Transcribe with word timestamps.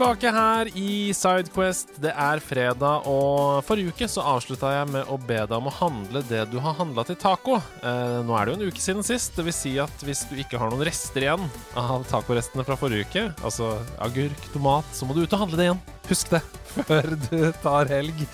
Tilbake 0.00 0.30
her 0.32 0.68
i 0.80 1.12
Sidequest. 1.12 1.90
Det 2.00 2.12
er 2.16 2.40
fredag, 2.40 3.04
og 3.04 3.60
forrige 3.68 3.92
uke 3.92 4.06
så 4.08 4.22
avslutta 4.32 4.70
jeg 4.72 4.88
med 4.94 5.10
å 5.12 5.18
be 5.20 5.42
deg 5.42 5.52
om 5.58 5.68
å 5.68 5.74
handle 5.76 6.22
det 6.24 6.46
du 6.48 6.56
har 6.64 6.78
handla 6.78 7.04
til 7.04 7.18
taco. 7.20 7.58
Eh, 7.84 8.16
nå 8.24 8.32
er 8.32 8.48
det 8.48 8.54
jo 8.54 8.56
en 8.56 8.72
uke 8.72 8.80
siden 8.80 9.04
sist. 9.04 9.36
Vil 9.36 9.52
si 9.52 9.74
at 9.82 10.06
hvis 10.06 10.24
du 10.30 10.38
ikke 10.40 10.56
har 10.56 10.72
noen 10.72 10.86
rester 10.88 11.26
igjen 11.26 11.44
av 11.76 12.08
tacorestene 12.08 12.64
fra 12.64 12.80
forrige 12.80 13.10
uke, 13.10 13.26
altså 13.44 13.74
agurk, 14.00 14.48
tomat, 14.54 14.88
så 14.96 15.04
må 15.04 15.12
du 15.12 15.20
ut 15.20 15.36
og 15.36 15.44
handle 15.44 15.60
det 15.60 15.68
igjen. 15.68 15.84
Husk 16.08 16.32
det 16.32 16.44
før 16.88 17.12
du 17.28 17.38
tar 17.60 17.92
helg. 17.92 18.24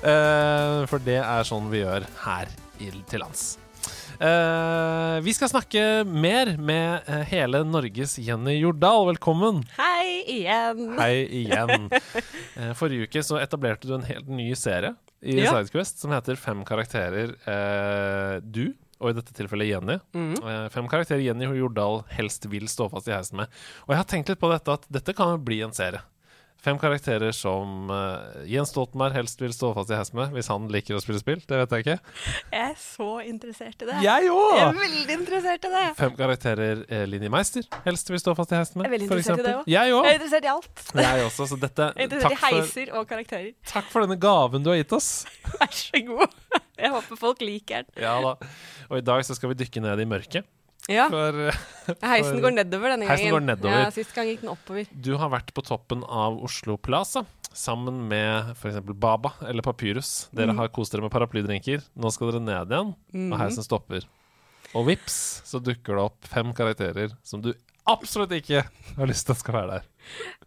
Eh, 0.00 0.78
for 0.88 1.04
det 1.04 1.20
er 1.20 1.50
sånn 1.52 1.68
vi 1.68 1.84
gjør 1.84 2.08
her 2.24 2.56
til 2.80 3.20
lands. 3.20 3.50
Eh, 4.20 5.20
vi 5.24 5.32
skal 5.34 5.48
snakke 5.48 5.82
mer 6.04 6.50
med 6.60 7.06
eh, 7.08 7.22
hele 7.30 7.62
Norges 7.64 8.18
Jenny 8.20 8.58
Jordal. 8.60 9.06
Velkommen. 9.08 9.62
Hei 9.78 10.20
igjen. 10.28 10.82
Hei 10.98 11.14
igjen. 11.40 11.86
Eh, 12.60 12.74
Forrige 12.76 13.08
uke 13.08 13.22
så 13.24 13.38
etablerte 13.40 13.88
du 13.88 13.94
en 13.96 14.04
helt 14.04 14.28
ny 14.28 14.50
serie 14.60 14.92
i 15.24 15.38
Ja. 15.40 15.54
Sidequest 15.54 16.02
som 16.04 16.12
heter 16.12 16.36
Fem 16.40 16.60
karakterer 16.68 17.32
du, 18.44 18.62
og 19.00 19.10
i 19.10 19.16
dette 19.16 19.32
tilfellet 19.36 19.68
Jenny. 19.68 19.96
Mm. 20.16 20.36
Fem 20.72 20.88
karakterer 20.88 21.20
Jenny 21.24 21.48
Jordal 21.56 22.02
helst 22.12 22.44
vil 22.48 22.68
stå 22.72 22.90
fast 22.92 23.08
i 23.08 23.12
heisen 23.12 23.40
med. 23.40 23.52
Og 23.84 23.92
jeg 23.92 24.00
har 24.00 24.08
tenkt 24.08 24.32
litt 24.32 24.40
på 24.40 24.48
dette 24.52 24.76
at 24.80 24.84
dette 24.92 25.16
kan 25.16 25.36
bli 25.44 25.60
en 25.64 25.76
serie. 25.76 26.00
Fem 26.60 26.76
karakterer 26.76 27.32
som 27.32 27.88
uh, 27.88 28.42
Jens 28.44 28.68
Stoltenberg 28.74 29.14
helst 29.16 29.40
vil 29.40 29.52
stå 29.56 29.70
fast 29.76 29.88
i 29.92 29.96
heisen 29.96 30.18
med, 30.18 30.32
hvis 30.36 30.50
han 30.52 30.66
liker 30.68 30.98
å 30.98 31.00
spille 31.00 31.20
spill. 31.22 31.40
Det 31.48 31.56
vet 31.62 31.72
jeg 31.72 31.84
ikke. 31.86 31.94
Jeg 32.52 32.64
er 32.66 32.74
så 32.82 33.08
interessert 33.24 33.80
i 33.80 33.88
det. 33.88 33.96
Jeg 34.04 34.26
Jeg 34.28 34.28
er 34.28 34.68
òg! 34.68 34.80
veldig 34.82 35.16
interessert 35.16 35.64
i 35.64 35.72
det. 35.72 35.84
Fem 35.96 36.12
karakterer 36.18 36.82
uh, 36.84 37.04
Linni 37.08 37.30
Meister 37.32 37.64
helst 37.86 38.12
vil 38.12 38.20
stå 38.20 38.34
fast 38.36 38.52
i 38.52 38.58
heisen 38.60 38.76
med. 38.82 38.84
Jeg 38.84 38.90
er 38.90 38.96
veldig 38.98 39.08
interessert 39.08 39.40
i 39.40 39.46
det 39.48 39.54
også. 39.56 39.72
Jeg 39.72 39.94
Jeg 39.94 40.12
er 40.12 40.20
interessert 40.20 40.44
i 40.44 40.52
alt. 40.52 40.84
Jeg 41.00 41.24
også. 41.30 41.48
Så 41.54 41.60
dette 41.64 41.88
Jeg 41.88 41.96
er 41.96 42.10
interessert 42.10 42.36
i 42.36 42.42
heiser 42.44 42.86
for, 42.92 42.96
og 43.00 43.10
karakterer. 43.14 43.50
takk 43.72 43.88
for 43.94 44.04
denne 44.06 44.20
gaven 44.20 44.62
du 44.66 44.70
har 44.74 44.80
gitt 44.82 44.92
oss. 45.00 45.10
Vær 45.56 45.72
så 45.80 46.04
god. 46.12 46.38
Jeg 46.80 46.92
håper 46.94 47.18
folk 47.20 47.42
liker 47.44 47.82
den. 47.88 48.04
Ja 48.04 48.14
da. 48.24 48.36
Og 48.88 49.00
i 49.00 49.04
dag 49.04 49.24
så 49.24 49.34
skal 49.36 49.50
vi 49.52 49.58
dykke 49.64 49.82
ned 49.84 50.00
i 50.00 50.08
mørket. 50.08 50.44
Ja, 50.90 51.06
For 51.12 51.38
for, 51.86 52.06
Heisen 52.10 52.40
går 52.44 52.54
nedover 52.58 52.92
denne 52.94 53.06
gangen. 53.06 53.16
Heisen 53.16 53.34
går 53.34 53.44
nedover. 53.46 53.82
Ja, 53.86 53.90
Sist 53.94 54.14
gang 54.16 54.28
gikk 54.30 54.42
den 54.44 54.52
oppover. 54.52 54.86
du 54.90 55.12
har 55.20 55.30
vært 55.32 55.52
på 55.56 55.64
toppen 55.66 56.04
av 56.04 56.38
Oslo 56.46 56.76
Plaza 56.78 57.24
sammen 57.50 58.04
med 58.10 58.52
f.eks. 58.54 58.78
Baba 58.94 59.32
eller 59.48 59.64
Papyrus. 59.66 60.28
Mm. 60.30 60.36
Dere 60.38 60.54
har 60.60 60.68
kost 60.74 60.92
dere 60.94 61.02
med 61.06 61.10
paraplydrinker. 61.14 61.82
Nå 61.98 62.12
skal 62.14 62.30
dere 62.34 62.44
ned 62.46 62.70
igjen, 62.76 62.92
Mm. 63.14 63.32
og 63.32 63.40
heisen 63.42 63.66
stopper. 63.66 64.06
Og 64.74 64.86
vips, 64.86 65.16
så 65.48 65.58
dukker 65.58 65.96
det 65.98 66.04
opp 66.04 66.28
fem 66.30 66.52
karakterer 66.54 67.10
som 67.26 67.42
du 67.42 67.50
absolutt 67.90 68.30
ikke 68.36 68.60
har 68.96 69.08
lyst 69.10 69.26
til 69.26 69.34
at 69.34 69.40
skal 69.40 69.56
være 69.56 69.70
der. 69.80 69.86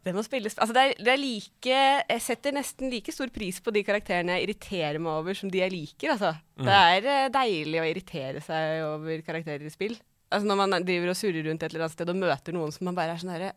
Det 0.05 0.13
må 0.15 0.23
spilles 0.23 0.55
Altså, 0.55 0.73
det 0.75 0.83
er, 0.83 0.93
det 1.03 1.11
er 1.13 1.19
like 1.19 1.75
Jeg 2.09 2.21
setter 2.23 2.55
nesten 2.55 2.89
like 2.91 3.11
stor 3.13 3.27
pris 3.35 3.59
på 3.63 3.71
de 3.75 3.83
karakterene 3.83 4.37
jeg 4.39 4.47
irriterer 4.47 4.99
meg 5.03 5.11
over, 5.19 5.35
som 5.35 5.51
de 5.51 5.59
jeg 5.59 5.71
liker, 5.75 6.13
altså. 6.15 6.31
Mm. 6.55 6.65
Det 6.69 6.79
er 6.79 7.09
eh, 7.17 7.27
deilig 7.35 7.81
å 7.83 7.85
irritere 7.91 8.41
seg 8.47 8.85
over 8.87 9.21
karakterer 9.27 9.67
i 9.67 9.73
spill. 9.75 9.99
Altså 10.33 10.49
Når 10.49 10.59
man 10.63 10.85
driver 10.87 11.11
og 11.13 11.17
surrer 11.19 11.45
rundt 11.45 11.63
et 11.63 11.69
eller 11.71 11.85
annet 11.85 11.93
sted 11.95 12.09
og 12.09 12.17
møter 12.19 12.55
noen 12.55 12.73
som 12.73 12.87
man 12.89 12.97
bare 12.97 13.13
er 13.15 13.21
sånn 13.21 13.33
herre 13.35 13.51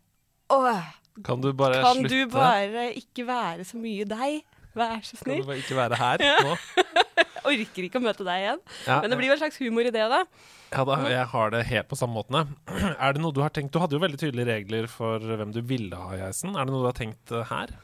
Åh, 0.53 0.83
Kan 1.27 1.41
du 1.43 1.49
bare 1.57 1.81
kan 1.83 2.03
slutte? 2.03 2.13
du 2.13 2.35
bare 2.35 2.91
ikke 3.01 3.25
være 3.27 3.65
så 3.67 3.81
mye 3.81 4.05
deg? 4.09 4.43
Vær 4.77 5.01
så 5.09 5.17
Kan 5.25 5.41
du 5.41 5.49
bare 5.49 5.63
ikke 5.63 5.79
være 5.79 5.99
her 6.03 6.27
nå? 6.45 6.53
Orker 7.47 7.87
ikke 7.87 8.01
å 8.01 8.03
møte 8.03 8.25
deg 8.27 8.43
igjen. 8.43 8.61
Ja, 8.89 8.97
Men 9.03 9.13
det 9.13 9.17
blir 9.21 9.29
jo 9.31 9.35
en 9.37 9.39
slags 9.39 9.59
humor 9.63 9.87
i 9.87 9.93
det, 9.95 10.03
da. 10.11 10.19
Ja, 10.75 10.83
da, 10.89 10.97
jeg 11.07 11.27
har 11.31 11.53
det 11.55 11.61
helt 11.69 11.87
på 11.87 11.99
samme 11.99 12.19
måten. 12.19 12.57
Er 12.99 13.15
det 13.15 13.23
noe 13.23 13.31
du 13.35 13.39
har 13.45 13.53
tenkt 13.55 13.71
Du 13.71 13.79
hadde 13.79 13.95
jo 13.95 14.03
veldig 14.03 14.19
tydelige 14.19 14.49
regler 14.51 14.89
for 14.91 15.23
hvem 15.23 15.53
du 15.55 15.61
ville 15.63 15.95
ha 16.01 16.17
i 16.17 16.25
heisen. 16.25 16.57
Er 16.59 16.67
det 16.67 16.75
noe 16.75 16.83
du 16.83 16.89
har 16.91 16.99
tenkt 16.99 17.31
eh, 17.31 17.47
her? 17.53 17.77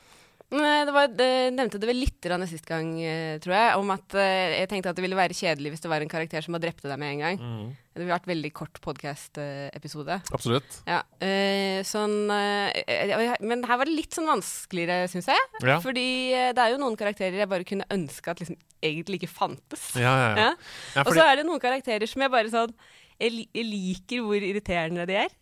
Det 0.53 0.93
var, 0.93 1.09
det, 1.09 1.29
nevnte 1.57 1.79
det 1.81 1.89
vel 1.89 2.03
litt 2.03 2.27
sist 2.51 2.67
gang, 2.69 2.91
eh, 3.01 3.39
tror 3.41 3.55
jeg, 3.57 3.77
om 3.81 3.93
at 3.95 4.17
eh, 4.21 4.59
jeg 4.61 4.69
tenkte 4.69 4.91
at 4.93 4.99
det 4.99 5.05
ville 5.07 5.17
være 5.17 5.37
kjedelig 5.37 5.73
hvis 5.73 5.85
det 5.85 5.89
var 5.89 6.05
en 6.05 6.13
karakter 6.13 6.45
som 6.45 6.53
hadde 6.53 6.67
drepte 6.67 6.91
deg 6.91 7.01
med 7.01 7.15
en 7.15 7.23
gang. 7.25 7.41
Mm. 7.41 7.71
Det 7.73 8.03
ville 8.03 8.13
vært 8.13 8.29
veldig 8.29 8.51
kort 8.57 8.81
podkast-episode. 8.85 10.19
Absolutt. 10.37 10.77
Ja, 10.85 11.01
eh, 11.25 11.81
sånn 11.89 12.29
Men 12.29 13.65
her 13.69 13.81
var 13.81 13.89
det 13.89 13.97
litt 13.97 14.13
sånn 14.17 14.29
vanskeligere, 14.29 15.09
syns 15.13 15.31
jeg. 15.33 15.49
Ja. 15.65 15.79
Fordi 15.85 16.07
det 16.53 16.61
er 16.61 16.75
jo 16.75 16.81
noen 16.85 17.01
karakterer 17.01 17.41
jeg 17.41 17.53
bare 17.53 17.69
kunne 17.69 17.89
ønske 17.93 18.33
at 18.33 18.45
liksom 18.45 18.61
egentlig 18.85 19.23
ikke 19.23 19.33
fantes. 19.33 19.93
Ja, 19.97 20.13
ja, 20.21 20.49
ja 20.97 21.07
Og 21.07 21.15
så 21.17 21.25
er 21.25 21.41
det 21.41 21.49
noen 21.49 21.65
karakterer 21.65 22.09
som 22.11 22.25
jeg 22.25 22.33
bare 22.33 22.53
sånn 22.53 22.77
Jeg, 23.23 23.47
liker 23.57 24.25
hvor 24.27 24.37
irriterende 24.37 25.09
de 25.09 25.23
er. 25.25 25.39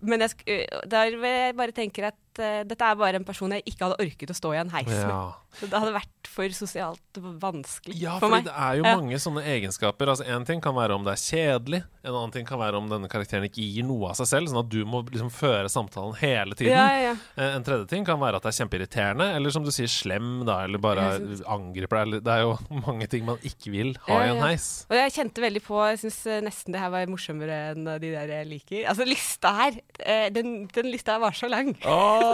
Men 0.00 0.24
jeg 0.24 0.64
der 0.88 1.12
jeg 1.12 1.56
bare 1.58 1.76
tenker 1.76 2.08
at 2.08 2.22
øh, 2.38 2.64
dette 2.68 2.84
er 2.84 2.94
bare 3.00 3.16
en 3.20 3.24
person 3.24 3.50
jeg 3.52 3.62
ikke 3.66 3.84
hadde 3.88 4.00
orket 4.04 4.30
å 4.30 4.36
stå 4.36 4.54
i 4.54 4.60
en 4.62 4.70
heis 4.70 4.86
med. 4.90 5.08
ja. 5.08 5.24
Så 5.56 5.70
det 5.72 5.78
hadde 5.80 5.94
vært 5.94 6.28
for 6.28 6.52
sosialt 6.52 7.16
vanskelig 7.40 7.94
Ja, 7.96 8.18
for 8.20 8.28
meg. 8.28 8.44
Ja, 8.44 8.52
for 8.52 8.52
det 8.52 8.54
er 8.60 8.74
jo 8.76 8.82
Ja. 8.84 8.96
mange 8.98 9.16
sånne 9.16 9.42
egenskaper. 9.48 10.06
Altså 10.12 10.26
En 10.28 10.44
ting 10.44 10.60
kan 10.60 10.74
være 10.76 10.92
om 10.98 11.02
det 11.06 11.14
er 11.14 11.22
kjedelig, 11.22 11.78
en 12.04 12.12
annen 12.12 12.32
ting 12.34 12.44
kan 12.44 12.58
være 12.60 12.76
om 12.76 12.90
denne 12.90 13.08
karakteren 13.08 13.46
ikke 13.48 13.64
gir 13.64 13.86
noe 13.88 14.10
av 14.10 14.16
seg 14.18 14.26
selv, 14.28 14.48
sånn 14.52 14.60
at 14.60 14.68
du 14.68 14.84
må 14.84 15.00
liksom 15.08 15.30
føre 15.32 15.70
samtalen 15.72 16.14
hele 16.20 16.52
tiden. 16.54 16.76
Ja. 16.76 17.14
Eh, 17.38 17.54
En 17.56 17.64
tredje 17.64 17.88
ting 17.88 18.04
kan 18.04 18.20
være 18.20 18.36
at 18.36 18.42
det 18.44 18.52
er 18.52 18.58
kjempeirriterende, 18.66 19.30
eller 19.34 19.50
som 19.50 19.64
du 19.64 19.70
sier, 19.72 19.88
slem, 19.88 20.44
da, 20.44 20.58
eller 20.64 20.78
bare 20.78 21.06
angriper 21.48 22.04
deg. 22.04 22.22
Det 22.26 22.32
er 22.36 22.42
jo 22.44 22.58
mange 22.86 23.08
ting 23.08 23.24
man 23.24 23.38
ikke 23.42 23.72
vil 23.72 23.94
ha 24.10 24.20
i 24.26 24.28
en 24.34 24.42
heis. 24.44 24.84
Og 24.90 24.96
jeg 24.98 25.14
kjente 25.16 25.40
veldig 25.40 25.62
på 25.64 25.80
Jeg 25.88 26.02
syns 26.04 26.20
nesten 26.44 26.72
det 26.76 26.80
her 26.84 26.90
var 26.92 27.06
morsommere 27.08 27.72
enn 27.72 27.84
de 27.96 28.12
der 28.12 28.28
jeg 28.28 28.46
liker. 28.52 28.84
Altså, 28.92 29.06
lista 29.08 29.54
her 29.56 29.80
eh, 30.04 30.28
den, 30.36 30.66
den 30.68 30.90
lista 30.92 31.16
her 31.16 31.24
var 31.24 31.32
så 31.32 31.48
lang. 31.48 31.72
Åh, 31.80 32.25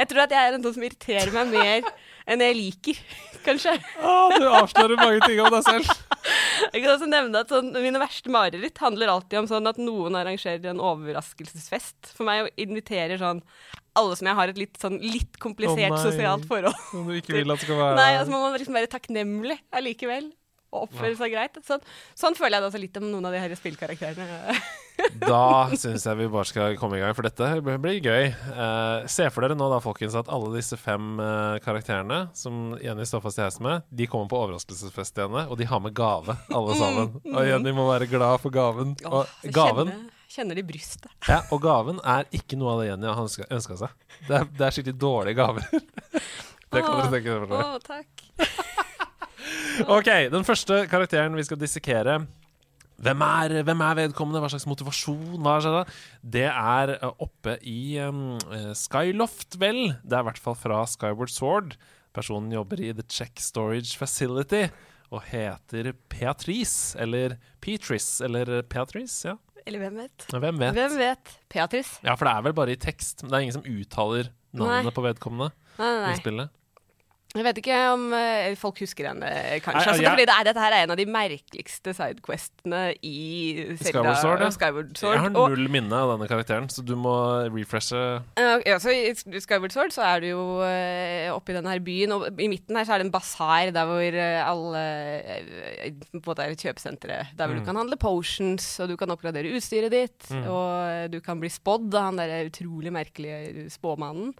Jeg 0.00 0.10
tror 0.10 0.24
at 0.24 0.34
jeg 0.36 0.46
er 0.46 0.56
en 0.56 0.64
sånn 0.64 0.76
som 0.76 0.86
irriterer 0.86 1.34
meg 1.34 1.52
mer 1.54 1.90
enn 2.30 2.44
jeg 2.44 2.56
liker, 2.56 3.00
kanskje. 3.46 3.74
åh, 3.98 4.36
du 4.38 4.46
avslører 4.48 5.00
mange 5.00 5.22
ting 5.26 5.40
om 5.42 5.50
deg 5.54 5.66
selv. 5.66 5.90
Jeg 6.70 6.82
kan 6.84 6.90
også 6.92 7.06
nevne 7.08 7.40
at 7.40 7.48
sånn, 7.50 7.70
Mine 7.72 7.98
verste 7.98 8.30
mareritt 8.30 8.76
handler 8.82 9.08
alltid 9.08 9.38
om 9.40 9.46
sånn 9.48 9.66
at 9.70 9.78
noen 9.80 10.18
arrangerer 10.20 10.68
en 10.68 10.82
overraskelsesfest. 10.84 12.10
For 12.12 12.28
meg 12.28 12.50
inviterer 12.60 13.16
sånn 13.18 13.40
alle 13.98 14.18
som 14.18 14.28
jeg 14.28 14.38
har 14.38 14.52
et 14.52 14.60
litt, 14.60 14.76
sånn, 14.78 14.98
litt 15.00 15.38
komplisert 15.42 15.96
oh, 15.96 16.02
sosialt 16.04 16.44
forhold. 16.46 16.76
Som 16.92 17.08
du 17.08 17.16
ikke 17.16 17.34
vil 17.38 17.50
at 17.50 17.64
skal 17.64 17.80
være 17.80 17.96
Nei, 17.98 18.10
altså 18.20 18.34
må 18.34 18.42
man 18.44 18.54
liksom 18.60 18.76
være 18.76 18.92
takknemlig 18.92 19.56
allikevel. 19.74 20.28
Og 20.70 20.84
oppføre 20.86 21.16
seg 21.18 21.32
greit. 21.34 21.56
Sånn, 21.66 21.82
sånn 22.18 22.36
føler 22.38 22.56
jeg 22.58 22.62
det 22.62 22.68
også 22.70 22.80
litt 22.82 22.98
om 23.00 23.08
noen 23.10 23.26
av 23.26 23.34
de 23.34 23.42
her 23.42 23.56
spillkarakterene. 23.58 24.54
Da 25.20 25.70
syns 25.80 26.04
jeg 26.04 26.18
vi 26.18 26.26
bare 26.28 26.44
skal 26.44 26.74
komme 26.76 26.98
i 26.98 27.00
gang, 27.00 27.14
for 27.16 27.24
dette 27.24 27.46
blir 27.64 28.02
gøy. 28.04 28.26
Eh, 28.34 29.06
se 29.08 29.24
for 29.32 29.44
dere 29.44 29.56
nå 29.56 29.70
da, 29.72 29.78
folkens, 29.80 30.16
at 30.18 30.28
alle 30.32 30.50
disse 30.58 30.76
fem 30.76 31.14
eh, 31.24 31.56
karakterene 31.64 32.18
som 32.36 32.74
Jenny 32.84 33.06
står 33.08 33.22
fast 33.24 33.40
i 33.40 33.44
heisen 33.46 33.64
med, 33.64 33.86
de 33.88 34.08
kommer 34.10 34.28
på 34.28 34.40
overraskelsesfest 34.42 35.16
igjen, 35.16 35.38
og 35.46 35.56
de 35.56 35.68
har 35.70 35.80
med 35.80 35.96
gave, 35.96 36.36
alle 36.52 36.76
sammen. 36.76 37.14
Og 37.32 37.48
Jenny 37.48 37.72
må 37.76 37.88
være 37.88 38.10
glad 38.12 38.42
for 38.44 38.52
gaven. 38.52 38.92
Og 39.08 39.48
gaven, 39.56 39.88
kjenner, 39.94 40.28
kjenner 40.36 40.60
de 40.60 40.66
brystet. 40.68 41.10
ja, 41.28 41.40
og 41.48 41.64
gaven 41.64 42.04
er 42.04 42.28
ikke 42.36 42.60
noe 42.60 42.76
av 42.76 42.84
det 42.84 42.90
Jenny 42.92 43.08
har 43.08 43.50
ønska 43.56 43.80
seg. 43.86 43.96
Det 44.28 44.36
er, 44.36 44.48
det 44.52 44.68
er 44.68 44.76
skikkelig 44.76 45.00
dårlige 45.00 45.40
gaver. 45.40 45.70
Det 46.70 46.84
kan 46.86 47.00
dere 47.00 47.08
tenke 47.10 47.32
dere. 47.34 47.64
Å, 47.66 47.80
takk. 47.82 48.28
Ok, 49.96 50.10
den 50.32 50.46
første 50.46 50.84
karakteren 50.90 51.36
vi 51.38 51.46
skal 51.46 51.60
dissekere 51.60 52.20
hvem 53.00 53.22
er, 53.24 53.54
hvem 53.64 53.80
er 53.80 53.96
vedkommende? 53.96 54.42
Hva 54.42 54.50
slags 54.52 54.66
motivasjon? 54.68 55.38
Hva 55.40 55.54
skjedde? 55.64 55.84
Det 56.36 56.44
er 56.50 56.94
eh, 56.98 57.22
oppe 57.24 57.54
i 57.64 57.96
um, 58.04 58.34
eh, 58.52 58.74
Skyloft, 58.76 59.56
vel. 59.60 59.94
Det 60.04 60.18
er 60.18 60.20
i 60.20 60.28
hvert 60.28 60.42
fall 60.42 60.56
fra 60.58 60.82
Skyward 60.88 61.32
Sword. 61.32 61.78
Personen 62.16 62.52
jobber 62.52 62.82
i 62.82 62.90
The 62.92 63.06
Check 63.08 63.40
Storage 63.40 63.96
Facility 63.96 64.66
og 65.10 65.24
heter 65.26 65.94
Beatrice, 66.12 66.94
eller 67.00 67.38
Peatrice, 67.64 68.20
eller 68.26 68.60
Beatrice, 68.68 69.32
ja. 69.32 69.38
Eller 69.66 69.82
hvem 69.82 69.96
vet? 70.04 70.26
Hvem 70.30 70.60
vet? 70.60 70.76
Hvem 70.76 70.94
vet? 71.00 71.32
Beatrice? 71.52 71.98
Ja, 72.04 72.14
for 72.14 72.28
det 72.28 72.36
er 72.36 72.44
vel 72.46 72.54
bare 72.56 72.76
i 72.76 72.80
tekst. 72.80 73.22
men 73.22 73.32
Det 73.32 73.36
er 73.38 73.48
ingen 73.48 73.58
som 73.58 73.66
uttaler 73.66 74.30
navnet 74.52 74.88
Nei. 74.88 74.94
på 74.94 75.04
vedkommende 75.04 75.50
Nei, 75.78 75.90
nei, 76.04 76.12
i 76.12 76.20
spillet. 76.20 76.52
Jeg 77.30 77.44
vet 77.46 77.58
ikke 77.60 77.76
om 77.92 78.08
eh, 78.12 78.56
folk 78.58 78.80
husker 78.82 79.06
henne, 79.06 79.28
kanskje. 79.62 79.72
Nei, 79.76 79.82
altså, 79.92 80.02
jeg- 80.02 80.10
fordi 80.16 80.24
det 80.26 80.34
er, 80.34 80.44
dette 80.48 80.62
her 80.64 80.72
er 80.74 80.82
en 80.82 80.90
av 80.90 80.96
de 80.98 81.04
merkeligste 81.06 81.92
sidequestene 81.94 82.80
i 83.06 83.76
Zelda 83.78 84.16
Skyward 84.16 84.18
Sword, 84.18 84.40
ja. 84.42 84.48
Skyward 84.50 84.90
Jeg 84.98 85.20
har 85.20 85.22
har 85.28 85.36
Og, 85.38 85.50
null 85.54 85.68
minne 85.70 85.92
av 85.94 86.10
denne 86.18 86.26
karakteren, 86.26 86.66
så 86.74 86.82
du 86.84 86.96
må 86.98 87.14
refreshe. 87.54 88.00
eh, 88.36 88.56
ja, 88.66 88.80
så 88.82 88.90
I 88.90 89.14
Skyward 89.14 89.70
Sword 89.70 89.94
så 89.94 90.02
er 90.02 90.20
du 90.20 90.26
jo 90.32 90.42
oppe 91.36 91.50
i 91.54 91.54
denne 91.60 91.70
her 91.70 91.78
byen, 91.78 92.10
og 92.18 92.26
i 92.40 92.48
midten 92.50 92.74
her 92.74 92.84
så 92.84 92.94
er 92.94 92.98
det 92.98 93.06
en 93.06 93.14
basar 93.14 93.70
der 93.78 93.86
hvor 93.86 94.02
eh, 94.26 94.42
alle 94.50 94.82
eh, 95.22 95.92
måte 96.26 96.42
er 96.42 96.50
et. 96.50 97.30
Der 97.38 97.46
hvor 97.46 97.54
Mm. 97.54 97.60
du 97.60 97.64
kan 97.64 97.76
handle 97.76 97.96
potions, 97.96 98.80
og 98.80 98.88
du 98.88 98.96
kan 98.96 99.08
oppgradere 99.08 99.54
utstyret 99.54 99.90
ditt, 99.94 100.26
Mm. 100.34 100.46
og 100.50 101.10
du 101.12 101.20
kan 101.20 101.38
bli 101.38 101.48
spådd 101.48 101.94
av 101.94 102.02
han 102.10 102.16
der 102.16 102.50
utrolig 102.50 102.90
merkelige 102.90 103.70
spåmannen. 103.70 104.34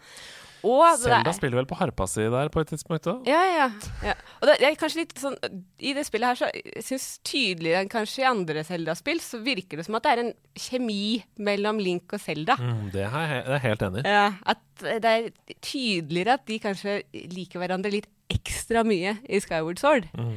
Og 0.66 0.98
Selda 1.00 1.22
er- 1.30 1.36
spiller 1.36 1.60
vel 1.60 1.68
på 1.70 1.78
harpa 1.78 2.06
si 2.10 2.22
der 2.30 2.50
på 2.52 2.60
et 2.62 2.68
tidspunkt 2.72 3.08
òg? 3.10 3.26
Ja, 3.28 3.40
ja. 3.48 3.66
ja. 4.04 4.14
Og 4.40 4.48
det, 4.48 4.58
er 4.60 4.76
kanskje 4.80 5.02
litt 5.04 5.14
sånn 5.18 5.36
I 5.78 5.94
det 5.96 6.04
spillet 6.06 6.32
her, 6.32 6.38
så 6.40 6.50
jeg 6.52 6.84
syns 6.86 7.06
tydeligere 7.26 7.84
enn 7.84 7.92
kanskje 7.92 8.24
i 8.24 8.28
andre 8.28 8.64
Zelda-spill, 8.66 9.20
så 9.24 9.40
virker 9.44 9.80
det 9.80 9.86
som 9.88 9.96
at 9.98 10.06
det 10.06 10.12
er 10.14 10.24
en 10.26 10.32
kjemi 10.58 11.00
mellom 11.40 11.80
Link 11.82 12.12
og 12.16 12.20
Zelda. 12.22 12.56
Mm, 12.60 12.86
det 12.92 13.00
det 13.00 13.06
er 13.08 13.52
jeg 13.56 13.62
helt 13.64 13.82
enig 13.86 14.02
i. 14.04 14.08
Ja, 14.12 14.26
at 14.44 14.60
det 15.02 15.10
er 15.10 15.28
tydeligere 15.64 16.36
at 16.36 16.46
de 16.48 16.58
kanskje 16.62 16.98
liker 17.32 17.62
hverandre 17.62 17.92
litt 17.92 18.08
ekstra 18.30 18.84
mye 18.86 19.16
i 19.28 19.40
Skyward 19.42 19.80
Sword. 19.82 20.06
Mm. 20.14 20.36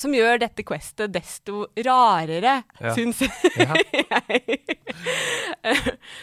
Som 0.00 0.14
gjør 0.16 0.38
dette 0.40 0.64
questet 0.64 1.12
desto 1.12 1.66
rarere, 1.84 2.62
Ja. 2.80 2.94
syns 2.96 3.20
Ja. 3.60 3.74
jeg. 4.00 4.60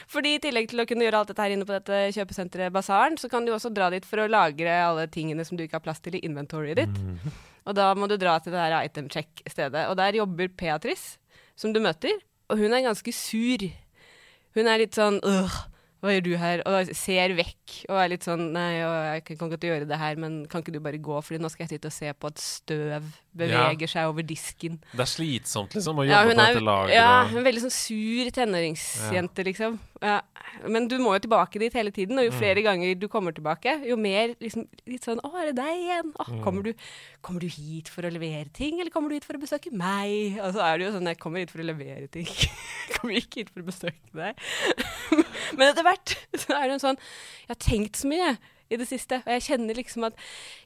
Fordi 0.09 0.31
i 0.35 0.39
tillegg 0.41 0.69
til 0.71 0.81
å 0.81 0.85
kunne 0.89 1.05
gjøre 1.05 1.19
alt 1.21 1.29
dette 1.31 1.43
her 1.45 1.53
inne 1.53 1.67
på 1.67 1.75
dette 1.75 1.99
kjøpesenteret 2.15 2.73
Basaren, 2.73 3.17
så 3.21 3.29
kan 3.31 3.45
du 3.45 3.51
også 3.53 3.69
dra 3.73 3.89
dit 3.93 4.05
for 4.07 4.23
å 4.23 4.29
lagre 4.31 4.73
alle 4.81 5.05
tingene 5.13 5.45
som 5.45 5.57
du 5.59 5.63
ikke 5.65 5.77
har 5.79 5.85
plass 5.85 6.01
til 6.03 6.17
i 6.17 6.23
inventoryet 6.25 6.81
ditt. 6.81 6.97
Mm. 6.97 7.37
Og 7.67 7.75
da 7.77 7.89
må 7.99 8.07
du 8.09 8.15
dra 8.17 8.37
til 8.41 8.55
det 8.55 8.63
her 8.63 8.77
item 8.87 9.09
check-stedet. 9.13 9.87
Og 9.91 9.97
der 9.99 10.17
jobber 10.21 10.49
Beatrice, 10.57 11.17
som 11.59 11.73
du 11.75 11.81
møter, 11.83 12.17
og 12.49 12.57
hun 12.61 12.73
er 12.73 12.85
ganske 12.85 13.11
sur. 13.13 13.67
Hun 14.57 14.69
er 14.71 14.81
litt 14.81 14.95
sånn 14.97 15.19
øh, 15.21 15.57
hva 16.01 16.13
gjør 16.13 16.25
du 16.27 16.33
her? 16.37 16.61
Og 16.69 16.91
ser 16.97 17.33
vekk 17.37 17.77
og 17.89 17.99
er 18.01 18.11
litt 18.11 18.25
sånn 18.27 18.51
Nei, 18.53 18.67
jeg 18.77 19.23
kan 19.39 19.49
ikke 19.49 19.69
gjøre 19.71 19.87
det 19.89 19.97
her, 19.97 20.19
men 20.21 20.43
kan 20.49 20.61
ikke 20.61 20.75
du 20.75 20.81
bare 20.83 20.99
gå, 21.01 21.21
Fordi 21.25 21.41
nå 21.41 21.49
skal 21.53 21.65
jeg 21.65 21.77
sitte 21.77 21.89
og 21.89 21.95
se 21.95 22.11
på 22.13 22.29
at 22.29 22.41
støv 22.41 23.07
beveger 23.37 23.91
seg 23.91 24.09
over 24.09 24.25
disken. 24.25 24.79
Det 24.93 25.03
er 25.03 25.09
slitsomt, 25.09 25.75
liksom, 25.77 25.99
å 26.01 26.05
jobbe 26.07 26.15
ja, 26.15 26.23
på 26.25 26.37
dette 26.39 26.63
lageret. 26.65 26.95
ja, 26.95 27.11
er 27.29 27.45
veldig 27.45 27.63
sånn 27.67 27.75
sur 27.75 28.31
tenåringsjente, 28.33 29.45
liksom. 29.45 29.77
Ja. 30.01 30.21
Men 30.67 30.87
du 30.89 30.95
må 30.99 31.13
jo 31.15 31.19
tilbake 31.27 31.59
dit 31.61 31.73
hele 31.77 31.91
tiden, 31.93 32.17
og 32.19 32.25
jo 32.25 32.31
Mm. 32.31 32.37
flere 32.39 32.61
ganger 32.65 32.95
du 32.99 33.07
kommer 33.07 33.31
tilbake, 33.35 33.73
jo 33.87 33.95
mer 33.97 34.33
liksom 34.41 34.67
litt 34.87 35.03
sånn 35.05 35.19
Å, 35.23 35.31
er 35.41 35.45
det 35.51 35.55
deg 35.59 35.75
igjen? 35.83 36.11
Å, 36.19 36.25
Mm. 36.27 36.43
kommer, 36.43 36.63
du, 36.63 36.73
kommer 37.21 37.39
du 37.39 37.47
hit 37.47 37.87
for 37.89 38.01
å 38.03 38.11
levere 38.11 38.49
ting, 38.53 38.79
eller 38.79 38.89
kommer 38.91 39.09
du 39.09 39.15
hit 39.15 39.25
for 39.25 39.33
å 39.37 39.41
besøke 39.41 39.71
meg? 39.71 40.39
Og 40.41 40.53
så 40.55 40.61
er 40.65 40.77
det 40.77 40.85
jo 40.87 40.91
sånn 40.99 41.07
Jeg 41.07 41.19
kommer 41.19 41.39
hit 41.39 41.51
for 41.51 41.59
å 41.61 41.67
levere 41.67 42.07
ting. 42.11 42.25
Jeg 42.25 42.95
kommer 42.99 43.15
ikke 43.19 43.41
hit 43.43 43.49
for 43.53 43.61
å 43.61 43.67
besøke 43.67 44.13
deg. 44.13 44.35
Men 45.57 45.69
etter 45.71 45.83
hvert 45.87 46.15
så 46.37 46.53
er 46.57 46.67
det 46.67 46.77
en 46.77 46.85
sånn 46.85 46.97
Jeg 47.45 47.49
har 47.53 47.61
tenkt 47.63 47.95
så 48.01 48.07
mye 48.11 48.37
i 48.69 48.75
det 48.75 48.83
siste, 48.89 49.21
og 49.23 49.31
jeg 49.31 49.45
kjenner 49.45 49.77
liksom 49.79 50.03
at 50.09 50.17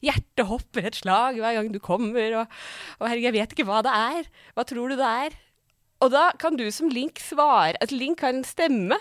hjertet 0.01 0.47
hopper 0.49 0.87
et 0.89 0.95
slag 0.97 1.35
hver 1.37 1.53
gang 1.59 1.67
du 1.71 1.77
kommer, 1.77 2.33
og, 2.39 2.47
og 2.97 3.05
herregud, 3.07 3.27
jeg 3.29 3.35
vet 3.35 3.51
ikke 3.53 3.65
hva 3.69 3.83
det 3.85 3.93
er. 3.93 4.29
Hva 4.57 4.65
tror 4.65 4.89
du 4.89 4.95
det 4.97 5.05
er? 5.27 5.35
Og 6.01 6.09
da 6.09 6.31
kan 6.41 6.55
du 6.57 6.63
som 6.73 6.89
Link 6.89 7.19
svare 7.21 7.77
At 7.79 7.91
Link 7.93 8.23
har 8.25 8.33
en 8.33 8.41
stemme 8.43 8.97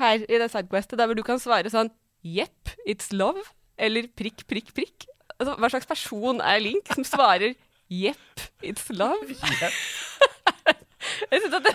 her 0.00 0.22
i 0.24 0.40
det 0.40 0.50
sidequestet 0.52 0.98
der 1.00 1.08
hvor 1.10 1.18
du 1.18 1.24
kan 1.26 1.40
svare 1.42 1.72
sånn 1.72 1.90
Jepp, 2.22 2.70
it's 2.86 3.10
love. 3.10 3.42
Eller 3.76 4.06
prikk, 4.14 4.44
prikk, 4.46 4.70
prikk. 4.76 5.08
Altså, 5.40 5.56
hva 5.58 5.70
slags 5.72 5.88
person 5.90 6.38
er 6.44 6.60
Link 6.62 6.86
som 6.94 7.02
svarer 7.06 7.56
jepp, 7.90 8.44
it's 8.62 8.86
love? 8.94 9.34
Jeg 11.32 11.40
synes 11.42 11.54
at 11.58 11.64
det, 11.66 11.72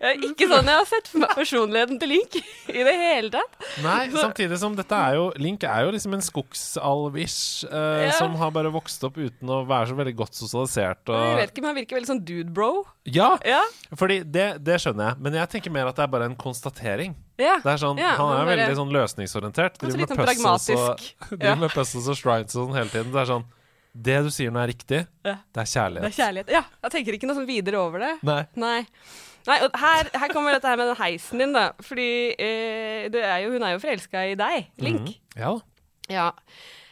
er 0.00 0.20
ikke 0.28 0.46
sånn 0.50 0.68
jeg 0.70 0.78
har 0.78 0.86
sett 0.88 1.08
personligheten 1.34 1.98
til 2.00 2.10
Link 2.12 2.36
i 2.70 2.84
det 2.86 2.94
hele 3.00 3.30
tatt. 3.34 3.56
Nei, 3.82 4.04
samtidig 4.14 4.58
som 4.62 4.76
dette 4.78 4.94
er 4.94 5.16
jo 5.18 5.24
Link 5.42 5.64
er 5.66 5.86
jo 5.88 5.94
liksom 5.96 6.14
en 6.14 6.22
skogsalv-ish 6.22 7.64
eh, 7.66 8.06
Ja. 8.06 8.12
som 8.18 8.34
har 8.40 8.50
bare 8.54 8.70
vokst 8.72 9.02
opp 9.06 9.18
uten 9.18 9.50
å 9.50 9.60
være 9.68 9.90
så 9.90 9.96
veldig 9.98 10.14
godt 10.20 10.38
sosialisert. 10.38 11.02
Jeg 11.10 11.14
Og, 11.16 11.36
vet 11.40 11.50
ikke, 11.52 11.62
men 11.64 11.70
Han 11.72 11.78
virker 11.80 11.98
veldig 12.00 12.10
sånn 12.12 12.24
dude 12.24 12.50
bro. 12.54 12.70
ja, 13.06 13.32
Ja, 13.46 13.62
fordi 13.96 14.20
det, 14.24 14.48
det 14.64 14.80
skjønner 14.82 15.12
jeg, 15.12 15.20
men 15.26 15.34
jeg 15.40 15.48
tenker 15.56 15.70
mer 15.74 15.90
at 15.90 15.96
det 15.98 16.04
er 16.06 16.12
bare 16.14 16.30
en 16.30 16.36
konstatering. 16.36 17.14
ja. 17.40 17.58
Det 17.64 17.72
er 17.74 17.80
sånn, 17.82 17.98
Ja, 17.98 18.14
Han 18.20 18.36
er 18.38 18.50
veldig 18.56 18.76
sånn 18.78 18.92
løsningsorientert. 18.94 19.78
Driver 19.80 19.98
med 19.98 20.08
sånn 20.08 20.18
og, 20.18 20.26
pragmatisk. 20.26 21.14
driver 21.30 21.56
med 21.66 21.70
puzzles 21.74 22.08
og 22.08 22.16
shrines 22.20 22.54
og 22.56 22.68
sånn 22.68 22.76
hele 22.78 22.90
tiden. 22.92 23.10
Det 23.12 23.20
er 23.24 23.30
sånn 23.34 23.44
Det 23.94 24.18
du 24.22 24.30
sier 24.30 24.50
nå 24.54 24.60
er 24.62 24.68
riktig. 24.70 25.00
Ja. 25.26 25.36
Det 25.52 25.60
er 25.64 25.68
kjærlighet. 25.72 26.02
Det 26.06 26.10
er 26.12 26.18
kjærlighet. 26.22 26.50
Ja, 26.54 26.62
jeg 26.84 26.90
tenker 26.94 27.16
ikke 27.16 27.26
noe 27.30 27.36
sånn 27.40 27.48
videre 27.48 27.80
over 27.82 27.98
det. 28.04 28.12
Nei. 28.22 28.42
Nei. 28.56 28.86
Nei, 29.48 29.56
og 29.64 29.72
her, 29.80 30.10
her 30.20 30.28
kommer 30.34 30.52
dette 30.52 30.68
her 30.68 30.76
med 30.76 30.86
den 30.92 30.98
heisen 31.00 31.38
din, 31.40 31.52
da. 31.56 31.70
Fordi 31.82 32.08
eh, 32.38 33.08
det 33.10 33.22
er 33.24 33.38
jo, 33.46 33.54
hun 33.56 33.62
er 33.66 33.72
jo 33.74 33.80
forelska 33.82 34.26
i 34.30 34.36
deg, 34.38 34.68
Link. 34.78 35.00
Mhm. 35.00 35.40
Ja. 35.40 35.54
Ja. 36.10 36.26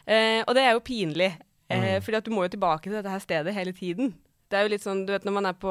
Eh, 0.09 0.41
og 0.47 0.55
det 0.57 0.63
er 0.65 0.73
jo 0.77 0.83
pinlig. 0.85 1.31
Eh, 1.35 1.45
Mm. 1.69 2.01
Fordi 2.01 2.17
at 2.17 2.25
du 2.25 2.31
må 2.33 2.41
jo 2.47 2.49
tilbake 2.55 2.81
til 2.89 2.95
dette 2.97 3.11
her 3.13 3.19
stedet 3.21 3.53
hele 3.53 3.71
tiden. 3.77 4.15
Det 4.49 4.57
er 4.57 4.63
jo 4.65 4.71
litt 4.73 4.81
sånn, 4.81 5.03
du 5.05 5.11
vet 5.13 5.21
når 5.27 5.33
man 5.35 5.45
er 5.45 5.53
på 5.53 5.69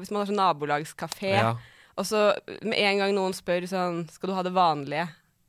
Hvis 0.00 0.08
man 0.10 0.22
har 0.22 0.30
sånn 0.30 0.38
nabolagskafé, 0.40 1.34
Ja. 1.36 1.50
og 1.98 2.04
så 2.08 2.32
med 2.64 2.78
en 2.80 2.96
gang 3.02 3.12
noen 3.14 3.34
spør 3.36 3.66
sånn 3.68 4.08
Skal 4.10 4.30
du 4.30 4.34
ha 4.34 4.42
det 4.42 4.54
vanlige? 4.56 5.04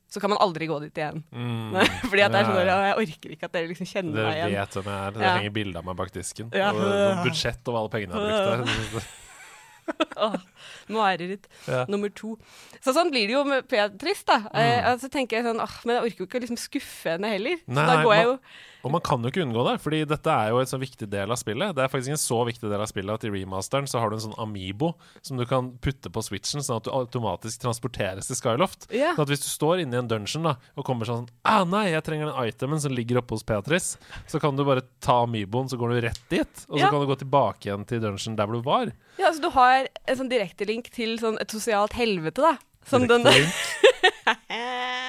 Så 0.08 0.20
kan 0.24 0.30
man 0.32 0.38
aldri 0.40 0.64
gå 0.70 0.78
dit 0.80 0.96
igjen. 0.96 1.22
Mm. 1.36 1.70
Nei, 1.74 1.84
fordi 2.10 2.22
at 2.24 2.32
det 2.32 2.40
er 2.40 2.46
sånn 2.48 2.60
ja. 2.64 2.76
Jeg 2.88 2.96
orker 3.02 3.32
ikke 3.34 3.44
at 3.50 3.52
dere 3.58 3.68
liksom 3.68 3.88
kjenner 3.90 4.14
Dere 4.16 4.28
meg 4.30 4.38
igjen. 4.38 4.54
vet 4.56 4.76
hvem 4.78 4.86
jeg 4.88 5.00
er. 5.04 5.10
Det 5.18 5.22
Ja. 5.26 5.32
henger 5.36 5.52
bilde 5.58 5.78
av 5.82 5.84
meg 5.90 5.96
bak 6.00 6.12
disken. 6.14 6.50
Ja. 6.56 6.70
Og 6.72 6.80
noen 6.80 7.24
budsjett 7.26 7.68
over 7.68 7.82
alle 7.82 7.92
pengene 7.92 8.22
jeg 8.22 8.38
har 8.38 8.62
brukt 8.64 8.94
der. 8.96 9.08
Åh, 10.20 10.34
Mareritt 10.92 11.46
Ja. 11.66 11.84
nummer 11.88 12.10
to. 12.12 12.34
Så 12.84 12.92
sånn 12.96 13.08
blir 13.12 13.26
det 13.28 13.32
jo 13.36 13.44
med 13.48 13.68
Beatrice, 13.68 14.24
da. 14.28 14.38
Mm. 14.48 14.58
Eh, 14.60 14.96
så 15.00 15.08
tenker 15.12 15.38
jeg 15.38 15.46
sånn, 15.48 15.60
åh, 15.64 15.76
men 15.88 15.96
jeg 15.96 16.04
orker 16.10 16.18
jo 16.24 16.26
ikke 16.28 16.40
å 16.40 16.44
liksom 16.44 16.60
skuffe 16.60 17.14
henne 17.14 17.30
heller. 17.32 17.56
Så 17.64 17.86
da 17.88 17.96
går 18.04 18.14
jeg 18.18 18.26
jo 18.28 18.34
Og 18.86 18.92
man 18.94 19.02
kan 19.04 19.22
jo 19.22 19.30
ikke 19.32 19.42
unngå 19.42 19.64
det, 19.66 19.74
fordi 19.82 20.02
dette 20.08 20.30
er 20.32 20.52
jo 20.52 20.60
en 20.62 20.70
så 20.70 20.78
viktig 20.78 21.08
del 21.10 21.32
av 21.34 21.38
spillet. 21.40 21.74
Det 21.74 21.82
er 21.82 21.90
faktisk 21.90 22.14
en 22.14 22.20
så 22.20 22.38
viktig 22.46 22.70
del 22.70 22.82
av 22.82 22.90
spillet 22.90 23.18
at 23.18 23.26
i 23.26 23.32
remasteren 23.32 23.88
så 23.90 24.02
har 24.02 24.10
du 24.10 24.18
en 24.18 24.24
sånn 24.28 24.36
Amibo 24.38 24.92
som 25.24 25.40
du 25.40 25.44
kan 25.48 25.72
putte 25.82 26.12
på 26.14 26.22
switchen, 26.22 26.62
sånn 26.62 26.78
at 26.78 26.86
du 26.86 26.92
automatisk 26.94 27.64
transporteres 27.64 28.30
til 28.30 28.38
Skyloft. 28.38 28.86
Yeah. 28.92 29.16
Sånn 29.16 29.26
at 29.26 29.32
hvis 29.34 29.42
du 29.46 29.50
står 29.50 29.82
inne 29.82 29.98
i 29.98 30.02
en 30.02 30.10
dungeon 30.10 30.46
da 30.46 30.54
og 30.78 30.86
kommer 30.86 31.08
sånn 31.08 31.26
Ah, 31.48 31.64
nei, 31.66 31.88
jeg 31.90 32.04
trenger 32.06 32.30
den 32.30 32.52
itemen 32.52 32.82
som 32.82 32.94
ligger 32.94 33.20
oppe 33.22 33.34
hos 33.34 33.46
Beatrice, 33.46 33.98
så 34.30 34.40
kan 34.42 34.56
du 34.58 34.64
bare 34.68 34.86
ta 35.04 35.22
Amiboen, 35.24 35.70
så 35.70 35.80
går 35.80 35.96
du 35.96 36.00
rett 36.06 36.24
dit, 36.30 36.64
og 36.68 36.78
så 36.78 36.84
yeah. 36.84 36.94
kan 36.94 37.02
du 37.02 37.10
gå 37.10 37.18
tilbake 37.24 37.68
igjen 37.68 37.86
til 37.88 38.02
dungeon 38.04 38.38
der 38.38 38.48
hvor 38.48 38.60
du 38.60 38.66
var. 38.66 38.94
Ja, 39.18 39.32
altså 39.32 39.42
du 39.42 39.50
har 39.56 39.88
en 39.88 40.20
sånn 40.22 40.30
direktelink 40.30 40.92
til 40.94 41.18
sånn 41.18 41.40
et 41.42 41.50
sosialt 41.54 41.98
helvete, 41.98 42.44
da. 42.44 42.54
Som 42.88 43.04
den. 43.10 43.26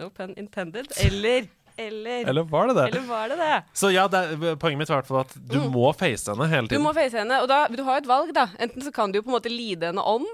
No 0.00 0.08
pun 0.14 0.34
intended. 0.40 0.92
Eller 1.00 1.48
Eller 1.80 2.28
Eller 2.28 2.44
var 2.44 2.68
det 2.68 2.74
det? 2.76 2.86
Eller 2.90 3.04
var 3.08 3.28
det 3.32 3.36
det? 3.40 3.62
Så 3.72 3.90
ja, 3.92 4.04
det 4.08 4.18
er, 4.20 4.56
poenget 4.60 4.82
mitt 4.82 4.90
var 4.92 5.00
i 5.00 5.00
hvert 5.00 5.08
fall 5.08 5.22
at 5.24 5.34
du 5.48 5.58
må 5.72 5.88
face 5.96 6.28
henne 6.28 6.48
hele 6.50 6.68
tiden. 6.68 6.82
Du 6.82 6.84
må 6.84 6.92
face 6.96 7.16
henne, 7.16 7.38
og 7.40 7.48
da, 7.48 7.64
du 7.72 7.80
har 7.86 7.96
jo 7.96 8.02
et 8.04 8.10
valg, 8.10 8.32
da. 8.36 8.44
Enten 8.60 8.84
så 8.84 8.92
kan 8.92 9.12
du 9.12 9.18
jo 9.18 9.24
på 9.24 9.32
en 9.32 9.38
måte 9.38 9.52
lide 9.52 9.88
henne 9.88 10.04
om, 10.04 10.26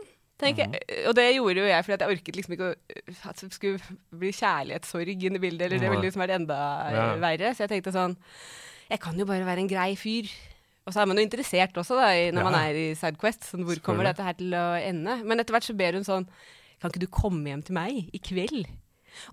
tenker 0.42 0.66
mm. 0.66 0.74
jeg. 0.74 1.04
Og 1.10 1.14
det 1.18 1.26
gjorde 1.36 1.62
jo 1.62 1.68
jeg, 1.70 1.86
fordi 1.86 1.94
at 1.94 2.04
jeg 2.04 2.16
orket 2.16 2.40
liksom 2.40 2.56
ikke 2.56 2.70
å, 2.72 2.74
at 3.30 3.44
det 3.44 3.50
skulle 3.54 3.96
bli 4.24 4.32
kjærlighetssorg 4.34 5.26
inn 5.30 5.38
i 5.38 5.42
bildet, 5.46 5.68
eller 5.68 5.82
det 5.84 5.92
ville 5.94 6.08
liksom 6.08 6.24
vært 6.24 6.36
enda 6.40 6.58
Ja. 6.94 7.06
verre. 7.22 7.54
Så 7.54 7.64
jeg 7.64 7.74
tenkte 7.76 7.94
sånn 7.94 8.18
Jeg 8.88 9.02
kan 9.04 9.18
jo 9.20 9.26
bare 9.28 9.44
være 9.44 9.60
en 9.60 9.68
grei 9.68 9.92
fyr. 10.00 10.30
Og 10.88 10.94
så 10.94 11.02
er 11.02 11.08
man 11.10 11.18
jo 11.20 11.26
interessert 11.26 11.76
også, 11.76 11.98
da, 12.00 12.08
når 12.32 12.40
Ja. 12.40 12.50
man 12.50 12.54
er 12.56 12.74
i 12.74 12.94
Sidequest. 12.96 13.44
Sånn, 13.44 13.66
hvor 13.68 13.78
kommer 13.84 14.08
dette 14.08 14.24
her 14.24 14.32
til 14.32 14.50
å 14.56 14.74
ende? 14.80 15.22
Men 15.22 15.38
etter 15.38 15.52
hvert 15.52 15.68
så 15.68 15.76
ber 15.76 15.92
hun 15.92 16.06
sånn 16.06 16.26
Kan 16.80 16.90
ikke 16.90 17.00
du 17.00 17.10
komme 17.10 17.44
hjem 17.44 17.62
til 17.66 17.74
meg 17.74 18.08
i 18.14 18.18
kveld? 18.22 18.66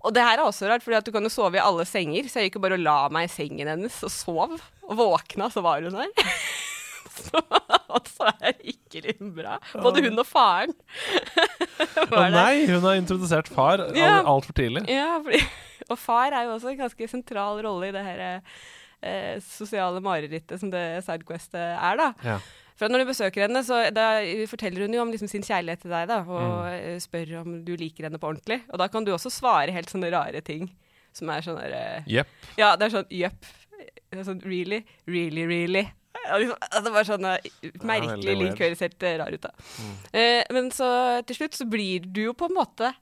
Og 0.04 0.14
det 0.16 0.22
her 0.24 0.38
er 0.40 0.44
også 0.46 0.68
rart, 0.70 0.84
fordi 0.84 1.00
du 1.06 1.12
kan 1.14 1.26
jo 1.26 1.32
sove 1.32 1.58
i 1.58 1.62
alle 1.62 1.84
senger, 1.88 2.28
så 2.30 2.40
jeg 2.40 2.50
gikk 2.50 2.58
jo 2.60 2.64
bare 2.66 2.78
og 2.78 2.84
la 2.86 2.96
meg 3.14 3.28
i 3.28 3.32
sengen 3.32 3.68
hennes 3.70 3.98
og 4.06 4.12
sov. 4.14 4.56
Og 4.86 4.96
våkna, 4.98 5.48
så 5.52 5.62
var 5.64 5.82
hun 5.84 5.96
her. 5.98 6.12
så, 7.16 7.40
så 8.12 8.28
er 8.32 8.56
det 8.58 8.74
ikke 8.76 9.02
litt 9.08 9.22
bra. 9.36 9.56
Både 9.82 10.02
hun 10.06 10.18
og 10.22 10.26
faren. 10.28 10.74
Å 12.16 12.24
nei, 12.32 12.66
hun 12.70 12.84
har 12.84 12.98
introdusert 12.98 13.48
far 13.52 13.80
al- 13.86 13.96
Ja. 13.98 14.18
altfor 14.28 14.56
tidlig. 14.58 14.84
Ja, 14.92 15.16
fordi, 15.24 15.40
og 15.92 15.98
far 16.00 16.34
er 16.36 16.46
jo 16.48 16.56
også 16.58 16.72
en 16.74 16.80
ganske 16.84 17.08
sentral 17.10 17.62
rolle 17.64 17.88
i 17.90 17.94
det 17.94 18.04
her 18.06 18.22
eh, 18.26 19.36
sosiale 19.44 20.00
marerittet 20.04 20.60
som 20.60 20.70
det 20.72 20.84
Sidequestet 21.06 21.60
er, 21.76 22.00
da. 22.00 22.12
Ja. 22.26 22.38
For 22.76 22.92
når 22.92 23.04
du 23.04 23.08
besøker 23.08 23.46
henne, 23.46 23.62
så 23.64 23.78
forteller 24.50 24.84
hun 24.84 24.92
jo 24.96 25.00
om 25.02 25.10
liksom 25.12 25.30
sin 25.32 25.44
kjærlighet 25.46 25.80
til 25.86 25.90
deg, 25.94 26.08
da, 26.10 26.18
og 26.28 26.66
Mm. 26.66 27.00
spør 27.00 27.30
om 27.40 27.54
du 27.64 27.72
liker 27.76 28.04
henne 28.04 28.18
på 28.20 28.28
ordentlig. 28.28 28.60
Og 28.70 28.78
da 28.78 28.88
kan 28.92 29.04
du 29.04 29.12
også 29.14 29.30
svare 29.32 29.72
helt 29.72 29.88
sånne 29.88 30.10
rare 30.12 30.42
ting, 30.44 30.68
som 31.16 31.30
er 31.32 31.40
sånn 31.40 31.56
derre 31.56 32.04
Jepp. 32.06 32.28
Ja, 32.58 32.74
det 32.76 32.86
er 32.90 32.98
sånn 32.98 33.08
jepp. 33.10 33.46
Det 34.12 34.24
Sånn 34.26 34.42
really, 34.44 34.82
really, 35.06 35.46
really. 35.46 35.82
Ja, 36.26 36.36
liksom, 36.38 36.56
altså 36.70 36.92
bare 36.92 37.04
sånn 37.08 37.24
eh, 37.24 37.70
merkelig 37.84 38.24
veldig 38.24 38.36
link 38.42 38.58
høres 38.58 38.80
helt 38.80 39.02
eh, 39.02 39.16
rar 39.20 39.32
ut, 39.32 39.40
da. 39.40 39.50
Eh, 40.12 40.44
men 40.52 40.70
så 40.70 41.22
til 41.26 41.36
slutt 41.36 41.54
så 41.58 41.66
blir 41.68 42.00
du 42.12 42.22
jo 42.28 42.32
på 42.34 42.48
en 42.48 42.54
måte 42.56 42.92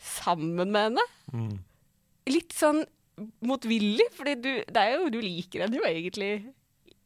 sammen 0.00 0.70
med 0.72 0.90
henne. 0.90 1.06
Mm. 1.32 1.58
Litt 2.32 2.54
sånn 2.56 2.84
motvillig, 3.44 4.06
for 4.16 4.24
du, 4.24 4.50
det 4.66 4.76
er 4.82 4.96
jo, 4.98 5.10
du 5.12 5.20
liker 5.22 5.64
henne 5.66 5.78
jo 5.78 5.84
egentlig 5.86 6.30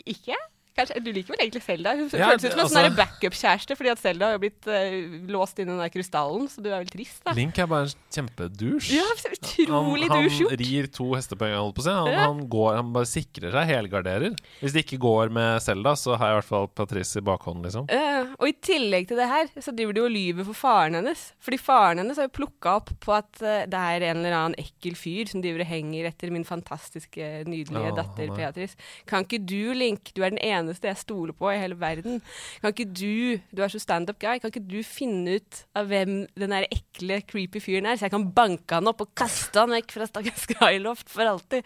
ikke. 0.07 0.37
Kanskje, 0.77 1.01
du 1.01 1.09
liker 1.17 1.33
vel 1.33 1.41
egentlig 1.47 1.63
Selda? 1.65 1.95
Hun 1.97 2.09
Ja, 2.13 2.27
føles 2.35 2.45
ut 2.45 2.51
som 2.53 2.59
en 2.61 2.65
altså- 2.67 2.83
sånn 2.85 2.97
backup-kjæreste, 2.99 3.77
fordi 3.79 3.91
at 3.95 3.99
Selda 4.03 4.31
har 4.35 4.39
blitt 4.43 4.67
uh, 4.69 4.97
låst 5.33 5.59
inn 5.59 5.71
i 5.71 5.73
den 5.73 5.81
der 5.81 5.89
krystallen, 5.95 6.49
så 6.53 6.61
du 6.61 6.69
er 6.69 6.83
vel 6.85 6.91
trist, 6.93 7.23
da. 7.25 7.33
Link 7.33 7.57
er 7.59 7.67
bare 7.71 7.87
en 7.89 7.95
kjempedusj. 8.13 8.91
Ja, 8.93 9.07
utrolig 9.33 10.09
han, 10.11 10.29
han 10.29 10.57
rir 10.61 10.89
to 10.93 11.07
hestepoeng, 11.17 11.55
holdt 11.57 11.79
på 11.79 11.81
å 11.81 11.87
si. 11.87 11.95
Han, 11.97 12.11
Ja. 12.13 12.27
han, 12.29 12.43
går, 12.53 12.77
han 12.77 12.93
bare 12.93 13.09
sikrer 13.09 13.55
seg, 13.57 13.71
helgarderer. 13.73 14.37
Hvis 14.61 14.75
det 14.77 14.85
ikke 14.85 14.99
går 15.01 15.33
med 15.33 15.63
Selda, 15.65 15.95
så 15.97 16.17
har 16.21 16.29
jeg 16.29 16.37
i 16.37 16.41
hvert 16.43 16.51
fall 16.51 16.69
Patrice 16.69 17.17
i 17.17 17.25
bakhånd, 17.25 17.65
liksom. 17.65 17.89
Uh, 17.91 18.35
og 18.39 18.47
i 18.51 18.55
tillegg 18.69 19.09
til 19.09 19.17
det 19.17 19.29
her, 19.33 19.49
så 19.57 19.73
driver 19.77 19.97
du 19.97 20.03
og 20.05 20.13
lyver 20.13 20.45
for 20.51 20.61
faren 20.61 20.95
hennes. 21.01 21.25
Fordi 21.41 21.59
faren 21.63 22.03
hennes 22.05 22.21
har 22.21 22.29
jo 22.29 22.35
plukka 22.37 22.77
opp 22.83 22.93
på 23.01 23.17
at 23.17 23.33
uh, 23.41 23.65
det 23.65 23.81
er 23.81 24.07
en 24.11 24.21
eller 24.21 24.37
annen 24.43 24.61
ekkel 24.61 24.93
fyr 24.99 25.33
som 25.33 25.41
driver 25.41 25.65
og 25.65 25.71
henger 25.73 26.11
etter 26.13 26.31
min 26.37 26.45
fantastiske, 26.45 27.33
nydelige 27.49 27.89
ja, 27.91 27.97
datter 27.97 28.29
er- 28.29 28.37
Beatrice. 28.37 28.77
Kan 29.09 29.25
ikke 29.25 29.41
du, 29.47 29.73
Link, 29.73 30.13
du 30.13 30.23
er 30.23 30.31
den 30.37 30.43
eneste 30.67 30.91
jeg 30.91 31.01
stoler 31.01 31.33
på 31.39 31.49
i 31.55 31.57
hele 31.63 31.79
verden. 31.81 32.21
Kan 32.61 32.75
ikke 32.75 32.89
du, 32.91 33.41
du 33.55 33.63
er 33.65 33.73
så 33.73 33.81
standup 33.83 34.19
guy, 34.23 34.37
kan 34.43 34.53
ikke 34.53 34.65
du 34.69 34.79
finne 34.87 35.39
ut 35.41 35.63
av 35.79 35.89
hvem 35.91 36.19
den 36.37 36.55
der 36.55 36.67
ekle, 36.69 37.23
creepy 37.31 37.63
fyren 37.65 37.89
er, 37.89 37.97
så 37.97 38.09
jeg 38.11 38.15
kan 38.19 38.29
banke 38.37 38.77
han 38.81 38.91
opp 38.93 39.01
og 39.07 39.15
kaste 39.19 39.63
han 39.63 39.73
vekk 39.79 39.97
fra 39.97 40.11
Stakken 40.11 40.37
Skyloft 40.45 41.09
for 41.13 41.29
alltid. 41.37 41.65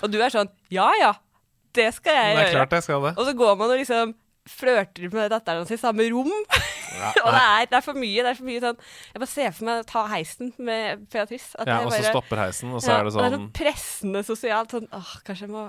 Og 0.00 0.08
du 0.14 0.20
er 0.22 0.32
sånn 0.32 0.50
ja 0.72 0.88
ja, 1.02 1.12
det 1.76 1.90
skal 1.98 2.16
jeg 2.16 2.30
Det 2.30 2.38
er 2.38 2.46
gjøre. 2.46 2.54
klart 2.62 2.78
jeg 2.78 2.86
skal 2.88 3.04
det. 3.10 3.12
Og 3.18 3.26
så 3.28 3.36
går 3.36 3.58
man 3.60 3.74
og 3.74 3.82
liksom 3.82 4.14
flørter 4.46 5.08
med 5.10 5.32
datteren 5.34 5.64
hans 5.64 5.72
i 5.74 5.78
samme 5.80 6.06
rom. 6.14 6.32
Ja, 6.96 7.10
og 7.26 7.32
det 7.34 7.40
er, 7.42 7.64
det 7.68 7.76
er 7.76 7.82
for 7.84 7.98
mye. 7.98 8.22
det 8.24 8.30
er 8.30 8.36
for 8.38 8.46
mye 8.48 8.60
sånn 8.62 8.76
Jeg 9.12 9.20
bare 9.20 9.28
ser 9.28 9.50
for 9.52 9.66
meg 9.68 9.80
å 9.82 9.86
ta 9.90 10.04
heisen 10.08 10.52
med 10.64 11.02
Beatrice. 11.12 11.50
At 11.60 11.68
ja, 11.68 11.80
og 11.84 11.90
så 11.92 12.06
stopper 12.06 12.40
heisen, 12.40 12.70
og 12.72 12.80
så 12.80 12.88
ja, 12.88 12.94
er 13.02 13.04
det 13.04 13.12
sånn 13.12 13.26
og 13.26 13.34
sånn 13.34 13.48
pressende 13.58 14.22
sosialt. 14.24 14.72
Sånn 14.72 14.86
åh, 14.96 15.10
kanskje 15.26 15.44
jeg 15.44 15.52
må 15.52 15.66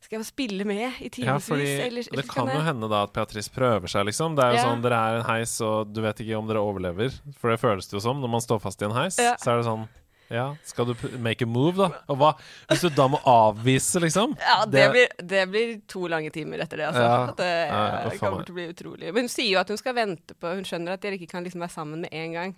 Skal 0.00 0.18
jeg 0.18 0.26
spille 0.30 0.64
med 0.64 0.80
i 0.98 1.04
ja, 1.04 1.10
timevis? 1.12 1.46
fordi 1.46 1.68
eller, 1.86 2.16
Det 2.22 2.26
kan 2.30 2.48
jo 2.48 2.60
hende 2.64 2.88
da 2.88 3.02
at 3.04 3.12
Beatrice 3.12 3.50
prøver 3.52 3.86
seg, 3.92 4.06
liksom. 4.08 4.34
Det 4.34 4.44
er 4.44 4.54
jo 4.54 4.58
Ja. 4.60 4.64
sånn, 4.70 4.82
Dere 4.82 4.96
er 4.96 5.16
en 5.20 5.26
heis, 5.28 5.60
og 5.60 5.92
du 5.92 6.00
vet 6.00 6.16
ikke 6.24 6.38
om 6.38 6.48
dere 6.48 6.62
overlever. 6.64 7.12
For 7.38 7.50
det 7.52 7.60
føles 7.60 7.86
det 7.86 7.98
jo 7.98 8.00
som 8.00 8.20
når 8.20 8.30
man 8.30 8.40
står 8.40 8.60
fast 8.60 8.80
i 8.82 8.86
en 8.88 8.96
heis. 8.96 9.18
Ja. 9.20 9.36
Så 9.36 9.52
er 9.52 9.60
det 9.60 9.66
sånn 9.68 9.88
Ja, 10.30 10.54
skal 10.62 10.86
du 10.86 10.94
make 11.18 11.42
a 11.42 11.46
move, 11.46 11.74
da? 11.76 11.88
Og 12.08 12.16
hva 12.16 12.28
hvis 12.70 12.82
du 12.82 12.88
da 12.94 13.08
må 13.08 13.18
avvise, 13.26 13.98
liksom? 14.00 14.36
Ja, 14.38 14.64
det, 14.64 14.84
blir, 14.92 15.08
det 15.26 15.48
blir 15.50 15.80
to 15.90 16.06
lange 16.06 16.30
timer 16.30 16.62
etter 16.62 16.76
det, 16.78 16.86
altså. 16.86 17.02
Ja. 17.02 17.28
At 17.32 17.36
det, 17.36 17.48
Ja, 17.68 17.80
ja, 17.90 18.08
det 18.08 18.20
kommer 18.20 18.44
til 18.46 18.54
å 18.54 18.58
bli 18.60 18.68
utrolig. 18.70 19.12
Men 19.12 19.26
hun 19.26 19.28
sier 19.28 19.50
jo 19.50 19.58
at 19.58 19.68
hun 19.68 19.76
skal 19.76 19.94
vente 19.94 20.34
på 20.38 20.54
Hun 20.54 20.62
skjønner 20.62 20.92
at 20.94 21.00
dere 21.02 21.18
ikke 21.18 21.32
kan 21.32 21.42
liksom 21.42 21.60
være 21.60 21.74
sammen 21.74 22.00
med 22.06 22.14
en 22.14 22.32
gang. 22.32 22.54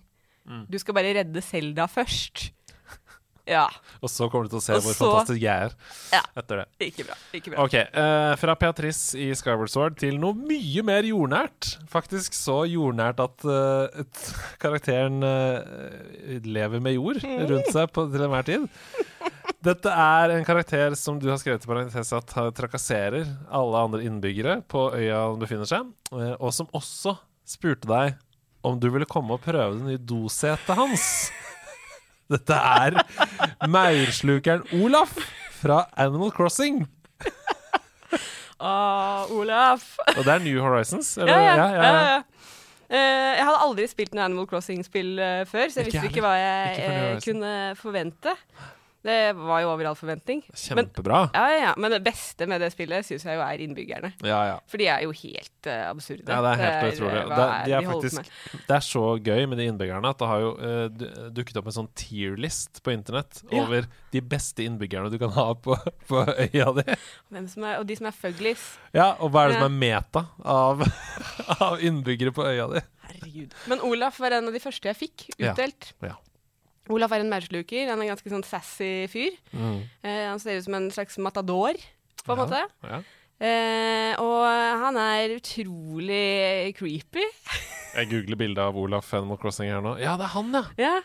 Mm. 0.47 0.67
Du 0.69 0.79
skal 0.79 0.95
bare 0.95 1.15
redde 1.15 1.41
Selda 1.43 1.87
først. 1.89 2.51
Ja. 3.49 3.65
Og 4.01 4.11
så 4.13 4.29
kommer 4.31 4.47
du 4.47 4.53
til 4.53 4.61
å 4.61 4.63
se 4.63 4.77
Og 4.77 4.85
hvor 4.85 4.95
så- 4.95 5.07
fantastisk 5.11 5.41
jeg 5.43 5.67
er 5.67 5.73
Ja. 6.13 6.21
etter 6.39 6.63
det. 6.63 6.67
Ikke 6.87 7.07
bra. 7.09 7.17
Ikke 7.35 7.51
bra. 7.51 7.65
Ok, 7.65 7.75
uh, 7.75 8.37
Fra 8.39 8.55
Beatrice 8.55 9.19
i 9.19 9.33
Skyward 9.35 9.69
Sword 9.73 9.97
til 9.99 10.19
noe 10.23 10.33
mye 10.35 10.83
mer 10.87 11.03
jordnært. 11.03 11.73
Faktisk 11.91 12.33
så 12.39 12.61
jordnært 12.71 13.19
at 13.25 13.45
uh, 13.45 14.05
karakteren 14.63 15.23
uh, 15.27 16.39
lever 16.47 16.81
med 16.81 16.95
jord 16.95 17.23
rundt 17.51 17.73
seg 17.75 17.91
på, 17.93 18.07
til 18.13 18.23
enhver 18.29 18.47
tid. 18.47 18.69
Dette 19.63 19.91
er 19.91 20.31
en 20.37 20.45
karakter 20.47 20.95
som 20.99 21.19
du 21.23 21.29
har 21.31 21.39
skrevet 21.39 21.63
i 21.63 21.71
parentes 21.71 22.13
at 22.17 22.33
trakasserer 22.55 23.27
alle 23.51 23.79
andre 23.79 24.03
innbyggere 24.07 24.61
på 24.67 24.89
øya 24.95 25.21
han 25.31 25.39
befinner 25.43 25.67
seg, 25.71 25.87
og 26.13 26.51
som 26.55 26.67
også 26.75 27.15
spurte 27.47 27.87
deg 27.91 28.17
om 28.67 28.79
du 28.79 28.89
ville 28.91 29.07
komme 29.07 29.35
og 29.35 29.43
prøve 29.43 29.77
det 29.79 29.87
nye 29.87 30.03
dosetet 30.03 30.75
hans. 30.79 31.31
Dette 32.33 32.57
er 32.57 32.97
maurslukeren 33.69 34.65
Olaf 34.83 35.15
fra 35.61 35.85
Animal 36.01 36.33
Crossing. 36.35 36.83
Åh, 38.63 39.31
Olaf. 39.35 39.97
Og 40.17 40.21
det 40.25 40.33
er 40.33 40.39
New 40.45 40.61
Horizons? 40.63 41.17
Eller? 41.19 41.33
Ja, 41.35 41.55
ja. 41.57 41.67
ja, 41.75 41.95
ja. 42.13 42.21
Eh, 42.93 43.33
jeg 43.39 43.47
hadde 43.49 43.63
aldri 43.65 43.87
spilt 43.89 44.13
noe 44.15 44.27
Animal 44.27 44.47
Crossing-spill 44.51 45.15
uh, 45.17 45.43
før, 45.49 45.71
så 45.73 45.81
jeg 45.81 45.89
Ikke 45.89 46.03
visste 46.03 46.11
ikke 46.13 46.25
hva 46.27 46.33
jeg 46.37 46.75
Ikke 46.77 46.91
Horizons. 46.93 47.25
kunne 47.27 47.53
forvente. 47.81 48.35
Det 49.03 49.33
var 49.35 49.63
jo 49.65 49.71
over 49.73 49.89
all 49.91 49.97
forventning. 49.99 50.45
Kjempebra. 50.55 51.25
ja, 51.35 51.43
ja, 51.51 51.59
ja. 51.65 51.73
Men 51.77 51.91
det 51.91 51.99
beste 52.07 52.47
med 52.47 52.63
det 52.63 52.69
spillet 52.71 53.07
syns 53.07 53.25
jeg 53.27 53.35
jo 53.35 53.43
er 53.43 53.63
innbyggerne. 53.65 54.13
Ja, 54.23 54.39
ja. 54.47 54.57
For 54.71 54.79
de 54.79 54.87
er 54.93 55.03
jo 55.03 55.15
helt 55.17 55.67
uh, 55.67 55.89
absurde. 55.91 56.29
Ja, 56.31 56.39
det 56.45 56.53
er 56.53 56.63
helt 56.63 56.95
utrolig. 56.95 57.25
Det, 57.33 57.49
de 57.67 57.75
er 57.75 57.83
de 57.83 57.91
faktisk, 57.91 58.31
det 58.69 58.77
er 58.77 58.87
så 58.87 59.05
gøy 59.19 59.49
med 59.51 59.59
de 59.59 59.67
innbyggerne 59.73 60.13
at 60.15 60.23
det 60.23 60.31
har 60.31 60.45
jo 60.45 60.53
uh, 60.55 61.29
dukket 61.35 61.59
opp 61.59 61.73
en 61.73 61.77
sånn 61.81 61.91
tier-list 61.99 62.83
på 62.87 62.95
internett 62.95 63.43
Ja. 63.51 63.65
over 63.65 63.91
de 64.15 64.23
beste 64.23 64.63
innbyggerne 64.63 65.11
du 65.11 65.19
kan 65.19 65.35
ha 65.35 65.49
på, 65.59 65.77
på 66.09 66.23
øya 66.31 66.71
di. 66.79 66.87
Er, 66.93 67.79
og 67.81 67.87
de 67.89 67.99
som 67.99 68.07
er 68.07 68.17
fuglies. 68.17 68.67
Ja, 68.95 69.13
og 69.19 69.33
hva 69.35 69.47
er 69.49 69.55
det 69.55 69.61
som 69.61 69.67
er 69.67 69.79
meta 69.83 70.27
av, 70.47 70.87
av 71.59 71.83
innbyggere 71.83 72.35
på 72.37 72.47
øya 72.47 72.71
di? 72.77 72.85
Herregud. 73.09 73.57
Men 73.73 73.83
Olaf 73.83 74.23
var 74.23 74.39
en 74.39 74.53
av 74.53 74.55
de 74.55 74.63
første 74.63 74.93
jeg 74.93 75.01
fikk 75.09 75.27
utdelt. 75.41 75.91
Ja. 75.99 76.15
Ja. 76.15 76.21
Olaf 76.91 77.13
er 77.15 77.21
en 77.23 77.31
maursluker. 77.31 77.89
Han 77.91 78.01
er 78.01 78.09
en 78.09 78.17
ganske 78.17 78.31
sånn 78.33 78.43
sassy 78.47 79.07
fyr. 79.13 79.37
Mm. 79.55 79.83
Eh, 80.03 80.25
han 80.31 80.41
ser 80.43 80.59
ut 80.59 80.65
som 80.67 80.75
en 80.75 80.91
slags 80.91 81.19
matador, 81.23 81.75
på 82.25 82.33
en 82.33 82.39
Ja. 82.39 82.45
måte. 82.45 82.63
Ja. 82.83 83.03
Eh, 83.43 84.15
og 84.23 84.45
han 84.83 84.97
er 84.97 85.37
utrolig 85.39 86.75
creepy. 86.79 87.25
Jeg 87.95 88.09
googler 88.09 88.37
bilde 88.41 88.59
av 88.63 88.77
Olaf 88.79 89.13
Animal 89.15 89.37
Crossing 89.39 89.69
her 89.71 89.81
nå. 89.85 89.97
Ja, 90.01 90.17
det 90.17 90.25
er 90.25 90.35
han, 90.35 90.53
ja! 90.55 90.63
Ja, 90.79 91.01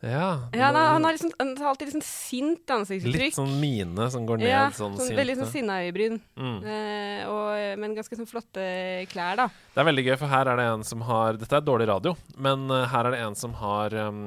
ja. 0.00 0.48
ja 0.52 0.64
han, 0.66 0.74
har, 0.74 0.88
han, 0.92 1.04
har 1.04 1.12
liksom, 1.12 1.32
han 1.38 1.56
har 1.58 1.68
alltid 1.70 1.88
liksom 1.88 2.04
sint 2.04 2.70
ansiktsuttrykk. 2.70 3.30
Litt 3.30 3.38
sånn 3.38 3.54
mine 3.60 4.08
som 4.12 4.26
går 4.28 4.42
ned, 4.42 4.50
ja, 4.50 4.66
sånn, 4.76 4.96
sånn, 4.98 5.16
veldig 5.16 5.36
sånn 5.38 5.48
sinte. 5.48 5.62
sinna 5.62 5.78
øyebryn. 5.86 6.18
Mm. 6.36 6.58
Eh, 6.74 7.22
og, 7.32 7.80
men 7.80 7.96
ganske 7.96 8.18
sånn 8.18 8.28
flotte 8.28 8.66
klær, 9.12 9.40
da. 9.40 9.48
Det 9.72 9.82
er 9.82 9.88
veldig 9.88 10.06
gøy, 10.10 10.14
for 10.20 10.32
her 10.32 10.52
er 10.52 10.60
det 10.60 10.68
en 10.74 10.84
som 10.86 11.04
har 11.08 11.40
Dette 11.40 11.58
er 11.58 11.64
dårlig 11.64 11.88
radio, 11.90 12.14
men 12.36 12.68
eh, 12.70 12.86
her 12.92 13.08
er 13.08 13.16
det 13.16 13.22
en 13.24 13.38
som 13.38 13.56
har 13.60 13.96
um, 14.08 14.20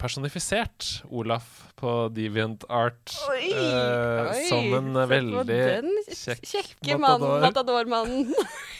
personifisert 0.00 0.92
Olaf 1.08 1.48
på 1.80 1.96
Deviant 2.14 2.62
Art 2.70 3.16
Oi! 3.32 3.48
eh, 3.48 4.28
Oi, 4.28 4.44
som 4.50 4.76
en 4.78 5.02
veldig 5.10 5.62
kjekk 6.12 6.44
kjekke 6.52 6.98
mann, 7.00 7.20
matador. 7.22 7.48
matadormannen. 7.48 8.34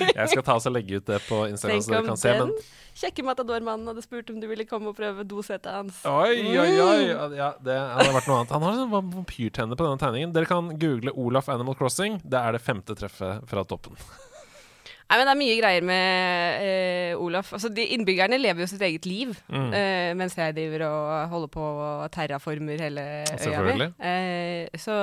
Jeg 0.00 0.28
skal 0.32 0.42
ta 0.46 0.56
oss 0.58 0.66
og 0.70 0.74
legge 0.76 0.98
ut 1.00 1.06
det 1.06 1.20
på 1.28 1.42
Instagram, 1.50 1.76
Tenk 1.78 1.86
så 1.86 1.94
dere 1.94 2.06
kan 2.08 2.20
se. 2.20 2.34
Men 2.40 2.52
kjekke 3.00 3.24
matadormannen 3.26 3.90
hadde 3.90 4.04
spurt 4.04 4.30
om 4.34 4.40
du 4.42 4.46
ville 4.50 4.66
komme 4.70 4.92
og 4.92 4.98
prøve 4.98 5.24
dosetet 5.28 5.70
hans. 5.72 6.02
Oi, 6.06 6.36
oi, 6.58 6.68
oi! 6.84 7.00
Ja, 7.38 7.52
det 7.62 7.78
hadde 7.78 8.12
vært 8.18 8.28
noe 8.30 8.40
annet. 8.42 8.54
Han 8.56 8.66
har 8.68 8.78
sånn 8.82 8.92
vampyrtenner 8.94 9.78
på 9.80 9.88
denne 9.88 10.02
tegningen. 10.02 10.34
Dere 10.36 10.50
kan 10.50 10.70
google 10.78 11.14
Olaf 11.14 11.48
Animal 11.52 11.74
Crossing. 11.78 12.20
Det 12.24 12.38
er 12.40 12.56
det 12.58 12.62
femte 12.64 12.94
treffet 12.98 13.42
fra 13.50 13.64
toppen. 13.66 13.98
Nei, 15.04 15.18
men 15.20 15.28
Det 15.28 15.32
er 15.34 15.38
mye 15.38 15.56
greier 15.60 15.84
med 15.84 16.62
eh, 16.64 17.18
Olaf. 17.20 17.50
Altså, 17.54 17.68
de 17.76 17.84
Innbyggerne 17.92 18.38
lever 18.40 18.64
jo 18.64 18.68
sitt 18.70 18.80
eget 18.82 19.04
liv, 19.06 19.34
Mm. 19.52 19.68
eh, 19.76 20.14
mens 20.16 20.34
jeg 20.34 20.54
driver 20.56 20.86
og 20.88 21.28
holder 21.34 21.50
på 21.52 21.60
og 21.60 22.06
terraformer 22.10 22.80
hele 22.80 23.04
øya 23.28 23.60
mi. 23.68 23.90
Eh, 24.00 24.78
så, 24.80 24.96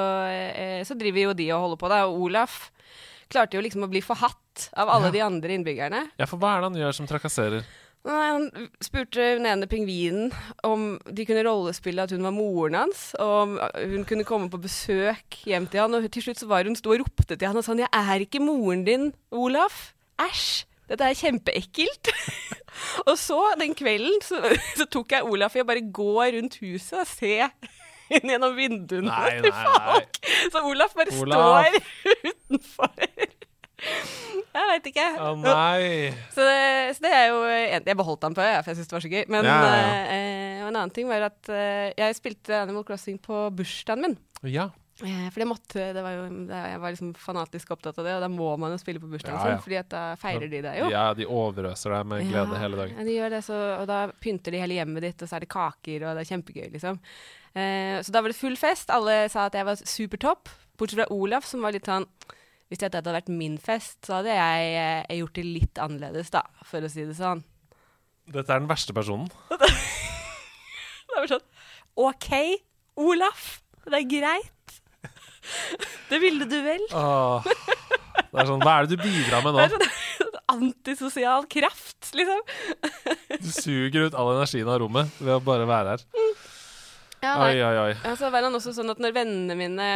eh, 0.58 0.82
så 0.90 0.98
driver 0.98 1.28
jo 1.30 1.34
de 1.38 1.48
og 1.54 1.62
holder 1.68 1.78
på. 1.84 1.90
Da. 1.94 2.00
Og 2.10 2.18
Olaf 2.26 2.72
klarte 3.32 3.58
jo 3.58 3.64
liksom 3.64 3.86
å 3.88 3.92
bli 3.92 4.02
forhatt 4.06 4.70
av 4.78 4.90
alle 4.92 5.08
Ja. 5.10 5.16
de 5.16 5.22
andre 5.26 5.56
innbyggerne. 5.56 6.02
Ja, 6.20 6.28
for 6.30 6.38
hva 6.42 6.58
er 6.58 6.62
det 6.62 6.70
han 6.72 6.82
gjør 6.82 6.98
som 7.00 7.08
trakasserer? 7.10 7.64
Nei, 8.04 8.32
Han 8.34 8.48
spurte 8.82 9.22
den 9.38 9.46
ene 9.46 9.68
pingvinen 9.70 10.32
om 10.66 10.98
de 11.06 11.26
kunne 11.26 11.44
rollespille 11.46 12.02
at 12.02 12.10
hun 12.16 12.24
var 12.26 12.34
moren 12.34 12.74
hans, 12.80 13.12
og 13.20 13.34
om 13.44 13.60
hun 13.78 14.06
kunne 14.10 14.26
komme 14.26 14.50
på 14.50 14.58
besøk 14.62 15.38
hjem 15.46 15.68
til 15.70 15.84
han. 15.84 15.94
Og 15.94 16.10
til 16.10 16.24
slutt 16.26 16.42
så 16.42 16.50
var 16.50 16.66
hun 16.66 16.76
sto 16.76 16.90
og 16.96 17.04
ropte 17.04 17.38
til 17.38 17.48
han 17.48 17.58
og 17.58 17.64
sa 17.64 17.74
'Jeg 17.78 17.90
er 17.94 18.26
ikke 18.26 18.42
moren 18.42 18.84
din, 18.86 19.14
Olaf. 19.32 19.94
Æsj. 20.20 20.66
Dette 20.90 21.04
er 21.06 21.14
kjempeekkelt'. 21.14 22.10
og 23.08 23.18
så, 23.18 23.54
den 23.60 23.76
kvelden, 23.76 24.20
så, 24.22 24.42
så 24.80 24.86
tok 24.90 25.12
jeg 25.12 25.24
Olaf 25.24 25.56
i 25.56 25.62
å 25.62 25.68
bare 25.68 25.86
gå 25.94 26.18
rundt 26.34 26.58
huset 26.60 27.00
og 27.00 27.08
se 27.08 27.50
inn 28.20 28.34
gjennom 28.36 28.56
vinduene 28.58 29.08
Nei, 29.10 29.40
nei, 29.42 29.50
nei, 29.50 29.66
nei. 29.66 29.94
folk. 29.94 30.20
Så 30.54 30.64
Olaf 30.72 30.96
bare 30.98 31.16
Olaf. 31.22 31.38
står 31.38 32.26
utenfor. 32.32 33.08
Jeg 34.52 34.68
veit 34.70 34.88
ikke. 34.92 35.06
Å 35.18 35.30
nei! 35.42 35.86
Så 36.36 36.44
det, 36.46 36.58
så 36.98 37.02
det 37.06 37.12
er 37.18 37.24
jo 37.32 37.38
Jeg 37.50 37.96
beholdt 37.98 38.28
han 38.28 38.36
på 38.38 38.44
øya, 38.44 38.60
for 38.62 38.70
jeg 38.74 38.78
syntes 38.78 38.92
det 38.92 38.98
var 38.98 39.06
så 39.08 39.12
gøy. 39.14 39.24
Men 39.32 39.48
Ja, 39.48 39.56
ja, 39.64 39.96
eh, 40.14 40.60
og 40.62 40.68
en 40.70 40.76
annen 40.84 40.94
ting 40.94 41.08
var 41.10 41.26
at 41.32 41.50
eh, 41.50 41.88
jeg 41.98 42.18
spilte 42.20 42.60
Animal 42.62 42.86
Crossing 42.86 43.18
på 43.24 43.48
bursdagen 43.58 44.06
min. 44.06 44.18
Ja. 44.52 44.68
Eh, 45.02 45.28
for 45.34 45.42
det 45.42 45.48
måtte 45.50 45.86
det 45.96 46.02
var 46.06 46.14
jo, 46.14 46.26
Jeg 46.46 46.80
var 46.84 46.92
liksom 46.94 47.14
fanatisk 47.18 47.72
opptatt 47.74 47.98
av 47.98 48.06
det, 48.06 48.14
og 48.20 48.22
da 48.22 48.28
må 48.30 48.52
man 48.62 48.76
jo 48.76 48.78
spille 48.78 49.02
på 49.02 49.10
bursdagen 49.10 49.34
Ja, 49.40 49.48
ja. 49.48 49.56
sin, 49.58 49.64
fordi 49.66 49.78
at 49.80 49.90
da 49.90 50.02
feirer 50.22 50.46
de 50.52 50.60
deg 50.62 50.78
jo. 50.78 50.90
ja, 50.94 51.06
de 51.18 51.26
overøser 51.26 51.96
deg 51.96 52.10
med 52.12 52.28
glede 52.30 52.54
Ja, 52.58 52.60
hele 52.62 52.78
dagen. 52.84 53.00
Ja, 53.00 53.06
de 53.08 53.16
gjør 53.18 53.34
det, 53.34 53.40
så, 53.48 53.60
og 53.80 53.88
da 53.90 54.02
pynter 54.22 54.54
de 54.54 54.62
hele 54.62 54.78
hjemmet 54.78 55.08
ditt, 55.08 55.24
og 55.26 55.32
så 55.32 55.40
er 55.40 55.46
det 55.46 55.50
kaker, 55.56 56.06
og 56.06 56.20
det 56.20 56.26
er 56.26 56.30
kjempegøy, 56.36 56.68
liksom. 56.76 57.00
Eh, 57.56 57.98
så 58.06 58.14
da 58.14 58.22
var 58.22 58.32
det 58.32 58.38
full 58.40 58.56
fest. 58.62 58.94
Alle 58.94 59.16
sa 59.34 59.48
at 59.50 59.58
jeg 59.58 59.66
var 59.68 59.82
supertopp, 59.82 60.52
bortsett 60.78 61.02
fra 61.02 61.10
Olaf, 61.18 61.50
som 61.50 61.66
var 61.66 61.74
litt 61.76 61.90
sånn 61.90 62.06
Hvis 62.72 62.80
dette 62.80 63.02
hadde 63.02 63.12
vært 63.18 63.28
min 63.34 63.58
fest, 63.60 63.98
så 64.08 64.20
hadde 64.22 64.32
jeg 64.38 64.70
eh, 64.80 65.18
gjort 65.20 65.36
det 65.36 65.44
litt 65.50 65.82
annerledes, 65.84 66.30
da, 66.32 66.46
for 66.64 66.80
å 66.86 66.88
si 66.94 67.04
det 67.10 67.18
sånn. 67.18 67.42
Dette 68.32 68.48
er 68.54 68.62
den 68.62 68.70
verste 68.70 68.94
personen. 68.96 69.28
Det 71.12 71.18
var 71.18 71.28
sånn 71.28 71.48
OK, 72.00 72.30
Olaf. 73.04 73.58
Det 73.84 73.98
er 73.98 74.06
greit. 74.08 74.61
Det 76.12 76.20
ville 76.22 76.46
du 76.50 76.58
vel? 76.66 76.84
Åh. 76.94 77.46
Det 78.32 78.42
er 78.44 78.48
sånn, 78.48 78.62
Hva 78.64 78.78
er 78.82 78.88
det 78.88 78.98
du 78.98 79.04
bidrar 79.04 79.44
med 79.46 79.58
Det 79.58 79.66
er 79.66 79.76
nå? 79.76 79.80
sånn 79.80 80.40
antisosial 80.56 81.46
kraft, 81.52 82.10
liksom. 82.18 82.42
Du 83.40 83.48
suger 83.56 84.10
ut 84.10 84.16
all 84.20 84.34
energien 84.36 84.68
av 84.72 84.82
rommet 84.84 85.14
ved 85.24 85.38
å 85.38 85.44
bare 85.44 85.68
være 85.70 85.94
her. 85.96 86.04
Ja. 87.22 87.36
Oi, 87.46 87.54
oi, 87.62 87.76
oi. 87.86 87.94
Altså, 88.10 88.32
var 88.34 88.44
han 88.48 88.58
også 88.58 88.74
sånn 88.76 88.92
at 88.92 89.00
når 89.04 89.14
vennene 89.16 89.56
mine 89.56 89.88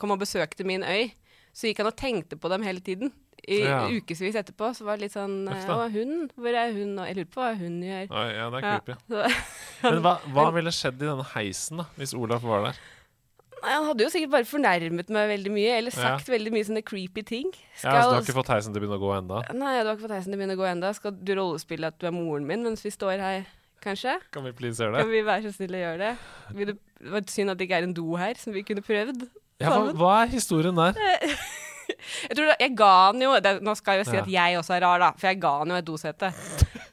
kom 0.00 0.14
og 0.16 0.22
besøkte 0.24 0.66
min 0.66 0.82
øy, 0.86 1.10
så 1.56 1.68
gikk 1.70 1.82
han 1.84 1.90
og 1.92 1.96
tenkte 2.00 2.38
på 2.40 2.50
dem 2.52 2.64
hele 2.66 2.82
tiden. 2.84 3.12
I 3.46 3.60
Ja. 3.62 3.84
ukevis 3.86 4.34
etterpå. 4.40 4.72
Så 4.74 4.82
var 4.88 4.96
det 4.96 5.06
litt 5.06 5.14
sånn 5.14 5.44
Å, 5.46 5.86
hun? 5.92 6.26
Hvor 6.34 6.50
er 6.56 6.72
hun? 6.74 6.96
nå? 6.96 7.04
jeg 7.06 7.18
lurer 7.20 7.28
på 7.30 7.42
hva 7.44 7.52
hun 7.60 7.76
gjør. 7.84 8.08
Oi, 8.10 8.26
ja, 8.34 8.46
det 8.50 8.58
er 8.58 8.66
creepy. 8.66 8.96
Ja. 9.84 9.90
Men 9.92 10.00
hva, 10.02 10.14
hva 10.34 10.46
ville 10.56 10.72
skjedd 10.74 10.96
i 11.04 11.06
denne 11.06 11.26
heisen 11.36 11.82
da, 11.82 11.84
hvis 12.00 12.14
Olaf 12.16 12.42
var 12.42 12.64
der? 12.70 12.80
Nei, 13.62 13.72
han 13.72 13.86
hadde 13.88 14.04
jo 14.04 14.10
sikkert 14.12 14.30
bare 14.34 14.46
fornærmet 14.46 15.08
meg 15.16 15.28
veldig 15.32 15.52
mye, 15.54 15.70
eller 15.78 15.94
Ja. 15.96 16.02
sagt 16.16 16.28
veldig 16.28 16.52
mye 16.52 16.64
sånne 16.68 16.82
creepy 16.84 17.22
ting. 17.24 17.50
Ja, 17.82 18.02
så 18.02 18.10
Du 18.10 18.14
har 18.14 18.22
ikke 18.22 18.36
fått 18.36 18.50
heisen 18.52 18.72
til 18.74 18.82
å 18.82 18.84
begynne 18.84 18.98
å 19.00 19.02
gå 19.02 19.12
enda? 19.16 19.42
Nei, 19.56 19.82
du 19.82 19.88
har 19.88 19.96
ikke 19.96 20.06
fått 20.08 20.16
heisen 20.16 20.30
til 20.32 20.36
å 20.38 20.42
begynne 20.42 20.56
å 20.58 20.60
gå 20.60 20.66
enda. 20.70 20.92
Skal 20.94 21.10
du 21.12 21.32
rollespille 21.34 21.86
at 21.88 21.98
du 21.98 22.06
er 22.06 22.12
moren 22.12 22.46
min 22.46 22.62
mens 22.62 22.82
vi 22.84 22.90
står 22.90 23.18
her, 23.18 23.46
kanskje? 23.82 24.18
Kan 24.30 24.44
vi 24.44 24.52
please 24.52 24.78
gjøre 24.82 24.92
det? 24.96 25.00
Kan 25.04 25.10
vi 25.10 25.22
være 25.22 25.42
så 25.48 25.54
snille 25.56 25.80
å 25.80 25.84
gjøre 25.86 25.98
det? 25.98 26.12
Vil 26.54 26.66
du, 26.66 26.72
det 27.00 27.10
var 27.16 27.20
synd 27.32 27.50
at 27.50 27.58
det 27.58 27.68
ikke 27.68 27.78
er 27.80 27.88
en 27.88 27.94
do 27.96 28.16
her, 28.16 28.34
som 28.34 28.52
vi 28.52 28.62
kunne 28.62 28.82
prøvd. 28.84 29.28
Ja, 29.60 29.70
hva, 29.72 29.92
hva 29.96 30.12
er 30.24 30.34
historien 30.36 30.76
der? 30.76 30.92
Jeg 31.86 32.34
tror 32.36 32.48
da, 32.50 32.54
jeg 32.60 32.72
ga 32.76 32.86
han 33.12 33.20
jo 33.22 33.30
det, 33.40 33.62
Nå 33.62 33.72
skal 33.78 33.96
jeg 33.96 34.04
jo 34.04 34.10
si 34.10 34.16
Ja. 34.16 34.22
at 34.22 34.28
jeg 34.28 34.56
også 34.58 34.74
er 34.76 34.80
rar, 34.82 34.98
da, 34.98 35.10
for 35.16 35.26
jeg 35.28 35.38
ga 35.40 35.52
han 35.60 35.68
jo 35.70 35.76
et 35.78 35.84
dosete. 35.86 36.32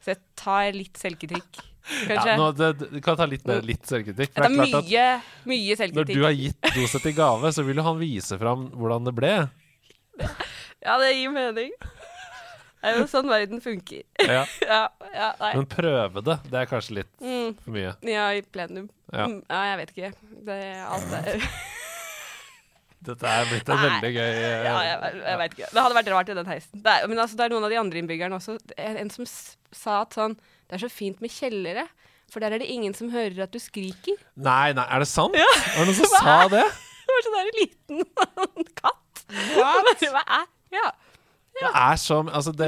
Så 0.05 0.13
jeg 0.13 0.17
tar 0.38 0.72
litt 0.72 0.93
selvkritikk, 1.01 1.60
kanskje. 1.83 2.29
Ja, 2.31 2.37
nå, 2.39 2.51
det, 2.57 2.69
du 2.93 2.99
kan 3.03 3.17
ta 3.19 3.25
litt 3.29 3.43
mer 3.49 3.61
litt 3.65 3.83
selvkritikk. 3.89 4.31
Det 4.33 4.39
det 4.39 4.45
er 4.45 5.17
at 5.19 5.27
mye, 5.49 5.75
selvkritikk. 5.79 5.97
når 5.99 6.09
du 6.13 6.23
har 6.23 6.37
gitt 6.37 6.69
Doseth 6.75 7.09
i 7.11 7.15
gave, 7.17 7.51
så 7.55 7.65
vil 7.67 7.81
jo 7.81 7.85
han 7.89 7.99
vise 7.99 8.39
fram 8.39 8.69
hvordan 8.77 9.09
det 9.09 9.15
ble. 9.17 9.33
Ja, 10.83 10.97
det 10.99 11.13
gir 11.15 11.31
mening. 11.31 11.69
Det 12.83 12.89
er 12.91 12.97
jo 12.99 13.05
sånn 13.07 13.29
verden 13.31 13.61
funker. 13.63 14.01
Ja. 14.19 14.41
Ja, 14.73 14.81
ja. 15.13 15.27
Men 15.53 15.67
prøve 15.71 16.23
det, 16.25 16.35
det 16.51 16.57
er 16.59 16.67
kanskje 16.67 16.97
litt 16.97 17.11
Mm, 17.23 17.53
for 17.63 17.71
mye. 17.75 17.93
ja, 18.09 18.25
i 18.35 18.41
plenum. 18.43 18.89
Ja. 19.13 19.27
Mm, 19.29 19.37
ja, 19.47 19.59
jeg 19.69 19.77
vet 19.79 19.93
ikke. 19.93 20.09
Det 20.49 20.57
er 20.65 20.81
alt 20.89 21.07
det 21.13 21.37
Dette 23.03 23.27
er 23.27 23.47
blitt 23.49 23.67
en 23.67 23.79
Nei. 23.79 23.87
veldig 23.89 24.11
gøy 24.15 24.29
uh, 24.31 24.63
Ja, 24.63 24.73
jeg, 24.87 25.15
jeg 25.21 25.39
vet 25.41 25.55
ikke. 25.57 25.69
Det 25.75 25.81
hadde 25.85 25.97
vært 25.99 26.11
rart 26.13 26.29
i 26.31 26.35
den 26.39 26.49
heisen. 26.51 26.83
Det 26.85 26.91
er, 26.97 27.07
men 27.11 27.19
altså, 27.23 27.35
det 27.39 27.45
er 27.45 27.53
noen 27.53 27.67
av 27.67 27.73
de 27.73 27.79
andre 27.81 27.99
innbyggerne 28.03 28.37
også. 28.39 28.55
En 28.79 28.99
en 29.03 29.11
som 29.13 29.27
sa 29.27 29.97
at 30.05 30.15
sånn 30.19 30.35
Det 30.74 30.80
er 30.80 30.88
så 30.88 30.89
fint 30.89 31.20
med 31.22 31.30
kjellere, 31.30 31.84
for 32.34 32.42
der 32.42 32.56
er 32.56 32.63
det 32.63 32.65
ingen 32.74 32.96
som 32.98 33.12
hører 33.13 33.44
at 33.46 33.53
du 33.53 33.60
skriker. 33.62 34.18
Nei, 34.42 34.72
nei, 34.74 34.86
er 34.89 35.03
det 35.03 35.08
sant? 35.12 35.38
Ja. 35.38 35.46
Var 35.75 35.84
det 35.86 35.92
noen 35.92 36.00
som 36.00 36.15
sa 36.24 36.38
det? 36.50 36.65
Det 37.03 37.13
var 37.13 37.25
sånn 37.27 37.36
der 37.36 37.50
liten 37.60 38.00
katt. 38.80 39.24
What? 39.53 40.01
Hva 40.01 40.24
er 40.24 40.46
Ja. 40.74 40.88
Det 41.60 41.70
er 41.70 42.00
som 42.01 42.30
Altså, 42.34 42.50
det 42.58 42.68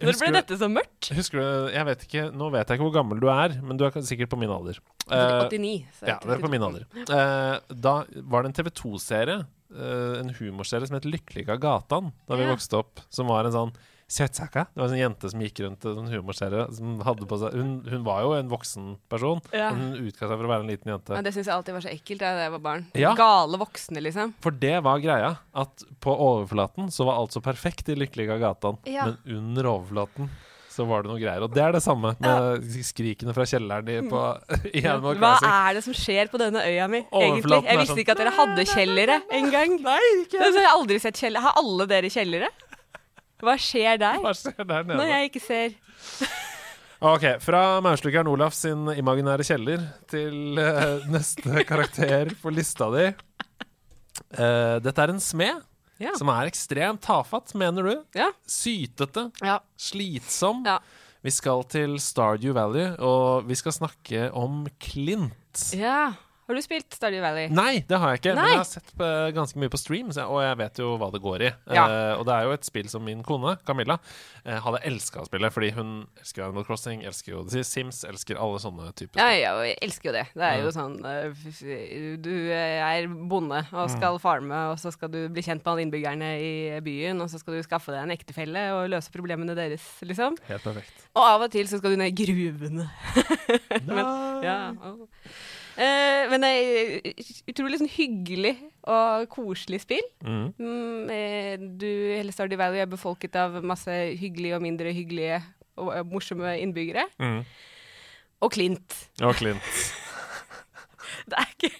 Når 0.00 0.16
ble 0.22 0.30
dette 0.38 0.56
så 0.56 0.68
mørkt? 0.72 1.10
Husker 1.12 1.36
du 1.42 1.74
Jeg 1.74 1.84
vet 1.90 2.04
ikke 2.06 2.22
Nå 2.32 2.46
vet 2.54 2.70
jeg 2.70 2.78
ikke 2.78 2.86
hvor 2.86 2.94
gammel 2.94 3.20
du 3.20 3.26
er, 3.28 3.58
men 3.60 3.76
du 3.76 3.84
er 3.84 3.98
sikkert 4.06 4.30
på 4.32 4.38
min 4.40 4.48
alder. 4.54 4.78
Uh, 5.10 5.44
89. 5.50 5.74
så 5.98 6.08
ja, 6.08 6.16
det 6.22 6.38
er 6.38 6.40
på 6.40 6.48
min 6.54 6.64
alder. 6.64 6.86
Uh, 7.10 7.58
da 7.68 7.98
var 8.32 8.46
det 8.46 8.50
en 8.54 8.56
TV 8.56 8.72
2-serie, 8.80 9.36
uh, 9.76 10.14
en 10.22 10.32
humorserie 10.38 10.88
som 10.88 10.96
het 10.96 11.10
av 11.44 11.60
gatan, 11.60 12.08
da 12.24 12.40
vi 12.40 12.46
Ja. 12.48 12.54
vokste 12.54 12.80
opp. 12.80 13.04
Som 13.12 13.28
var 13.28 13.44
en 13.44 13.52
sånn 13.58 13.76
Søtsaka. 14.08 14.66
Det 14.70 14.78
var 14.78 14.86
en 14.86 14.92
sånn 14.94 15.00
jente 15.02 15.30
som 15.32 15.40
gikk 15.42 15.60
rundt 15.64 15.84
en 15.84 15.96
sånn 15.98 16.10
humorserie. 16.14 16.66
Som 16.76 17.00
hadde 17.02 17.26
på 17.26 17.38
seg 17.42 17.56
hun, 17.58 17.72
hun 17.90 18.04
var 18.06 18.22
jo 18.22 18.34
en 18.38 18.48
voksen 18.52 18.92
person, 19.10 19.40
Ja. 19.52 19.72
men 19.74 19.96
hun 19.96 20.06
utga 20.06 20.28
seg 20.28 20.36
for 20.38 20.46
å 20.46 20.52
være 20.52 20.62
en 20.62 20.70
liten 20.70 20.92
jente. 20.94 21.10
Men 21.16 21.24
det 21.26 21.34
syns 21.34 21.46
jeg 21.50 21.54
alltid 21.56 21.74
var 21.74 21.80
så 21.88 21.90
ekkelt 21.92 22.22
da 22.22 22.30
jeg 22.44 22.52
var 22.54 22.62
barn. 22.62 22.86
Ja. 22.94 23.14
Gale 23.18 23.58
voksne, 23.58 23.98
liksom. 24.06 24.34
For 24.40 24.50
det 24.54 24.76
var 24.86 24.98
greia, 25.02 25.38
at 25.54 25.82
på 26.00 26.14
overflaten 26.14 26.86
så 26.94 27.04
var 27.04 27.18
alt 27.18 27.32
så 27.34 27.42
perfekt 27.42 27.88
i 27.90 27.96
Lykkelige 27.98 28.38
gatan, 28.38 28.78
Ja. 28.86 29.06
men 29.06 29.18
under 29.26 29.64
overflaten 29.74 30.30
så 30.70 30.84
var 30.86 31.02
det 31.02 31.08
noe 31.08 31.18
greier. 31.18 31.40
Og 31.42 31.54
det 31.54 31.62
er 31.64 31.72
det 31.72 31.80
samme 31.82 32.14
med 32.20 32.62
skrikene 32.84 33.32
fra 33.32 33.46
kjelleren 33.48 33.88
i, 33.88 33.94
på, 34.06 34.22
i 34.76 34.82
Animal 34.84 35.16
Hva 35.16 35.30
Crossing. 35.40 35.48
er 35.50 35.74
det 35.74 35.82
som 35.86 35.94
skjer 35.96 36.28
på 36.28 36.38
denne 36.38 36.60
øya 36.62 36.86
mi, 36.86 37.00
egentlig? 37.10 37.62
Jeg 37.64 37.78
visste 37.80 37.94
sånn- 37.94 38.02
ikke 38.04 38.12
at 38.12 38.18
dere 38.18 38.34
hadde 38.36 38.66
kjellere 38.70 39.16
engang. 39.32 39.78
Altså, 39.82 40.60
jeg 40.60 40.66
har 40.68 40.76
aldri 40.76 41.00
sett 41.00 41.16
kjellere. 41.16 41.40
Har 41.48 41.54
alle 41.56 41.86
dere 41.88 42.10
kjellere? 42.12 42.50
Hva 43.42 43.54
skjer 43.60 43.98
der? 44.00 44.20
Hva 44.24 44.32
skjer 44.36 44.64
der 44.64 44.84
nede? 44.86 44.96
Når 45.00 45.10
jeg 45.10 45.30
ikke 45.30 45.42
ser 45.44 45.74
Ok, 47.06 47.24
fra 47.44 47.62
Maurslukeren 47.84 48.28
Olaf 48.32 48.54
sin 48.56 48.86
imaginære 48.96 49.44
kjeller 49.44 49.82
til 50.08 50.56
uh, 50.56 51.04
neste 51.12 51.60
karakter 51.68 52.30
på 52.40 52.52
lista 52.56 52.88
di. 52.94 53.10
Uh, 54.32 54.78
dette 54.80 55.04
er 55.04 55.12
en 55.12 55.20
smed 55.20 55.60
Ja. 56.00 56.12
som 56.16 56.28
er 56.32 56.48
ekstremt 56.48 57.00
tafatt, 57.04 57.52
mener 57.56 57.84
du? 57.88 57.92
Ja. 58.16 58.30
Sytete, 58.48 59.26
ja. 59.44 59.58
slitsom. 59.80 60.64
Ja. 60.68 60.78
Vi 61.24 61.32
skal 61.32 61.62
til 61.72 61.96
Stardew 62.00 62.52
Valley, 62.56 62.90
og 63.00 63.46
vi 63.48 63.56
skal 63.60 63.72
snakke 63.76 64.30
om 64.36 64.64
Clint. 64.80 65.68
ja. 65.76 66.14
Har 66.46 66.54
du 66.54 66.62
spilt 66.62 66.94
Stardew 66.94 67.20
Valley? 67.24 67.48
Nei, 67.50 67.80
det 67.88 67.98
har 67.98 68.12
jeg 68.14 68.20
ikke, 68.20 68.34
men 68.38 68.46
jeg 68.52 68.58
har 68.60 68.66
sett 68.68 68.90
på, 68.94 69.06
ganske 69.34 69.58
mye 69.58 69.70
på 69.72 69.80
stream, 69.82 70.12
så 70.14 70.20
jeg, 70.22 70.30
og 70.30 70.42
jeg 70.44 70.58
vet 70.60 70.78
jo 70.78 70.92
hva 71.00 71.08
det 71.10 71.20
går 71.24 71.42
i. 71.42 71.50
Ja. 71.74 71.86
Uh, 71.90 72.12
og 72.20 72.26
det 72.28 72.36
er 72.36 72.46
jo 72.46 72.52
et 72.54 72.68
spill 72.68 72.86
som 72.92 73.02
min 73.02 73.24
kone, 73.26 73.56
Camilla, 73.66 73.96
uh, 74.46 74.52
hadde 74.62 74.80
elska 74.86 75.24
å 75.24 75.26
spille, 75.26 75.50
fordi 75.50 75.72
hun 75.74 75.90
elsker 76.22 76.44
Animal 76.46 76.66
Crossing, 76.68 77.02
elsker 77.08 77.32
jo 77.34 77.42
Sims, 77.66 78.04
elsker 78.06 78.38
alle 78.38 78.60
sånne 78.62 78.92
typer 78.94 79.16
spill. 79.16 79.24
ja, 79.24 79.34
ja, 79.42 79.50
jeg 79.66 79.78
elsker 79.88 80.12
jo 80.12 80.14
det. 80.20 80.24
Det 80.36 80.46
er 80.52 80.62
jo 80.62 80.70
sånn 80.76 80.94
eh, 81.02 81.34
f- 81.34 82.22
Du 82.22 82.30
er 82.54 83.08
bonde 83.30 83.64
og 83.74 83.90
skal 83.96 84.20
farme, 84.22 84.62
og 84.70 84.78
så 84.78 84.94
skal 84.94 85.10
du 85.10 85.18
bli 85.34 85.42
kjent 85.42 85.64
med 85.66 85.72
alle 85.72 85.84
innbyggerne 85.88 86.30
i 86.38 86.54
byen, 86.86 87.20
og 87.26 87.32
så 87.32 87.42
skal 87.42 87.58
du 87.58 87.66
skaffe 87.66 87.90
deg 87.90 88.04
en 88.06 88.14
ektefelle 88.14 88.68
og 88.76 88.86
løse 88.94 89.10
problemene 89.14 89.58
deres, 89.58 89.82
liksom. 90.06 90.38
Helt 90.46 90.62
perfekt. 90.62 91.06
Og 91.16 91.26
av 91.26 91.42
og 91.48 91.50
til 91.58 91.66
så 91.66 91.82
skal 91.82 91.96
du 91.96 92.00
ned 92.04 92.14
i 92.14 92.18
gruvene. 92.22 92.86
men, 93.90 94.02
ja. 94.46 94.58
og- 94.78 95.08
Eh, 95.76 96.22
men 96.32 96.40
det 96.40 96.50
er 96.56 97.24
utrolig 97.52 97.80
sånn 97.82 97.92
hyggelig 97.92 98.54
og 98.88 99.26
koselig 99.32 99.82
spill. 99.84 100.04
Mm. 100.24 100.46
Mm, 100.56 101.10
eh, 101.12 101.66
du, 101.80 101.88
hele 102.16 102.32
Stardew 102.32 102.60
Valley 102.60 102.80
er 102.80 102.90
befolket 102.90 103.36
av 103.40 103.58
masse 103.66 103.92
hyggelige 104.16 104.56
og 104.56 104.64
mindre 104.64 104.94
hyggelige 104.96 105.42
og 105.76 105.92
eh, 105.92 106.06
morsomme 106.08 106.56
innbyggere. 106.62 107.04
Mm. 107.20 107.42
Og 108.46 108.52
Clint. 108.56 109.00
Og 109.24 109.36
Clint. 109.38 109.66
Det 111.26 111.34
er 111.40 111.48
ikke 111.50 111.72